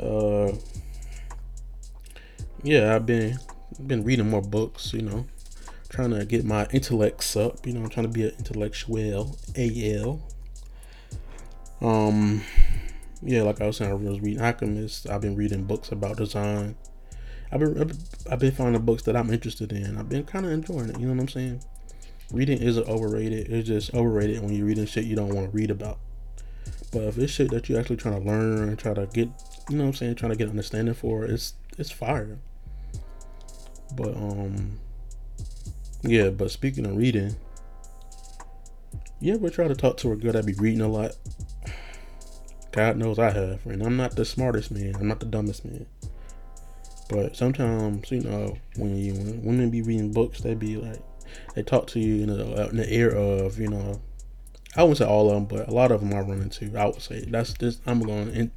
uh 0.00 0.52
yeah 2.62 2.94
i've 2.94 3.06
been 3.06 3.38
been 3.86 4.04
reading 4.04 4.28
more 4.28 4.42
books 4.42 4.92
you 4.92 5.02
know 5.02 5.26
trying 5.88 6.10
to 6.10 6.24
get 6.24 6.44
my 6.44 6.66
intellects 6.72 7.36
up 7.36 7.66
you 7.66 7.72
know 7.72 7.82
i'm 7.82 7.88
trying 7.88 8.06
to 8.06 8.12
be 8.12 8.24
an 8.24 8.34
intellectual 8.38 9.36
al 9.56 10.20
um 11.82 12.42
yeah 13.22 13.42
like 13.42 13.60
i 13.60 13.66
was 13.66 13.76
saying 13.76 13.90
i 13.90 13.94
was 13.94 14.20
reading 14.20 14.40
alchemist. 14.40 15.08
I've 15.08 15.20
been 15.20 15.36
reading 15.36 15.64
books 15.64 15.90
about 15.90 16.16
design. 16.16 16.76
I've 17.50 17.60
been, 17.60 17.92
I've 18.30 18.38
been 18.38 18.52
finding 18.52 18.82
books 18.82 19.02
that 19.02 19.16
i'm 19.16 19.30
interested 19.30 19.72
in. 19.72 19.98
I've 19.98 20.08
been 20.08 20.24
kind 20.24 20.46
of 20.46 20.52
enjoying 20.52 20.88
it 20.88 20.98
you 20.98 21.06
know 21.06 21.14
what 21.14 21.22
i'm 21.22 21.28
saying? 21.28 21.62
Reading 22.32 22.62
isn't 22.62 22.88
overrated 22.88 23.50
it's 23.50 23.68
just 23.68 23.94
overrated 23.94 24.40
when 24.42 24.54
you're 24.54 24.66
reading 24.66 24.86
shit 24.86 25.04
you 25.04 25.16
don't 25.16 25.34
want 25.34 25.50
to 25.50 25.56
read 25.56 25.70
about. 25.70 25.98
But 26.92 27.04
if 27.04 27.18
it's 27.18 27.32
shit 27.32 27.50
that 27.50 27.68
you're 27.68 27.80
actually 27.80 27.96
trying 27.96 28.22
to 28.22 28.26
learn 28.28 28.68
and 28.68 28.78
try 28.78 28.94
to 28.94 29.06
get 29.06 29.28
you 29.68 29.76
know 29.76 29.84
what 29.84 29.88
I'm 29.88 29.94
saying, 29.94 30.14
trying 30.16 30.32
to 30.32 30.38
get 30.38 30.48
understanding 30.48 30.94
for 30.94 31.24
it's 31.24 31.54
it's 31.78 31.90
fire. 31.90 32.38
But 33.96 34.16
um 34.16 34.78
yeah, 36.02 36.30
but 36.30 36.50
speaking 36.50 36.84
of 36.84 36.96
reading, 36.96 37.36
you 39.20 39.34
ever 39.34 39.50
try 39.50 39.68
to 39.68 39.74
talk 39.74 39.96
to 39.98 40.12
a 40.12 40.16
girl 40.16 40.32
that 40.32 40.44
be 40.44 40.54
reading 40.54 40.80
a 40.80 40.88
lot? 40.88 41.12
God 42.72 42.96
knows 42.96 43.18
I 43.18 43.30
have, 43.30 43.64
and 43.66 43.82
I'm 43.82 43.96
not 43.96 44.16
the 44.16 44.24
smartest 44.24 44.70
man. 44.70 44.96
I'm 44.96 45.08
not 45.08 45.20
the 45.20 45.26
dumbest 45.26 45.64
man. 45.64 45.86
But 47.08 47.36
sometimes, 47.36 48.10
you 48.10 48.20
know, 48.20 48.56
when 48.76 48.96
you 48.96 49.12
when 49.12 49.42
women 49.42 49.70
be 49.70 49.82
reading 49.82 50.12
books, 50.12 50.40
they 50.40 50.54
be 50.54 50.76
like, 50.76 51.00
they 51.54 51.62
talk 51.62 51.86
to 51.88 52.00
you 52.00 52.22
in 52.22 52.28
the 52.28 52.68
in 52.70 52.76
the 52.76 52.90
air 52.90 53.10
of, 53.10 53.58
you 53.58 53.68
know, 53.68 54.00
I 54.74 54.82
wouldn't 54.82 54.98
say 54.98 55.04
all 55.04 55.28
of 55.28 55.34
them, 55.34 55.44
but 55.44 55.68
a 55.68 55.70
lot 55.70 55.92
of 55.92 56.00
them 56.00 56.14
I 56.14 56.20
run 56.20 56.40
into. 56.40 56.74
I 56.78 56.86
would 56.86 57.02
say 57.02 57.26
that's 57.28 57.52
just 57.52 57.82
I'm 57.86 58.00
going 58.00 58.28
and 58.30 58.50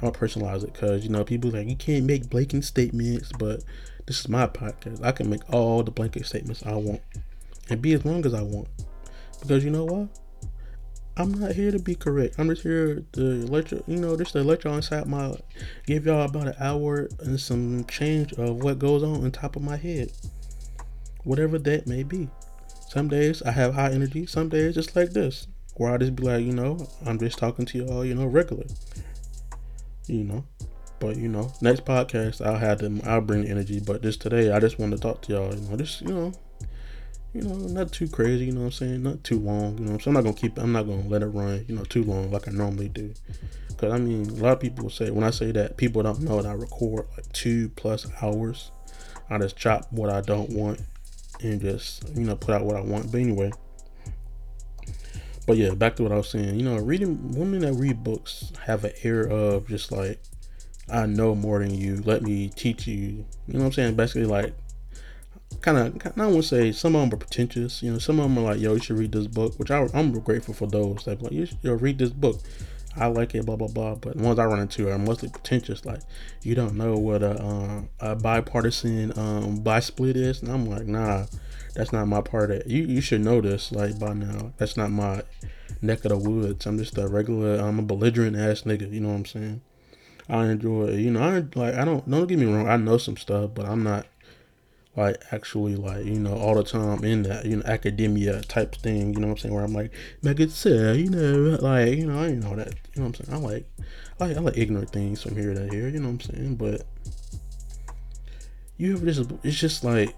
I'm 0.00 0.12
gonna 0.12 0.12
personalize 0.12 0.62
it 0.62 0.72
because 0.72 1.02
you 1.02 1.10
know 1.10 1.24
people 1.24 1.50
like 1.50 1.68
you 1.68 1.74
can't 1.74 2.04
make 2.04 2.30
blanket 2.30 2.62
statements, 2.62 3.32
but 3.36 3.64
this 4.06 4.20
is 4.20 4.28
my 4.28 4.46
podcast. 4.46 5.04
I 5.04 5.10
can 5.10 5.28
make 5.28 5.42
all 5.52 5.82
the 5.82 5.90
blanket 5.90 6.26
statements 6.26 6.62
I 6.64 6.76
want 6.76 7.00
and 7.68 7.82
be 7.82 7.94
as 7.94 8.04
long 8.04 8.24
as 8.24 8.32
I 8.32 8.42
want 8.42 8.68
because 9.40 9.64
you 9.64 9.70
know 9.70 9.84
what? 9.84 10.08
I'm 11.18 11.32
not 11.32 11.52
here 11.52 11.70
to 11.70 11.78
be 11.78 11.94
correct. 11.94 12.34
I'm 12.38 12.48
just 12.50 12.62
here 12.62 13.02
to 13.12 13.20
let 13.46 13.70
you, 13.72 13.82
you 13.86 13.96
know, 13.96 14.16
just 14.16 14.32
to 14.32 14.42
let 14.42 14.64
y'all 14.64 14.74
inside 14.74 15.06
my, 15.06 15.34
give 15.86 16.04
y'all 16.04 16.26
about 16.26 16.48
an 16.48 16.54
hour 16.60 17.08
and 17.20 17.40
some 17.40 17.84
change 17.86 18.34
of 18.34 18.62
what 18.62 18.78
goes 18.78 19.02
on 19.02 19.24
on 19.24 19.30
top 19.30 19.56
of 19.56 19.62
my 19.62 19.76
head, 19.76 20.12
whatever 21.24 21.58
that 21.58 21.86
may 21.86 22.02
be. 22.02 22.28
Some 22.88 23.08
days 23.08 23.42
I 23.42 23.50
have 23.50 23.74
high 23.74 23.92
energy. 23.92 24.26
Some 24.26 24.48
days 24.48 24.74
just 24.74 24.94
like 24.94 25.10
this. 25.10 25.48
where 25.76 25.90
I'll 25.90 25.98
just 25.98 26.16
be 26.16 26.22
like, 26.22 26.44
you 26.44 26.52
know, 26.52 26.86
I'm 27.04 27.18
just 27.18 27.38
talking 27.38 27.64
to 27.66 27.78
y'all, 27.78 28.04
you 28.04 28.14
know, 28.14 28.26
regular. 28.26 28.66
You 30.06 30.24
know. 30.24 30.44
But 30.98 31.16
you 31.16 31.28
know, 31.28 31.52
next 31.60 31.84
podcast 31.84 32.44
I'll 32.44 32.58
have 32.58 32.78
them 32.78 33.02
I'll 33.04 33.20
bring 33.20 33.42
the 33.42 33.50
energy. 33.50 33.80
But 33.84 34.02
just 34.02 34.20
today 34.20 34.50
I 34.50 34.60
just 34.60 34.78
want 34.78 34.92
to 34.92 34.98
talk 34.98 35.20
to 35.22 35.32
y'all, 35.32 35.54
you 35.54 35.68
know, 35.68 35.76
just 35.76 36.00
you 36.02 36.08
know, 36.08 36.32
you 37.36 37.42
know, 37.42 37.54
not 37.54 37.92
too 37.92 38.08
crazy, 38.08 38.46
you 38.46 38.52
know 38.52 38.60
what 38.60 38.66
I'm 38.66 38.72
saying? 38.72 39.02
Not 39.02 39.22
too 39.24 39.38
long, 39.38 39.78
you 39.78 39.84
know. 39.84 39.98
So 39.98 40.10
I'm 40.10 40.14
not 40.14 40.24
gonna 40.24 40.36
keep 40.36 40.58
I'm 40.58 40.72
not 40.72 40.86
gonna 40.86 41.06
let 41.06 41.22
it 41.22 41.26
run, 41.26 41.64
you 41.68 41.76
know, 41.76 41.84
too 41.84 42.02
long 42.02 42.30
like 42.30 42.48
I 42.48 42.50
normally 42.50 42.88
do. 42.88 43.12
Cause 43.76 43.92
I 43.92 43.98
mean 43.98 44.28
a 44.30 44.32
lot 44.34 44.52
of 44.52 44.60
people 44.60 44.88
say 44.88 45.10
when 45.10 45.24
I 45.24 45.30
say 45.30 45.52
that 45.52 45.76
people 45.76 46.02
don't 46.02 46.20
know 46.20 46.40
that 46.40 46.48
I 46.48 46.54
record 46.54 47.06
like 47.16 47.30
two 47.32 47.68
plus 47.70 48.06
hours. 48.22 48.70
I 49.28 49.38
just 49.38 49.56
chop 49.56 49.86
what 49.90 50.08
I 50.08 50.20
don't 50.20 50.50
want 50.50 50.80
and 51.42 51.60
just, 51.60 52.08
you 52.16 52.24
know, 52.24 52.36
put 52.36 52.54
out 52.54 52.64
what 52.64 52.76
I 52.76 52.80
want. 52.80 53.12
But 53.12 53.20
anyway, 53.20 53.52
but 55.46 55.56
yeah, 55.56 55.74
back 55.74 55.96
to 55.96 56.04
what 56.04 56.12
I 56.12 56.16
was 56.16 56.30
saying. 56.30 56.58
You 56.58 56.64
know, 56.64 56.76
reading 56.76 57.32
women 57.32 57.60
that 57.60 57.74
read 57.74 58.02
books 58.02 58.52
have 58.64 58.84
an 58.84 58.92
air 59.02 59.22
of 59.22 59.68
just 59.68 59.92
like 59.92 60.20
I 60.88 61.06
know 61.06 61.34
more 61.34 61.58
than 61.58 61.74
you. 61.74 62.02
Let 62.04 62.22
me 62.22 62.48
teach 62.48 62.86
you. 62.86 62.96
You 62.96 63.24
know 63.48 63.60
what 63.60 63.66
I'm 63.66 63.72
saying? 63.72 63.96
Basically, 63.96 64.24
like 64.24 64.54
kind 65.60 65.78
of, 65.78 66.18
I 66.18 66.30
to 66.30 66.42
say 66.42 66.72
some 66.72 66.94
of 66.94 67.02
them 67.02 67.14
are 67.14 67.18
pretentious. 67.18 67.82
You 67.82 67.92
know, 67.92 67.98
some 67.98 68.18
of 68.20 68.24
them 68.24 68.38
are 68.38 68.52
like, 68.52 68.60
yo, 68.60 68.74
you 68.74 68.80
should 68.80 68.98
read 68.98 69.12
this 69.12 69.26
book, 69.26 69.58
which 69.58 69.70
I, 69.70 69.86
am 69.94 70.12
grateful 70.20 70.54
for 70.54 70.66
those 70.66 71.04
that 71.04 71.22
like, 71.22 71.32
you 71.32 71.46
should 71.46 71.58
yo, 71.62 71.74
read 71.74 71.98
this 71.98 72.10
book. 72.10 72.40
I 72.98 73.06
like 73.06 73.34
it, 73.34 73.44
blah 73.44 73.56
blah 73.56 73.68
blah. 73.68 73.94
But 73.96 74.16
the 74.16 74.22
ones 74.22 74.38
I 74.38 74.46
run 74.46 74.60
into 74.60 74.90
are 74.90 74.98
mostly 74.98 75.28
pretentious. 75.28 75.84
Like 75.84 76.00
you 76.42 76.54
don't 76.54 76.76
know 76.76 76.96
what 76.96 77.22
a, 77.22 77.42
uh, 77.42 77.82
a 78.00 78.16
bipartisan 78.16 79.16
um, 79.18 79.56
buy 79.56 79.80
split 79.80 80.16
is, 80.16 80.40
and 80.40 80.50
I'm 80.50 80.66
like, 80.66 80.86
nah, 80.86 81.26
that's 81.74 81.92
not 81.92 82.08
my 82.08 82.22
part 82.22 82.50
of 82.50 82.58
it. 82.58 82.66
You 82.66 82.84
you 82.84 83.00
should 83.02 83.20
know 83.20 83.40
this 83.40 83.70
like 83.70 83.98
by 83.98 84.14
now. 84.14 84.52
That's 84.56 84.76
not 84.76 84.90
my 84.90 85.22
neck 85.82 86.04
of 86.06 86.10
the 86.10 86.18
woods. 86.18 86.64
I'm 86.66 86.78
just 86.78 86.96
a 86.96 87.06
regular. 87.06 87.56
I'm 87.56 87.78
a 87.78 87.82
belligerent 87.82 88.36
ass 88.36 88.62
nigga. 88.62 88.90
You 88.90 89.00
know 89.00 89.08
what 89.08 89.16
I'm 89.16 89.26
saying? 89.26 89.60
I 90.28 90.46
enjoy. 90.46 90.92
You 90.92 91.10
know, 91.10 91.20
I 91.22 91.44
like. 91.58 91.74
I 91.74 91.84
don't. 91.84 92.08
Don't 92.08 92.26
get 92.26 92.38
me 92.38 92.46
wrong. 92.46 92.68
I 92.68 92.76
know 92.76 92.98
some 92.98 93.16
stuff, 93.16 93.50
but 93.54 93.66
I'm 93.66 93.82
not 93.82 94.06
like 94.96 95.22
actually 95.30 95.76
like 95.76 96.04
you 96.04 96.18
know 96.18 96.34
all 96.34 96.54
the 96.54 96.64
time 96.64 97.04
in 97.04 97.22
that 97.22 97.44
you 97.44 97.56
know 97.56 97.62
academia 97.66 98.40
type 98.42 98.74
thing 98.76 99.12
you 99.12 99.20
know 99.20 99.28
what 99.28 99.32
i'm 99.34 99.38
saying? 99.38 99.54
Where 99.54 99.64
i'm 99.64 99.74
like 99.74 99.92
make 100.22 100.40
it 100.40 100.50
say 100.50 100.96
you 100.96 101.10
know 101.10 101.58
like 101.60 101.96
you 101.96 102.06
know 102.06 102.18
i 102.18 102.30
know 102.32 102.56
that 102.56 102.68
you 102.68 103.02
know 103.02 103.08
what 103.08 103.20
i'm 103.20 103.26
saying? 103.26 103.44
I 103.44 103.46
like 103.46 103.66
I 104.18 104.26
like, 104.26 104.36
I 104.36 104.40
like 104.40 104.56
ignorant 104.56 104.90
things 104.90 105.22
from 105.22 105.36
here 105.36 105.52
to 105.52 105.68
here 105.68 105.88
you 105.88 106.00
know 106.00 106.08
what 106.08 106.26
i'm 106.26 106.34
saying? 106.34 106.54
But 106.56 106.86
you 108.78 108.92
have 108.92 109.04
this 109.04 109.18
it's 109.42 109.58
just 109.58 109.84
like 109.84 110.14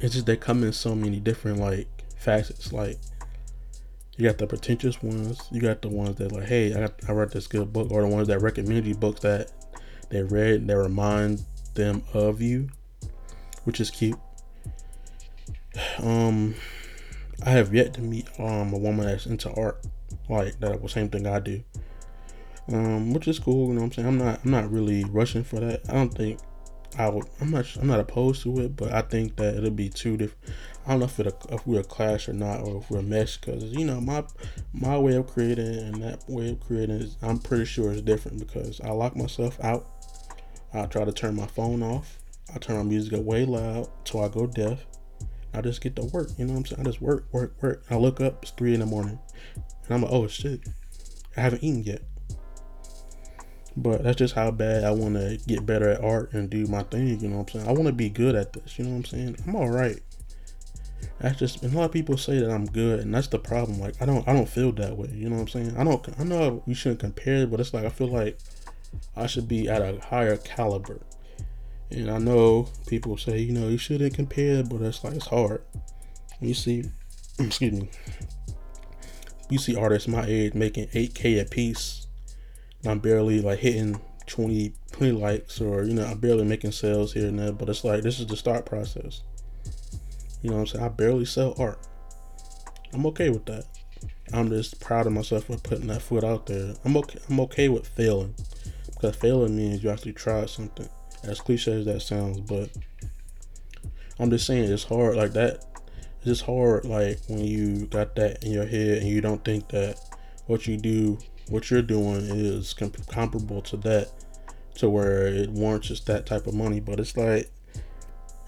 it's 0.00 0.14
just 0.14 0.26
they 0.26 0.36
come 0.36 0.62
in 0.62 0.72
so 0.72 0.94
many 0.94 1.20
different 1.20 1.58
like 1.58 1.88
facets 2.16 2.72
like 2.72 2.98
you 4.16 4.26
got 4.26 4.38
the 4.38 4.46
pretentious 4.46 5.02
ones 5.02 5.40
you 5.50 5.60
got 5.60 5.82
the 5.82 5.88
ones 5.88 6.16
that 6.16 6.32
like 6.32 6.46
hey 6.46 6.74
i 6.74 6.80
got 6.80 6.92
i 7.08 7.12
read 7.12 7.30
this 7.30 7.46
good 7.46 7.72
book 7.72 7.90
or 7.90 8.02
the 8.02 8.08
ones 8.08 8.28
that 8.28 8.40
recommend 8.40 8.86
you 8.86 8.94
books 8.94 9.20
that 9.20 9.50
they 10.08 10.22
read 10.22 10.66
They 10.66 10.74
remind 10.74 11.44
them 11.74 12.02
of 12.14 12.40
you, 12.40 12.68
which 13.64 13.80
is 13.80 13.90
cute. 13.90 14.18
Um, 15.98 16.54
I 17.44 17.50
have 17.50 17.74
yet 17.74 17.94
to 17.94 18.00
meet 18.00 18.28
um 18.38 18.72
a 18.72 18.78
woman 18.78 19.06
that's 19.06 19.26
into 19.26 19.52
art, 19.52 19.84
like 20.28 20.58
that 20.60 20.80
the 20.80 20.88
same 20.88 21.08
thing 21.08 21.26
I 21.26 21.40
do. 21.40 21.62
Um, 22.68 23.12
which 23.12 23.28
is 23.28 23.38
cool. 23.38 23.68
You 23.68 23.74
know 23.74 23.80
what 23.80 23.86
I'm 23.86 23.92
saying? 23.92 24.08
I'm 24.08 24.18
not 24.18 24.40
I'm 24.44 24.50
not 24.50 24.70
really 24.70 25.04
rushing 25.04 25.44
for 25.44 25.60
that. 25.60 25.82
I 25.88 25.92
don't 25.94 26.12
think 26.12 26.40
I 26.98 27.08
would. 27.08 27.26
I'm 27.40 27.50
not. 27.50 27.66
I'm 27.76 27.86
not 27.86 28.00
opposed 28.00 28.42
to 28.44 28.58
it, 28.60 28.76
but 28.76 28.92
I 28.92 29.02
think 29.02 29.36
that 29.36 29.54
it'll 29.54 29.70
be 29.70 29.88
two 29.90 30.16
different. 30.16 30.54
I 30.86 30.90
don't 30.90 31.00
know 31.00 31.04
if 31.06 31.20
it 31.20 31.26
if 31.50 31.66
we're 31.66 31.80
a 31.80 31.84
clash 31.84 32.28
or 32.28 32.32
not, 32.32 32.60
or 32.62 32.78
if 32.78 32.90
we're 32.90 33.00
a 33.00 33.02
mesh. 33.02 33.36
Because 33.36 33.64
you 33.64 33.84
know 33.84 34.00
my 34.00 34.24
my 34.72 34.96
way 34.96 35.16
of 35.16 35.26
creating 35.26 35.66
and 35.66 36.02
that 36.02 36.24
way 36.28 36.50
of 36.50 36.60
creating 36.60 36.96
is 36.96 37.16
I'm 37.22 37.38
pretty 37.38 37.66
sure 37.66 37.92
is 37.92 38.02
different 38.02 38.38
because 38.38 38.80
I 38.80 38.90
lock 38.90 39.14
myself 39.14 39.62
out 39.62 39.86
I 40.82 40.86
try 40.86 41.04
to 41.04 41.12
turn 41.12 41.34
my 41.34 41.46
phone 41.46 41.82
off. 41.82 42.18
I 42.54 42.58
turn 42.58 42.76
my 42.76 42.82
music 42.82 43.14
up 43.14 43.22
way 43.22 43.44
loud 43.44 43.88
till 44.04 44.22
I 44.22 44.28
go 44.28 44.46
deaf. 44.46 44.86
I 45.52 45.60
just 45.62 45.80
get 45.80 45.96
to 45.96 46.04
work. 46.04 46.28
You 46.38 46.44
know 46.44 46.52
what 46.52 46.58
I'm 46.58 46.66
saying? 46.66 46.80
I 46.82 46.84
just 46.84 47.00
work, 47.00 47.26
work, 47.32 47.54
work. 47.62 47.84
I 47.90 47.96
look 47.96 48.20
up. 48.20 48.42
It's 48.42 48.52
three 48.52 48.74
in 48.74 48.80
the 48.80 48.86
morning, 48.86 49.18
and 49.54 49.94
I'm 49.94 50.02
like, 50.02 50.12
oh 50.12 50.26
shit, 50.26 50.60
I 51.36 51.40
haven't 51.40 51.64
eaten 51.64 51.82
yet. 51.82 52.02
But 53.76 54.04
that's 54.04 54.16
just 54.16 54.34
how 54.34 54.50
bad 54.50 54.84
I 54.84 54.90
want 54.90 55.14
to 55.14 55.38
get 55.46 55.66
better 55.66 55.90
at 55.90 56.02
art 56.02 56.32
and 56.32 56.48
do 56.48 56.66
my 56.66 56.82
thing. 56.84 57.20
You 57.20 57.28
know 57.28 57.38
what 57.38 57.54
I'm 57.54 57.60
saying? 57.60 57.68
I 57.68 57.72
want 57.72 57.86
to 57.86 57.92
be 57.92 58.08
good 58.08 58.34
at 58.34 58.52
this. 58.52 58.78
You 58.78 58.84
know 58.84 58.90
what 58.90 58.96
I'm 58.96 59.04
saying? 59.04 59.36
I'm 59.46 59.56
all 59.56 59.68
right. 59.68 60.00
That's 61.20 61.38
just 61.38 61.62
and 61.62 61.74
a 61.74 61.76
lot 61.76 61.84
of 61.84 61.92
people 61.92 62.16
say 62.16 62.38
that 62.38 62.50
I'm 62.50 62.66
good, 62.66 63.00
and 63.00 63.14
that's 63.14 63.28
the 63.28 63.38
problem. 63.38 63.80
Like 63.80 64.00
I 64.00 64.06
don't, 64.06 64.26
I 64.28 64.32
don't 64.32 64.48
feel 64.48 64.72
that 64.72 64.96
way. 64.96 65.08
You 65.12 65.28
know 65.28 65.36
what 65.36 65.42
I'm 65.42 65.48
saying? 65.48 65.76
I 65.76 65.84
don't, 65.84 66.06
I 66.18 66.24
know 66.24 66.62
we 66.66 66.74
shouldn't 66.74 67.00
compare, 67.00 67.46
but 67.46 67.60
it's 67.60 67.72
like 67.72 67.84
I 67.84 67.90
feel 67.90 68.08
like 68.08 68.38
I 69.14 69.26
should 69.26 69.48
be 69.48 69.68
at 69.68 69.82
a 69.82 70.00
higher 70.06 70.36
caliber. 70.36 71.00
And 71.90 72.10
I 72.10 72.18
know 72.18 72.68
people 72.86 73.16
say, 73.16 73.38
you 73.38 73.52
know, 73.52 73.68
you 73.68 73.78
shouldn't 73.78 74.14
compare, 74.14 74.62
but 74.62 74.80
it's 74.82 75.04
like 75.04 75.14
it's 75.14 75.26
hard. 75.26 75.62
You 76.40 76.54
see, 76.54 76.84
excuse 77.38 77.72
me, 77.72 77.90
you 79.48 79.58
see 79.58 79.76
artists 79.76 80.08
my 80.08 80.24
age 80.26 80.54
making 80.54 80.88
8K 80.88 81.40
a 81.40 81.44
piece. 81.44 82.06
I'm 82.84 82.98
barely 82.98 83.40
like 83.40 83.60
hitting 83.60 84.00
20, 84.26 84.74
20 84.92 85.12
likes, 85.12 85.60
or 85.60 85.84
you 85.84 85.94
know, 85.94 86.04
I'm 86.04 86.18
barely 86.18 86.44
making 86.44 86.72
sales 86.72 87.12
here 87.12 87.28
and 87.28 87.38
there. 87.38 87.52
But 87.52 87.68
it's 87.68 87.84
like 87.84 88.02
this 88.02 88.18
is 88.20 88.26
the 88.26 88.36
start 88.36 88.66
process. 88.66 89.22
You 90.42 90.50
know 90.50 90.56
what 90.56 90.60
I'm 90.62 90.66
saying? 90.66 90.84
I 90.84 90.88
barely 90.88 91.24
sell 91.24 91.54
art. 91.58 91.78
I'm 92.92 93.06
okay 93.06 93.30
with 93.30 93.46
that. 93.46 93.64
I'm 94.32 94.48
just 94.50 94.80
proud 94.80 95.06
of 95.06 95.12
myself 95.12 95.44
for 95.44 95.56
putting 95.56 95.86
that 95.86 96.02
foot 96.02 96.24
out 96.24 96.46
there. 96.46 96.74
I'm 96.84 96.96
okay. 96.96 97.18
I'm 97.28 97.40
okay 97.40 97.68
with 97.68 97.86
failing. 97.86 98.34
Because 98.96 99.16
failing 99.16 99.56
means 99.56 99.82
you 99.82 99.90
actually 99.90 100.14
tried 100.14 100.50
something. 100.50 100.88
As 101.22 101.40
cliche 101.40 101.72
as 101.72 101.84
that 101.86 102.02
sounds, 102.02 102.40
but 102.40 102.70
I'm 104.18 104.30
just 104.30 104.46
saying 104.46 104.70
it's 104.70 104.84
hard 104.84 105.16
like 105.16 105.32
that. 105.32 105.64
It's 106.18 106.24
just 106.24 106.42
hard 106.42 106.84
like 106.84 107.18
when 107.28 107.44
you 107.44 107.86
got 107.86 108.16
that 108.16 108.42
in 108.44 108.52
your 108.52 108.66
head 108.66 108.98
and 108.98 109.08
you 109.08 109.20
don't 109.20 109.44
think 109.44 109.68
that 109.68 109.98
what 110.46 110.66
you 110.66 110.76
do, 110.76 111.18
what 111.48 111.70
you're 111.70 111.82
doing 111.82 112.22
is 112.22 112.74
comp- 112.74 113.06
comparable 113.08 113.60
to 113.62 113.76
that, 113.78 114.10
to 114.76 114.88
where 114.88 115.26
it 115.26 115.50
warrants 115.50 115.88
just 115.88 116.06
that 116.06 116.26
type 116.26 116.46
of 116.46 116.54
money. 116.54 116.80
But 116.80 117.00
it's 117.00 117.16
like, 117.16 117.50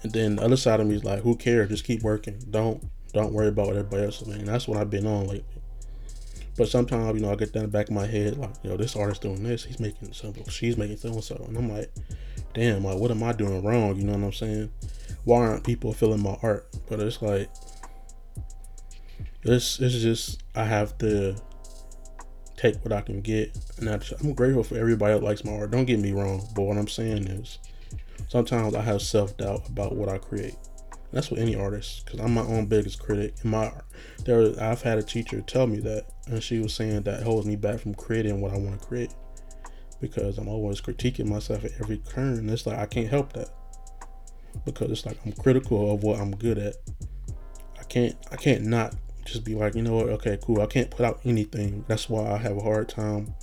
and 0.01 0.11
then 0.11 0.37
the 0.37 0.43
other 0.43 0.57
side 0.57 0.79
of 0.79 0.87
me 0.87 0.95
is 0.95 1.03
like, 1.03 1.21
who 1.21 1.35
cares? 1.35 1.69
Just 1.69 1.83
keep 1.85 2.01
working. 2.01 2.41
Don't 2.49 2.83
don't 3.13 3.33
worry 3.33 3.47
about 3.47 3.67
what 3.67 3.75
everybody 3.75 4.03
else 4.03 4.21
is 4.21 4.27
doing. 4.27 4.45
That's 4.45 4.67
what 4.67 4.77
I've 4.77 4.89
been 4.89 5.07
on 5.07 5.27
lately. 5.27 5.58
But 6.57 6.67
sometimes, 6.67 7.19
you 7.19 7.25
know, 7.25 7.31
I 7.31 7.35
get 7.35 7.53
that 7.53 7.59
in 7.59 7.65
the 7.65 7.71
back 7.71 7.87
of 7.87 7.95
my 7.95 8.05
head, 8.05 8.37
like, 8.37 8.53
yo, 8.63 8.75
this 8.75 8.95
artist 8.95 9.21
doing 9.21 9.43
this, 9.43 9.63
he's 9.63 9.79
making 9.79 10.11
something, 10.13 10.43
she's 10.49 10.77
making 10.77 10.97
so 10.97 11.09
and 11.09 11.23
so. 11.23 11.35
And 11.47 11.57
I'm 11.57 11.69
like, 11.71 11.91
damn, 12.53 12.83
like, 12.83 12.97
what 12.97 13.11
am 13.11 13.23
I 13.23 13.31
doing 13.31 13.63
wrong? 13.63 13.95
You 13.95 14.03
know 14.03 14.13
what 14.13 14.23
I'm 14.23 14.33
saying? 14.33 14.71
Why 15.23 15.39
aren't 15.39 15.63
people 15.63 15.93
feeling 15.93 16.21
my 16.21 16.37
art? 16.41 16.67
But 16.89 16.99
it's 16.99 17.21
like, 17.21 17.49
this 19.43 19.79
is 19.79 20.01
just, 20.01 20.43
I 20.55 20.65
have 20.65 20.97
to 20.99 21.35
take 22.57 22.83
what 22.83 22.91
I 22.91 23.01
can 23.01 23.21
get. 23.21 23.57
And 23.77 23.89
I 23.89 23.99
am 24.23 24.33
grateful 24.33 24.63
for 24.63 24.77
everybody 24.77 25.13
that 25.13 25.23
likes 25.23 25.45
my 25.45 25.53
art. 25.53 25.71
Don't 25.71 25.85
get 25.85 25.99
me 25.99 26.11
wrong. 26.11 26.45
But 26.55 26.63
what 26.63 26.77
I'm 26.77 26.87
saying 26.87 27.27
is, 27.27 27.59
sometimes 28.27 28.75
I 28.75 28.81
have 28.81 29.01
self 29.01 29.37
doubt 29.37 29.67
about 29.69 29.95
what 29.95 30.09
I 30.09 30.17
create. 30.17 30.55
That's 31.11 31.31
what 31.31 31.39
any 31.39 31.55
artist, 31.55 32.05
because 32.05 32.19
I'm 32.19 32.35
my 32.35 32.41
own 32.41 32.67
biggest 32.67 32.99
critic. 32.99 33.33
In 33.43 33.49
my 33.49 33.67
art. 33.67 33.85
there, 34.25 34.53
I've 34.61 34.81
had 34.81 34.99
a 34.99 35.03
teacher 35.03 35.41
tell 35.41 35.65
me 35.65 35.79
that, 35.79 36.05
and 36.29 36.41
she 36.43 36.59
was 36.59 36.73
saying 36.73 37.03
that 37.03 37.23
holds 37.23 37.45
me 37.45 37.55
back 37.55 37.79
from 37.79 37.95
creating 37.95 38.39
what 38.39 38.53
I 38.53 38.57
want 38.57 38.79
to 38.79 38.87
create, 38.87 39.13
because 39.99 40.37
I'm 40.37 40.47
always 40.47 40.79
critiquing 40.79 41.25
myself 41.27 41.65
at 41.65 41.71
every 41.79 41.97
turn. 41.97 42.49
It's 42.49 42.65
like 42.65 42.77
I 42.77 42.85
can't 42.85 43.09
help 43.09 43.33
that, 43.33 43.49
because 44.65 44.91
it's 44.91 45.05
like 45.05 45.17
I'm 45.25 45.33
critical 45.33 45.93
of 45.93 46.03
what 46.03 46.19
I'm 46.19 46.35
good 46.35 46.57
at. 46.57 46.75
I 47.79 47.83
can't, 47.83 48.15
I 48.31 48.35
can't 48.35 48.65
not 48.65 48.95
just 49.25 49.43
be 49.43 49.55
like, 49.55 49.75
you 49.75 49.81
know 49.81 49.95
what? 49.95 50.09
Okay, 50.09 50.37
cool. 50.41 50.61
I 50.61 50.67
can't 50.67 50.89
put 50.89 51.05
out 51.05 51.19
anything. 51.25 51.83
That's 51.87 52.09
why 52.09 52.31
I 52.31 52.37
have 52.37 52.57
a 52.57 52.61
hard 52.61 52.89
time, 52.89 53.33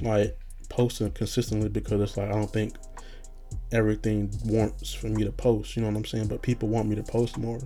like 0.00 0.38
posting 0.68 1.10
consistently, 1.12 1.68
because 1.68 2.00
it's 2.00 2.16
like 2.16 2.28
I 2.28 2.32
don't 2.32 2.52
think 2.52 2.74
everything 3.72 4.30
wants 4.44 4.92
for 4.94 5.08
me 5.08 5.24
to 5.24 5.32
post. 5.32 5.76
You 5.76 5.82
know 5.82 5.88
what 5.88 5.96
I'm 5.96 6.04
saying? 6.04 6.28
But 6.28 6.42
people 6.42 6.68
want 6.68 6.88
me 6.88 6.96
to 6.96 7.02
post 7.02 7.38
more. 7.38 7.60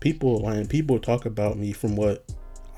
People 0.00 0.40
like 0.40 0.68
people 0.68 0.98
talk 0.98 1.24
about 1.24 1.56
me 1.56 1.72
from 1.72 1.96
what 1.96 2.30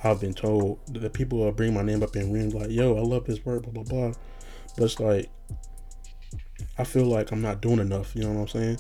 I've 0.05 0.20
been 0.20 0.34
told. 0.34 0.78
The 0.86 1.11
people 1.11 1.38
will 1.38 1.53
bring 1.53 1.74
my 1.74 1.82
name 1.82 2.03
up 2.03 2.16
in 2.16 2.32
rooms 2.32 2.55
like, 2.55 2.70
"Yo, 2.70 2.97
I 2.97 3.01
love 3.01 3.24
this 3.24 3.44
word," 3.44 3.62
blah 3.62 3.72
blah 3.72 3.82
blah. 3.84 4.12
But 4.76 4.84
it's 4.84 5.01
like 5.01 5.30
I 6.78 6.84
feel 6.84 7.07
like 7.07 7.32
I'm 7.32 7.42
not 7.42 7.61
doing 7.61 7.78
enough. 7.78 8.14
You 8.14 8.24
know 8.24 8.32
what 8.32 8.40
I'm 8.40 8.49
saying? 8.49 8.78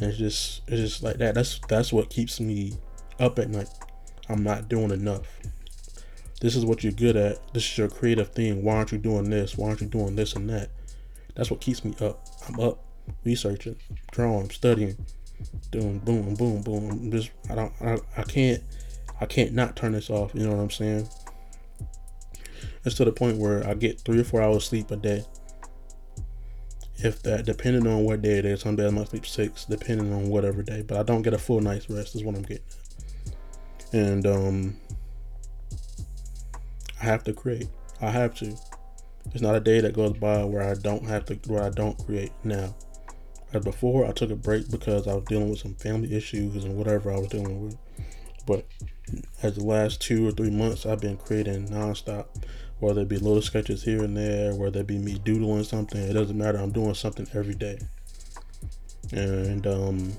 And 0.00 0.10
it's 0.10 0.18
just 0.18 0.62
it's 0.68 0.80
just 0.80 1.02
like 1.02 1.18
that. 1.18 1.34
That's 1.34 1.60
that's 1.68 1.92
what 1.92 2.10
keeps 2.10 2.40
me 2.40 2.74
up 3.20 3.38
at 3.38 3.50
night. 3.50 3.68
I'm 4.28 4.42
not 4.42 4.68
doing 4.68 4.90
enough. 4.90 5.26
This 6.40 6.54
is 6.54 6.64
what 6.64 6.84
you're 6.84 6.92
good 6.92 7.16
at. 7.16 7.52
This 7.52 7.64
is 7.64 7.78
your 7.78 7.88
creative 7.88 8.28
thing. 8.28 8.62
Why 8.62 8.76
aren't 8.76 8.92
you 8.92 8.98
doing 8.98 9.28
this? 9.28 9.56
Why 9.56 9.68
aren't 9.68 9.80
you 9.80 9.88
doing 9.88 10.14
this 10.14 10.34
and 10.34 10.48
that? 10.50 10.70
That's 11.34 11.50
what 11.50 11.60
keeps 11.60 11.84
me 11.84 11.94
up. 12.00 12.26
I'm 12.48 12.60
up 12.60 12.84
researching, 13.24 13.76
drawing, 14.12 14.50
studying, 14.50 14.96
doing 15.70 15.98
boom, 15.98 16.34
boom, 16.34 16.62
boom. 16.62 16.90
I'm 16.90 17.10
just 17.10 17.30
I 17.50 17.54
don't 17.54 17.72
I, 17.80 17.98
I 18.16 18.22
can't 18.22 18.62
I 19.20 19.26
can't 19.26 19.52
not 19.52 19.76
turn 19.76 19.92
this 19.92 20.10
off. 20.10 20.34
You 20.34 20.46
know 20.46 20.54
what 20.54 20.62
I'm 20.62 20.70
saying? 20.70 21.08
It's 22.84 22.96
to 22.96 23.04
the 23.04 23.12
point 23.12 23.38
where 23.38 23.66
I 23.66 23.74
get 23.74 24.00
three 24.00 24.20
or 24.20 24.24
four 24.24 24.40
hours 24.40 24.64
sleep 24.64 24.90
a 24.90 24.96
day. 24.96 25.24
If 26.96 27.22
that, 27.22 27.44
depending 27.44 27.86
on 27.86 28.04
what 28.04 28.22
day 28.22 28.38
it 28.38 28.44
is, 28.44 28.60
some 28.62 28.76
days 28.76 28.86
I 28.86 28.90
might 28.90 29.08
sleep 29.08 29.26
six, 29.26 29.64
depending 29.64 30.12
on 30.12 30.28
whatever 30.28 30.62
day. 30.62 30.82
But 30.82 30.98
I 30.98 31.02
don't 31.02 31.22
get 31.22 31.34
a 31.34 31.38
full 31.38 31.60
night's 31.60 31.88
rest. 31.88 32.16
Is 32.16 32.24
what 32.24 32.34
I'm 32.34 32.42
getting. 32.42 32.64
At. 32.66 33.94
And 33.94 34.26
um, 34.26 34.76
I 37.00 37.04
have 37.04 37.24
to 37.24 37.32
create. 37.32 37.68
I 38.00 38.10
have 38.10 38.34
to. 38.36 38.54
There's 39.26 39.42
not 39.42 39.54
a 39.54 39.60
day 39.60 39.80
that 39.80 39.94
goes 39.94 40.14
by 40.14 40.42
where 40.44 40.62
I 40.62 40.74
don't 40.74 41.04
have 41.04 41.26
to, 41.26 41.34
where 41.46 41.62
I 41.62 41.70
don't 41.70 41.96
create 42.04 42.32
now. 42.44 42.74
As 43.52 43.64
before, 43.64 44.06
I 44.06 44.12
took 44.12 44.30
a 44.30 44.36
break 44.36 44.70
because 44.70 45.06
I 45.06 45.14
was 45.14 45.24
dealing 45.24 45.48
with 45.48 45.60
some 45.60 45.74
family 45.74 46.14
issues 46.14 46.64
and 46.64 46.76
whatever 46.76 47.12
I 47.12 47.18
was 47.18 47.28
dealing 47.28 47.64
with. 47.64 47.76
But 48.46 48.66
as 49.42 49.56
the 49.56 49.64
last 49.64 50.00
two 50.00 50.26
or 50.28 50.32
three 50.32 50.50
months, 50.50 50.86
I've 50.86 51.00
been 51.00 51.16
creating 51.16 51.68
nonstop. 51.68 52.26
Whether 52.80 53.02
it 53.02 53.08
be 53.08 53.18
little 53.18 53.42
sketches 53.42 53.82
here 53.82 54.04
and 54.04 54.16
there, 54.16 54.54
whether 54.54 54.80
it 54.80 54.86
be 54.86 54.98
me 54.98 55.18
doodling 55.18 55.64
something, 55.64 56.00
it 56.00 56.12
doesn't 56.12 56.38
matter. 56.38 56.58
I'm 56.58 56.70
doing 56.70 56.94
something 56.94 57.26
every 57.34 57.54
day. 57.54 57.78
and 59.12 59.66
um, 59.66 60.12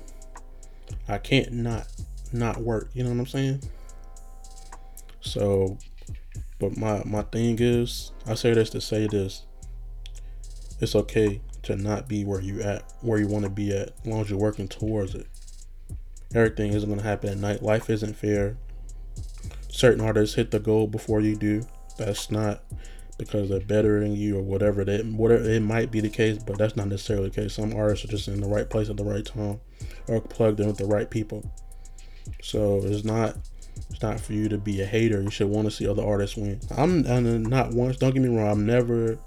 I 1.08 1.18
can't 1.18 1.52
not 1.52 1.86
not 2.32 2.58
work. 2.58 2.90
You 2.94 3.04
know 3.04 3.10
what 3.10 3.18
I'm 3.20 3.26
saying? 3.26 3.62
So, 5.20 5.78
but 6.58 6.76
my 6.76 7.02
my 7.04 7.22
thing 7.22 7.56
is, 7.60 8.12
I 8.26 8.34
say 8.34 8.52
this 8.54 8.70
to 8.70 8.80
say 8.80 9.06
this. 9.06 9.44
It's 10.80 10.94
okay 10.94 11.40
to 11.62 11.76
not 11.76 12.08
be 12.08 12.24
where 12.24 12.40
you 12.40 12.62
at, 12.62 12.92
where 13.02 13.18
you 13.18 13.26
want 13.28 13.44
to 13.44 13.50
be 13.50 13.70
at, 13.76 13.90
as 14.00 14.06
long 14.06 14.20
as 14.22 14.30
you're 14.30 14.38
working 14.38 14.68
towards 14.68 15.14
it. 15.14 15.26
Everything 16.34 16.72
isn't 16.72 16.88
gonna 16.88 17.02
happen 17.02 17.30
at 17.30 17.38
night. 17.38 17.62
Life 17.62 17.90
isn't 17.90 18.16
fair. 18.16 18.56
Certain 19.70 20.00
artists 20.00 20.36
hit 20.36 20.50
the 20.50 20.58
goal 20.58 20.86
before 20.86 21.20
you 21.20 21.36
do. 21.36 21.62
That's 21.96 22.30
not 22.30 22.62
because 23.18 23.50
they're 23.50 23.60
better 23.60 24.00
than 24.00 24.14
you 24.14 24.38
or 24.38 24.42
whatever 24.42 24.84
that 24.84 25.04
whatever 25.04 25.44
it 25.44 25.60
might 25.60 25.90
be 25.90 26.00
the 26.00 26.08
case, 26.08 26.38
but 26.38 26.56
that's 26.56 26.76
not 26.76 26.88
necessarily 26.88 27.28
the 27.28 27.42
case. 27.42 27.54
Some 27.54 27.74
artists 27.74 28.04
are 28.04 28.08
just 28.08 28.28
in 28.28 28.40
the 28.40 28.48
right 28.48 28.68
place 28.68 28.88
at 28.88 28.96
the 28.96 29.04
right 29.04 29.24
time 29.24 29.60
or 30.08 30.20
plugged 30.20 30.60
in 30.60 30.66
with 30.66 30.78
the 30.78 30.86
right 30.86 31.08
people. 31.10 31.50
So 32.42 32.80
it's 32.82 33.04
not 33.04 33.36
it's 33.90 34.02
not 34.02 34.20
for 34.20 34.32
you 34.32 34.48
to 34.48 34.58
be 34.58 34.80
a 34.80 34.86
hater. 34.86 35.20
You 35.20 35.30
should 35.30 35.48
want 35.48 35.66
to 35.66 35.70
see 35.70 35.86
other 35.86 36.04
artists 36.04 36.36
win. 36.36 36.60
I'm, 36.76 37.06
I'm 37.06 37.42
not 37.44 37.72
once. 37.72 37.96
Don't 37.96 38.12
get 38.12 38.22
me 38.22 38.28
wrong. 38.28 38.50
I'm 38.50 38.66
never 38.66 39.18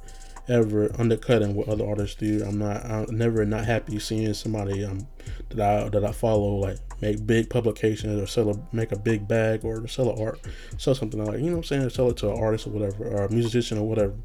ever 0.50 0.92
undercutting 1.00 1.56
what 1.56 1.70
other 1.70 1.88
artists 1.88 2.16
do. 2.16 2.44
I'm 2.46 2.58
not. 2.58 2.84
I'm 2.86 3.18
never 3.18 3.46
not 3.46 3.66
happy 3.66 4.00
seeing 4.00 4.34
somebody 4.34 4.84
um 4.84 5.08
that 5.50 5.86
I 5.86 5.90
that 5.90 6.04
I 6.04 6.12
follow 6.12 6.56
like 6.56 6.80
make 7.04 7.28
big 7.28 7.50
publications 7.50 8.22
or 8.22 8.26
sell 8.26 8.50
a 8.50 8.76
make 8.76 8.94
a 8.94 8.98
big 8.98 9.28
bag 9.28 9.66
or 9.66 9.86
sell 9.88 10.10
a 10.10 10.24
art, 10.24 10.40
sell 10.78 10.96
something 10.96 11.24
like 11.24 11.40
you 11.40 11.48
know 11.48 11.52
what 11.52 11.58
I'm 11.58 11.64
saying, 11.64 11.90
sell 11.90 12.10
it 12.10 12.18
to 12.18 12.32
an 12.32 12.40
artist 12.40 12.66
or 12.66 12.70
whatever 12.70 13.06
or 13.06 13.26
a 13.26 13.32
musician 13.32 13.78
or 13.78 13.88
whatever. 13.88 14.16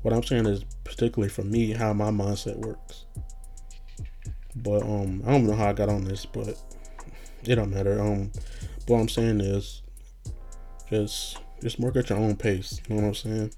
What 0.00 0.14
I'm 0.14 0.22
saying 0.22 0.46
is 0.46 0.64
particularly 0.82 1.28
for 1.28 1.42
me 1.42 1.72
how 1.72 1.92
my 1.92 2.10
mindset 2.10 2.56
works. 2.56 3.04
But 4.56 4.82
um, 4.82 5.22
I 5.26 5.32
don't 5.32 5.46
know 5.46 5.54
how 5.54 5.68
I 5.68 5.72
got 5.74 5.90
on 5.90 6.04
this, 6.04 6.24
but 6.24 6.48
it 7.44 7.54
don't 7.54 7.70
matter. 7.70 8.00
Um, 8.00 8.32
what 8.86 8.98
I'm 8.98 9.08
saying 9.08 9.40
is 9.42 9.82
just 10.88 11.38
just 11.60 11.78
work 11.78 11.96
at 11.96 12.08
your 12.08 12.18
own 12.18 12.36
pace. 12.36 12.80
You 12.88 12.96
know 12.96 13.02
what 13.02 13.08
I'm 13.08 13.14
saying? 13.14 13.54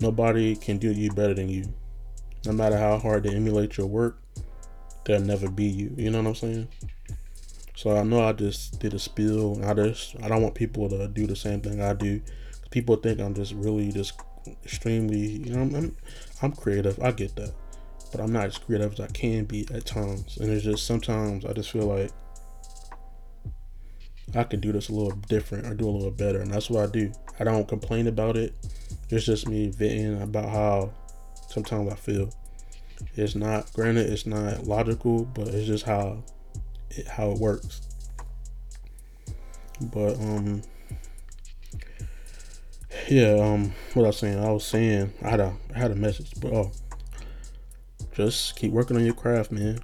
Nobody 0.00 0.56
can 0.56 0.78
do 0.78 0.90
you 0.90 1.12
better 1.12 1.34
than 1.34 1.48
you. 1.48 1.72
No 2.44 2.52
matter 2.52 2.76
how 2.76 2.98
hard 2.98 3.22
they 3.22 3.34
emulate 3.34 3.76
your 3.76 3.86
work, 3.86 4.20
they'll 5.04 5.20
never 5.20 5.50
be 5.50 5.64
you. 5.64 5.94
You 5.96 6.10
know 6.10 6.18
what 6.18 6.28
I'm 6.28 6.34
saying? 6.34 6.68
So 7.74 7.96
I 7.96 8.02
know 8.02 8.22
I 8.22 8.32
just 8.32 8.78
did 8.80 8.94
a 8.94 8.98
spill. 8.98 9.64
I 9.64 9.74
just 9.74 10.16
I 10.22 10.28
don't 10.28 10.42
want 10.42 10.54
people 10.54 10.88
to 10.88 11.08
do 11.08 11.26
the 11.26 11.36
same 11.36 11.60
thing 11.60 11.80
I 11.80 11.94
do. 11.94 12.20
People 12.70 12.96
think 12.96 13.20
I'm 13.20 13.34
just 13.34 13.52
really 13.52 13.90
just 13.92 14.20
extremely. 14.64 15.18
You 15.18 15.54
know, 15.54 15.62
I'm 15.62 15.96
I'm 16.42 16.52
creative. 16.52 16.98
I 17.00 17.12
get 17.12 17.34
that, 17.36 17.54
but 18.10 18.20
I'm 18.20 18.32
not 18.32 18.46
as 18.46 18.58
creative 18.58 18.92
as 18.92 19.00
I 19.00 19.06
can 19.08 19.44
be 19.44 19.66
at 19.72 19.86
times. 19.86 20.36
And 20.38 20.50
it's 20.50 20.64
just 20.64 20.86
sometimes 20.86 21.44
I 21.44 21.52
just 21.52 21.70
feel 21.70 21.86
like 21.86 22.10
I 24.34 24.44
can 24.44 24.60
do 24.60 24.72
this 24.72 24.88
a 24.88 24.92
little 24.92 25.16
different 25.28 25.66
or 25.66 25.74
do 25.74 25.88
a 25.88 25.90
little 25.90 26.10
better, 26.10 26.40
and 26.40 26.52
that's 26.52 26.70
what 26.70 26.88
I 26.88 26.90
do. 26.90 27.12
I 27.38 27.44
don't 27.44 27.68
complain 27.68 28.06
about 28.06 28.36
it. 28.36 28.54
It's 29.10 29.26
just 29.26 29.48
me 29.48 29.68
venting 29.68 30.22
about 30.22 30.48
how 30.48 30.92
sometimes 31.48 31.92
I 31.92 31.96
feel. 31.96 32.30
It's 33.16 33.34
not 33.34 33.72
granted, 33.72 34.10
it's 34.10 34.26
not 34.26 34.64
logical, 34.64 35.24
but 35.24 35.48
it's 35.48 35.66
just 35.66 35.84
how 35.84 36.22
it, 36.96 37.06
how 37.06 37.30
it 37.30 37.38
works. 37.38 37.80
But 39.80 40.14
um, 40.20 40.62
yeah, 43.08 43.32
um, 43.32 43.72
what 43.94 44.04
I 44.04 44.08
was 44.08 44.18
saying, 44.18 44.38
I 44.38 44.50
was 44.50 44.64
saying 44.64 45.12
I 45.22 45.30
had 45.30 45.40
a 45.40 45.54
I 45.74 45.78
had 45.78 45.90
a 45.90 45.96
message, 45.96 46.32
but 46.40 46.52
oh, 46.52 46.72
just 48.12 48.56
keep 48.56 48.72
working 48.72 48.96
on 48.96 49.04
your 49.04 49.14
craft, 49.14 49.52
man. 49.52 49.80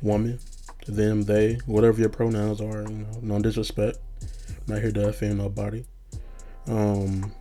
Woman, 0.00 0.38
them, 0.86 1.22
they, 1.22 1.54
whatever 1.66 2.00
your 2.00 2.08
pronouns 2.08 2.60
are, 2.60 2.82
you 2.82 2.88
know, 2.88 3.18
no 3.20 3.38
disrespect. 3.38 3.98
I'm 4.22 4.74
not 4.74 4.82
here 4.82 4.92
to 4.92 5.08
offend 5.08 5.38
nobody. 5.38 5.84
Um, 6.66 7.32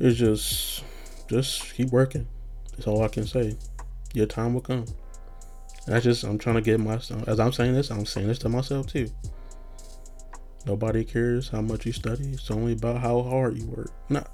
it's 0.00 0.18
just, 0.18 0.84
just 1.28 1.74
keep 1.74 1.90
working. 1.90 2.26
That's 2.72 2.86
all 2.86 3.02
I 3.02 3.08
can 3.08 3.26
say. 3.26 3.56
Your 4.12 4.26
time 4.26 4.54
will 4.54 4.60
come. 4.60 4.86
That's 5.86 6.04
just 6.04 6.24
I'm 6.24 6.38
trying 6.38 6.56
to 6.56 6.62
get 6.62 6.80
myself. 6.80 7.28
As 7.28 7.38
I'm 7.38 7.52
saying 7.52 7.74
this, 7.74 7.90
I'm 7.90 8.06
saying 8.06 8.28
this 8.28 8.38
to 8.40 8.48
myself 8.48 8.86
too. 8.86 9.10
Nobody 10.66 11.04
cares 11.04 11.48
how 11.48 11.60
much 11.60 11.84
you 11.84 11.92
study. 11.92 12.30
It's 12.30 12.50
only 12.50 12.72
about 12.72 13.00
how 13.00 13.22
hard 13.22 13.58
you 13.58 13.66
work, 13.66 13.90
not 14.08 14.30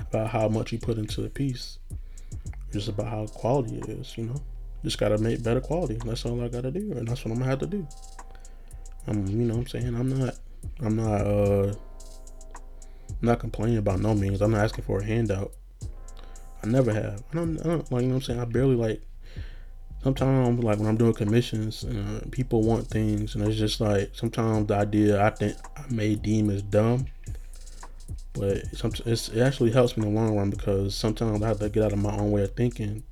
about 0.00 0.28
how 0.28 0.48
much 0.48 0.72
you 0.72 0.78
put 0.78 0.98
into 0.98 1.24
a 1.24 1.30
piece. 1.30 1.78
Just 2.72 2.88
about 2.88 3.08
how 3.08 3.26
quality 3.26 3.78
it 3.78 3.88
is, 3.88 4.16
you 4.18 4.24
know. 4.24 4.36
Just 4.84 4.98
gotta 4.98 5.18
make 5.18 5.42
better 5.42 5.60
quality. 5.60 5.98
That's 6.04 6.24
all 6.24 6.42
I 6.42 6.48
gotta 6.48 6.70
do, 6.70 6.92
and 6.92 7.08
that's 7.08 7.24
what 7.24 7.32
I'm 7.32 7.38
gonna 7.38 7.50
have 7.50 7.58
to 7.60 7.66
do. 7.66 7.86
I'm, 9.06 9.26
you 9.26 9.36
know, 9.38 9.54
what 9.54 9.60
I'm 9.60 9.66
saying 9.66 9.94
I'm 9.94 10.18
not, 10.18 10.34
I'm 10.80 10.96
not, 10.96 11.20
uh, 11.22 11.74
I'm 13.08 13.22
not 13.22 13.40
complaining 13.40 13.78
about 13.78 14.00
no 14.00 14.14
means. 14.14 14.40
I'm 14.40 14.52
not 14.52 14.64
asking 14.64 14.84
for 14.84 15.00
a 15.00 15.04
handout. 15.04 15.52
I 16.62 16.66
never 16.66 16.92
have. 16.92 17.22
I 17.32 17.36
don't, 17.36 17.58
I 17.60 17.64
don't 17.64 17.92
like, 17.92 18.02
you 18.02 18.08
know, 18.08 18.14
what 18.14 18.20
I'm 18.20 18.22
saying 18.22 18.40
I 18.40 18.44
barely 18.44 18.76
like. 18.76 19.02
Sometimes, 20.02 20.64
like 20.64 20.78
when 20.78 20.88
I'm 20.88 20.96
doing 20.96 21.12
commissions, 21.12 21.84
uh, 21.84 22.24
people 22.30 22.62
want 22.62 22.86
things, 22.86 23.34
and 23.34 23.44
it's 23.46 23.58
just 23.58 23.80
like 23.80 24.10
sometimes 24.14 24.66
the 24.66 24.76
idea 24.76 25.22
I 25.22 25.30
think 25.30 25.56
I 25.76 25.84
may 25.90 26.14
deem 26.14 26.48
as 26.48 26.62
dumb, 26.62 27.06
but 28.32 28.56
it 28.56 29.38
actually 29.38 29.72
helps 29.72 29.96
me 29.96 30.06
in 30.06 30.14
the 30.14 30.20
long 30.20 30.36
run 30.36 30.50
because 30.50 30.94
sometimes 30.94 31.42
I 31.42 31.48
have 31.48 31.58
to 31.58 31.68
get 31.68 31.84
out 31.84 31.92
of 31.92 31.98
my 31.98 32.16
own 32.16 32.30
way 32.30 32.44
of 32.44 32.52
thinking 32.52 33.02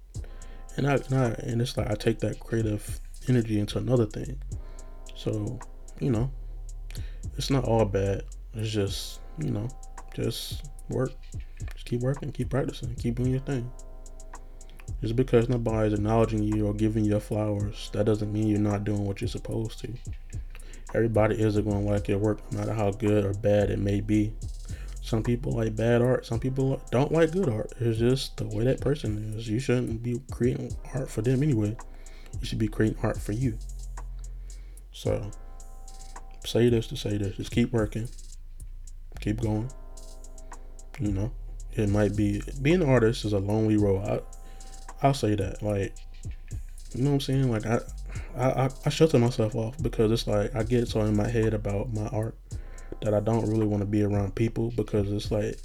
and 0.78 0.86
I, 0.86 0.94
and 0.94 1.14
I 1.14 1.24
and 1.42 1.60
it's 1.60 1.76
like 1.76 1.90
I 1.90 1.94
take 1.94 2.20
that 2.20 2.38
creative 2.40 3.00
energy 3.28 3.58
into 3.58 3.78
another 3.78 4.06
thing. 4.06 4.40
So, 5.14 5.58
you 5.98 6.10
know, 6.10 6.30
it's 7.36 7.50
not 7.50 7.64
all 7.64 7.84
bad. 7.84 8.22
It's 8.54 8.70
just, 8.70 9.20
you 9.38 9.50
know, 9.50 9.68
just 10.14 10.70
work. 10.88 11.10
Just 11.74 11.84
keep 11.84 12.00
working, 12.00 12.30
keep 12.30 12.50
practicing, 12.50 12.94
keep 12.94 13.16
doing 13.16 13.32
your 13.32 13.40
thing. 13.40 13.70
Just 15.00 15.14
because 15.14 15.48
nobody's 15.48 15.92
acknowledging 15.92 16.42
you 16.42 16.66
or 16.66 16.74
giving 16.74 17.04
you 17.04 17.20
flowers, 17.20 17.90
that 17.92 18.04
doesn't 18.04 18.32
mean 18.32 18.48
you're 18.48 18.58
not 18.58 18.84
doing 18.84 19.04
what 19.04 19.20
you're 19.20 19.28
supposed 19.28 19.78
to. 19.80 19.92
Everybody 20.94 21.40
isn't 21.40 21.64
going 21.64 21.84
to 21.84 21.92
like 21.92 22.08
your 22.08 22.18
work, 22.18 22.40
no 22.50 22.58
matter 22.58 22.72
how 22.72 22.90
good 22.90 23.24
or 23.24 23.34
bad 23.34 23.70
it 23.70 23.78
may 23.78 24.00
be. 24.00 24.32
Some 25.02 25.22
people 25.22 25.52
like 25.52 25.76
bad 25.76 26.02
art. 26.02 26.26
Some 26.26 26.40
people 26.40 26.82
don't 26.90 27.12
like 27.12 27.32
good 27.32 27.48
art. 27.48 27.72
It's 27.78 27.98
just 27.98 28.36
the 28.36 28.46
way 28.46 28.64
that 28.64 28.80
person 28.80 29.34
is. 29.36 29.48
You 29.48 29.60
shouldn't 29.60 30.02
be 30.02 30.20
creating 30.30 30.76
art 30.94 31.08
for 31.08 31.22
them 31.22 31.42
anyway. 31.42 31.76
You 32.40 32.46
should 32.46 32.58
be 32.58 32.68
creating 32.68 32.98
art 33.02 33.20
for 33.20 33.32
you. 33.32 33.56
So, 34.92 35.30
say 36.44 36.68
this 36.68 36.88
to 36.88 36.96
say 36.96 37.16
this. 37.16 37.36
Just 37.36 37.52
keep 37.52 37.72
working. 37.72 38.08
Keep 39.20 39.40
going. 39.40 39.70
You 40.98 41.12
know, 41.12 41.32
it 41.72 41.88
might 41.88 42.16
be 42.16 42.42
being 42.60 42.82
an 42.82 42.88
artist 42.88 43.24
is 43.24 43.32
a 43.32 43.38
lonely 43.38 43.76
road. 43.76 44.24
I'll 45.02 45.14
say 45.14 45.34
that. 45.34 45.62
Like, 45.62 45.94
you 46.94 47.02
know 47.02 47.10
what 47.10 47.14
I'm 47.14 47.20
saying? 47.20 47.50
Like, 47.50 47.66
I, 47.66 47.80
I, 48.36 48.70
I 48.84 48.88
shelter 48.88 49.18
myself 49.18 49.54
off 49.54 49.80
because 49.82 50.10
it's 50.10 50.26
like 50.26 50.54
I 50.54 50.62
get 50.62 50.88
so 50.88 51.00
in 51.02 51.16
my 51.16 51.28
head 51.28 51.54
about 51.54 51.92
my 51.92 52.06
art 52.08 52.36
that 53.02 53.14
I 53.14 53.20
don't 53.20 53.46
really 53.48 53.66
want 53.66 53.80
to 53.80 53.86
be 53.86 54.02
around 54.02 54.34
people 54.34 54.72
because 54.76 55.10
it's 55.12 55.30
like 55.30 55.58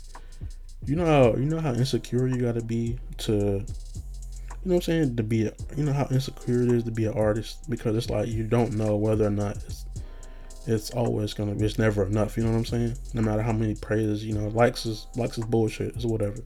you 0.86 0.95
know 0.95 1.05
how 1.05 1.36
you 1.38 1.45
know 1.45 1.59
how 1.59 1.73
insecure 1.73 2.27
you 2.27 2.41
got 2.41 2.55
to 2.55 2.63
be 2.63 2.97
to 3.17 3.34
you 3.34 4.69
know 4.69 4.75
what 4.75 4.75
I'm 4.75 4.81
saying 4.81 5.15
to 5.15 5.23
be 5.23 5.47
a, 5.47 5.53
you 5.75 5.84
know 5.84 5.93
how 5.93 6.07
insecure 6.11 6.63
it 6.63 6.71
is 6.71 6.84
to 6.84 6.91
be 6.91 7.05
an 7.05 7.13
artist 7.13 7.69
because 7.69 7.95
it's 7.95 8.09
like 8.09 8.27
you 8.27 8.43
don't 8.43 8.73
know 8.73 8.95
whether 8.95 9.25
or 9.25 9.31
not 9.31 9.57
it's 9.57 9.86
it's 10.65 10.91
always 10.91 11.34
gonna 11.34 11.55
be 11.55 11.65
it's 11.65 11.77
never 11.77 12.05
enough 12.05 12.38
you 12.38 12.43
know 12.43 12.51
what 12.51 12.57
I'm 12.57 12.65
saying 12.65 12.95
no 13.13 13.21
matter 13.21 13.41
how 13.41 13.51
many 13.51 13.75
praises 13.75 14.23
you 14.23 14.34
know 14.34 14.47
likes 14.49 14.86
is 14.86 15.07
likes 15.15 15.38
is 15.38 15.45
bullshit 15.45 15.95
is 15.95 16.05
whatever 16.05 16.38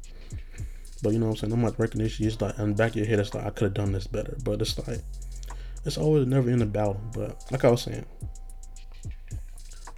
but 1.03 1.13
you 1.13 1.19
know 1.19 1.27
what 1.27 1.43
I'm 1.43 1.49
saying 1.49 1.51
no 1.51 1.67
much 1.67 1.77
recognition 1.77 2.25
it's 2.25 2.41
like 2.41 2.57
in 2.57 2.69
the 2.69 2.75
back 2.75 2.91
of 2.91 2.97
your 2.97 3.05
head 3.05 3.19
it's 3.19 3.33
like 3.33 3.45
I 3.45 3.49
could 3.49 3.65
have 3.65 3.73
done 3.73 3.91
this 3.91 4.07
better 4.07 4.37
but 4.43 4.61
it's 4.61 4.77
like 4.87 4.99
it's 5.85 5.97
always 5.97 6.27
never 6.27 6.49
in 6.49 6.59
the 6.59 6.65
battle 6.65 6.99
but 7.13 7.43
like 7.51 7.63
I 7.63 7.71
was 7.71 7.83
saying 7.83 8.05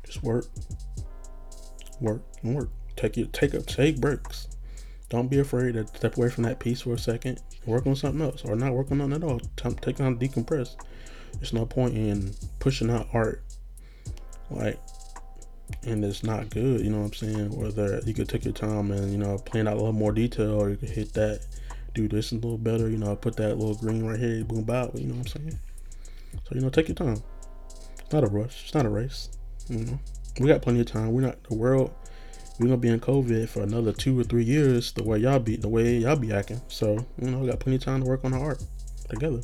just 0.10 0.24
work, 0.24 0.46
work, 2.02 2.24
and 2.42 2.56
work. 2.56 2.70
Take 2.96 3.16
your 3.16 3.28
take 3.28 3.54
up, 3.54 3.66
take 3.68 4.02
breaks. 4.02 4.48
Don't 5.10 5.30
be 5.30 5.40
afraid 5.40 5.74
to 5.74 5.86
step 5.88 6.18
away 6.18 6.30
from 6.30 6.44
that 6.46 6.60
piece 6.60 6.82
for 6.82 6.94
a 6.94 7.00
second. 7.00 7.42
Work 7.66 7.86
on 7.86 7.96
something 7.96 8.22
else, 8.22 8.44
or 8.44 8.56
not 8.56 8.74
work 8.74 8.92
on 8.92 8.98
nothing 8.98 9.14
at 9.14 9.24
all. 9.24 9.40
Take 9.56 9.98
time 9.98 10.18
to 10.18 10.28
decompress. 10.28 10.76
There's 11.34 11.54
no 11.54 11.66
point 11.66 11.96
in 11.96 12.34
pushing 12.60 12.90
out 12.90 13.08
art 13.14 13.44
like 14.50 14.80
and 15.84 16.04
it's 16.04 16.24
not 16.24 16.50
good, 16.50 16.82
you 16.82 16.90
know 16.90 17.00
what 17.00 17.06
I'm 17.06 17.14
saying? 17.14 17.58
Whether 17.58 18.02
you 18.06 18.14
could 18.14 18.30
take 18.30 18.46
your 18.46 18.54
time 18.54 18.92
and, 18.92 19.12
you 19.12 19.18
know, 19.18 19.38
plan 19.38 19.68
out 19.68 19.74
a 19.74 19.78
little 19.78 19.94
more 19.94 20.12
detail 20.12 20.62
or 20.62 20.70
you 20.70 20.78
could 20.78 20.90
hit 20.90 21.14
that, 21.14 21.46
do 21.94 22.08
this 22.08 22.32
a 22.32 22.36
little 22.36 22.58
better, 22.58 22.90
you 22.90 22.98
know, 22.98 23.16
put 23.16 23.36
that 23.38 23.58
little 23.58 23.76
green 23.76 24.06
right 24.06 24.20
here, 24.20 24.44
boom 24.44 24.64
bow, 24.64 24.92
you 24.94 25.08
know 25.08 25.16
what 25.16 25.34
I'm 25.36 25.44
saying? 25.44 25.60
So, 26.34 26.56
you 26.56 26.62
know, 26.62 26.70
take 26.70 26.88
your 26.88 26.96
time. 26.96 27.22
It's 28.00 28.12
not 28.12 28.24
a 28.24 28.28
rush, 28.28 28.64
it's 28.66 28.74
not 28.74 28.86
a 28.86 28.90
race. 28.90 29.30
You 29.68 29.86
know, 29.86 30.00
we 30.40 30.48
got 30.48 30.62
plenty 30.62 30.80
of 30.80 30.88
time. 30.88 31.12
We're 31.12 31.22
not 31.22 31.44
the 31.44 31.56
world 31.56 31.94
we're 32.60 32.68
gonna 32.68 32.78
be 32.78 32.90
in 32.90 33.00
COVID 33.00 33.48
for 33.48 33.62
another 33.62 33.94
two 33.94 34.20
or 34.20 34.24
three 34.24 34.44
years. 34.44 34.92
The 34.92 35.04
way 35.04 35.20
y'all 35.20 35.40
be, 35.40 35.56
the 35.56 35.70
way 35.70 36.00
y'all 36.00 36.18
be 36.18 36.34
acting. 36.34 36.60
So 36.68 37.06
you 37.18 37.32
know, 37.32 37.40
we 37.40 37.48
got 37.48 37.62
plenty 37.62 37.78
of 37.78 37.84
time 37.84 38.02
to 38.04 38.08
work 38.08 38.26
on 38.26 38.32
the 38.32 38.38
art 38.38 38.62
together. 39.08 39.40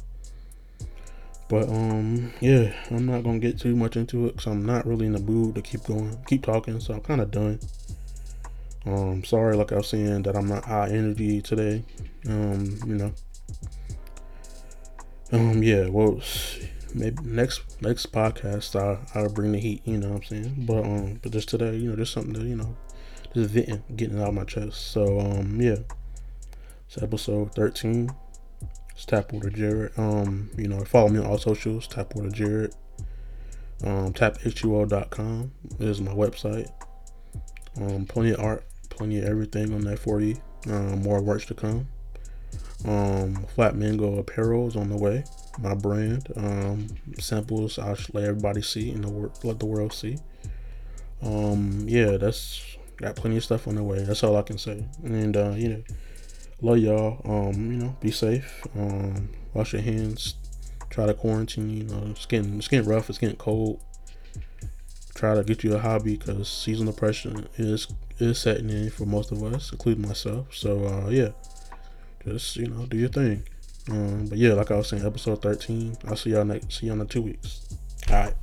But 1.47 1.69
um, 1.69 2.33
yeah, 2.39 2.73
I'm 2.89 3.05
not 3.05 3.23
gonna 3.23 3.39
get 3.39 3.59
too 3.59 3.75
much 3.75 3.97
into 3.97 4.25
it 4.25 4.35
because 4.35 4.47
I'm 4.47 4.65
not 4.65 4.85
really 4.87 5.05
in 5.05 5.11
the 5.11 5.19
mood 5.19 5.55
to 5.55 5.61
keep 5.61 5.83
going, 5.83 6.17
keep 6.25 6.43
talking. 6.43 6.79
So 6.79 6.95
I'm 6.95 7.01
kind 7.01 7.21
of 7.21 7.29
done. 7.29 7.59
Um, 8.85 9.23
sorry, 9.23 9.55
like 9.55 9.71
I 9.71 9.77
was 9.77 9.87
saying, 9.87 10.23
that 10.23 10.35
I'm 10.35 10.47
not 10.47 10.65
high 10.65 10.89
energy 10.89 11.41
today. 11.41 11.83
Um, 12.27 12.79
you 12.85 12.95
know. 12.95 13.13
Um, 15.31 15.61
yeah, 15.63 15.87
well, 15.87 16.21
maybe 16.93 17.23
next 17.23 17.81
next 17.81 18.11
podcast 18.11 18.79
I 18.79 18.99
I'll 19.17 19.29
bring 19.29 19.51
the 19.51 19.59
heat. 19.59 19.81
You 19.85 19.97
know 19.97 20.09
what 20.09 20.17
I'm 20.17 20.23
saying? 20.23 20.65
But 20.65 20.83
um, 20.83 21.19
but 21.21 21.31
just 21.31 21.49
today, 21.49 21.75
you 21.75 21.89
know, 21.89 21.95
just 21.95 22.13
something 22.13 22.33
that 22.33 22.43
you 22.43 22.55
know, 22.55 22.75
just 23.33 23.51
venting, 23.51 23.83
getting 23.95 24.17
it 24.17 24.21
out 24.21 24.29
of 24.29 24.33
my 24.33 24.45
chest. 24.45 24.91
So 24.91 25.19
um, 25.19 25.61
yeah, 25.61 25.77
it's 26.87 27.01
episode 27.01 27.53
13. 27.53 28.09
It's 28.95 29.05
Tapwater 29.05 29.53
Jared. 29.53 29.91
Um, 29.97 30.49
you 30.57 30.67
know, 30.67 30.79
follow 30.85 31.09
me 31.09 31.19
on 31.19 31.25
all 31.25 31.37
socials. 31.37 31.87
Tapwater 31.87 32.31
Jared. 32.31 32.73
Um, 33.83 34.13
taphuo.com 34.13 35.51
is 35.79 35.99
my 35.99 36.13
website. 36.13 36.71
Um, 37.79 38.05
plenty 38.05 38.31
of 38.31 38.39
art, 38.39 38.63
plenty 38.89 39.19
of 39.19 39.25
everything 39.25 39.73
on 39.73 39.81
that 39.81 39.99
for 39.99 40.21
you. 40.21 40.37
Um, 40.67 41.01
more 41.01 41.21
works 41.21 41.45
to 41.47 41.53
come. 41.53 41.87
Um, 42.85 43.45
Flat 43.55 43.75
Mango 43.75 44.17
Apparel 44.17 44.67
is 44.67 44.75
on 44.77 44.89
the 44.89 44.97
way. 44.97 45.25
My 45.59 45.75
brand. 45.75 46.31
Um, 46.37 46.87
samples 47.19 47.77
I'll 47.77 47.97
let 48.13 48.23
everybody 48.23 48.61
see 48.61 48.91
and 48.91 49.03
the 49.03 49.09
wor- 49.09 49.31
let 49.43 49.59
the 49.59 49.65
world 49.65 49.91
see. 49.91 50.17
Um, 51.21 51.83
yeah, 51.87 52.17
that's 52.17 52.77
got 52.97 53.15
plenty 53.17 53.37
of 53.37 53.43
stuff 53.43 53.67
on 53.67 53.75
the 53.75 53.83
way. 53.83 54.03
That's 54.03 54.23
all 54.23 54.37
I 54.37 54.41
can 54.43 54.57
say. 54.57 54.85
And 55.03 55.35
uh, 55.35 55.51
you 55.51 55.69
know, 55.69 55.83
love 56.61 56.77
y'all. 56.77 57.21
Um, 57.25 57.71
you 57.71 57.77
know, 57.77 57.95
be 57.99 58.11
safe. 58.11 58.65
Um, 58.75 59.29
wash 59.53 59.73
your 59.73 59.81
hands. 59.81 60.35
Try 60.89 61.05
to 61.07 61.13
quarantine. 61.13 61.69
You 61.69 61.83
know, 61.83 62.07
it's 62.11 62.25
getting 62.25 62.57
it's 62.57 62.67
getting 62.67 62.87
rough. 62.87 63.09
It's 63.09 63.19
getting 63.19 63.35
cold. 63.35 63.81
Try 65.13 65.35
to 65.35 65.43
get 65.43 65.63
you 65.63 65.75
a 65.75 65.79
hobby 65.79 66.17
because 66.17 66.49
seasonal 66.49 66.93
depression 66.93 67.47
is 67.57 67.87
is 68.19 68.37
setting 68.37 68.69
in 68.69 68.89
for 68.89 69.05
most 69.05 69.31
of 69.31 69.43
us, 69.43 69.71
including 69.71 70.07
myself. 70.07 70.53
So 70.53 70.85
uh, 70.85 71.09
yeah, 71.09 71.29
just 72.25 72.55
you 72.57 72.67
know, 72.67 72.85
do 72.85 72.97
your 72.97 73.09
thing. 73.09 73.43
Um, 73.89 74.25
but 74.25 74.37
yeah, 74.37 74.53
like 74.53 74.71
I 74.71 74.77
was 74.77 74.89
saying, 74.89 75.05
episode 75.05 75.41
thirteen. 75.41 75.95
I'll 76.07 76.15
see 76.15 76.31
y'all 76.31 76.45
next. 76.45 76.79
See 76.79 76.87
y'all 76.87 76.99
in 76.99 77.07
two 77.07 77.21
weeks. 77.21 77.67
All 78.09 78.15
right. 78.15 78.35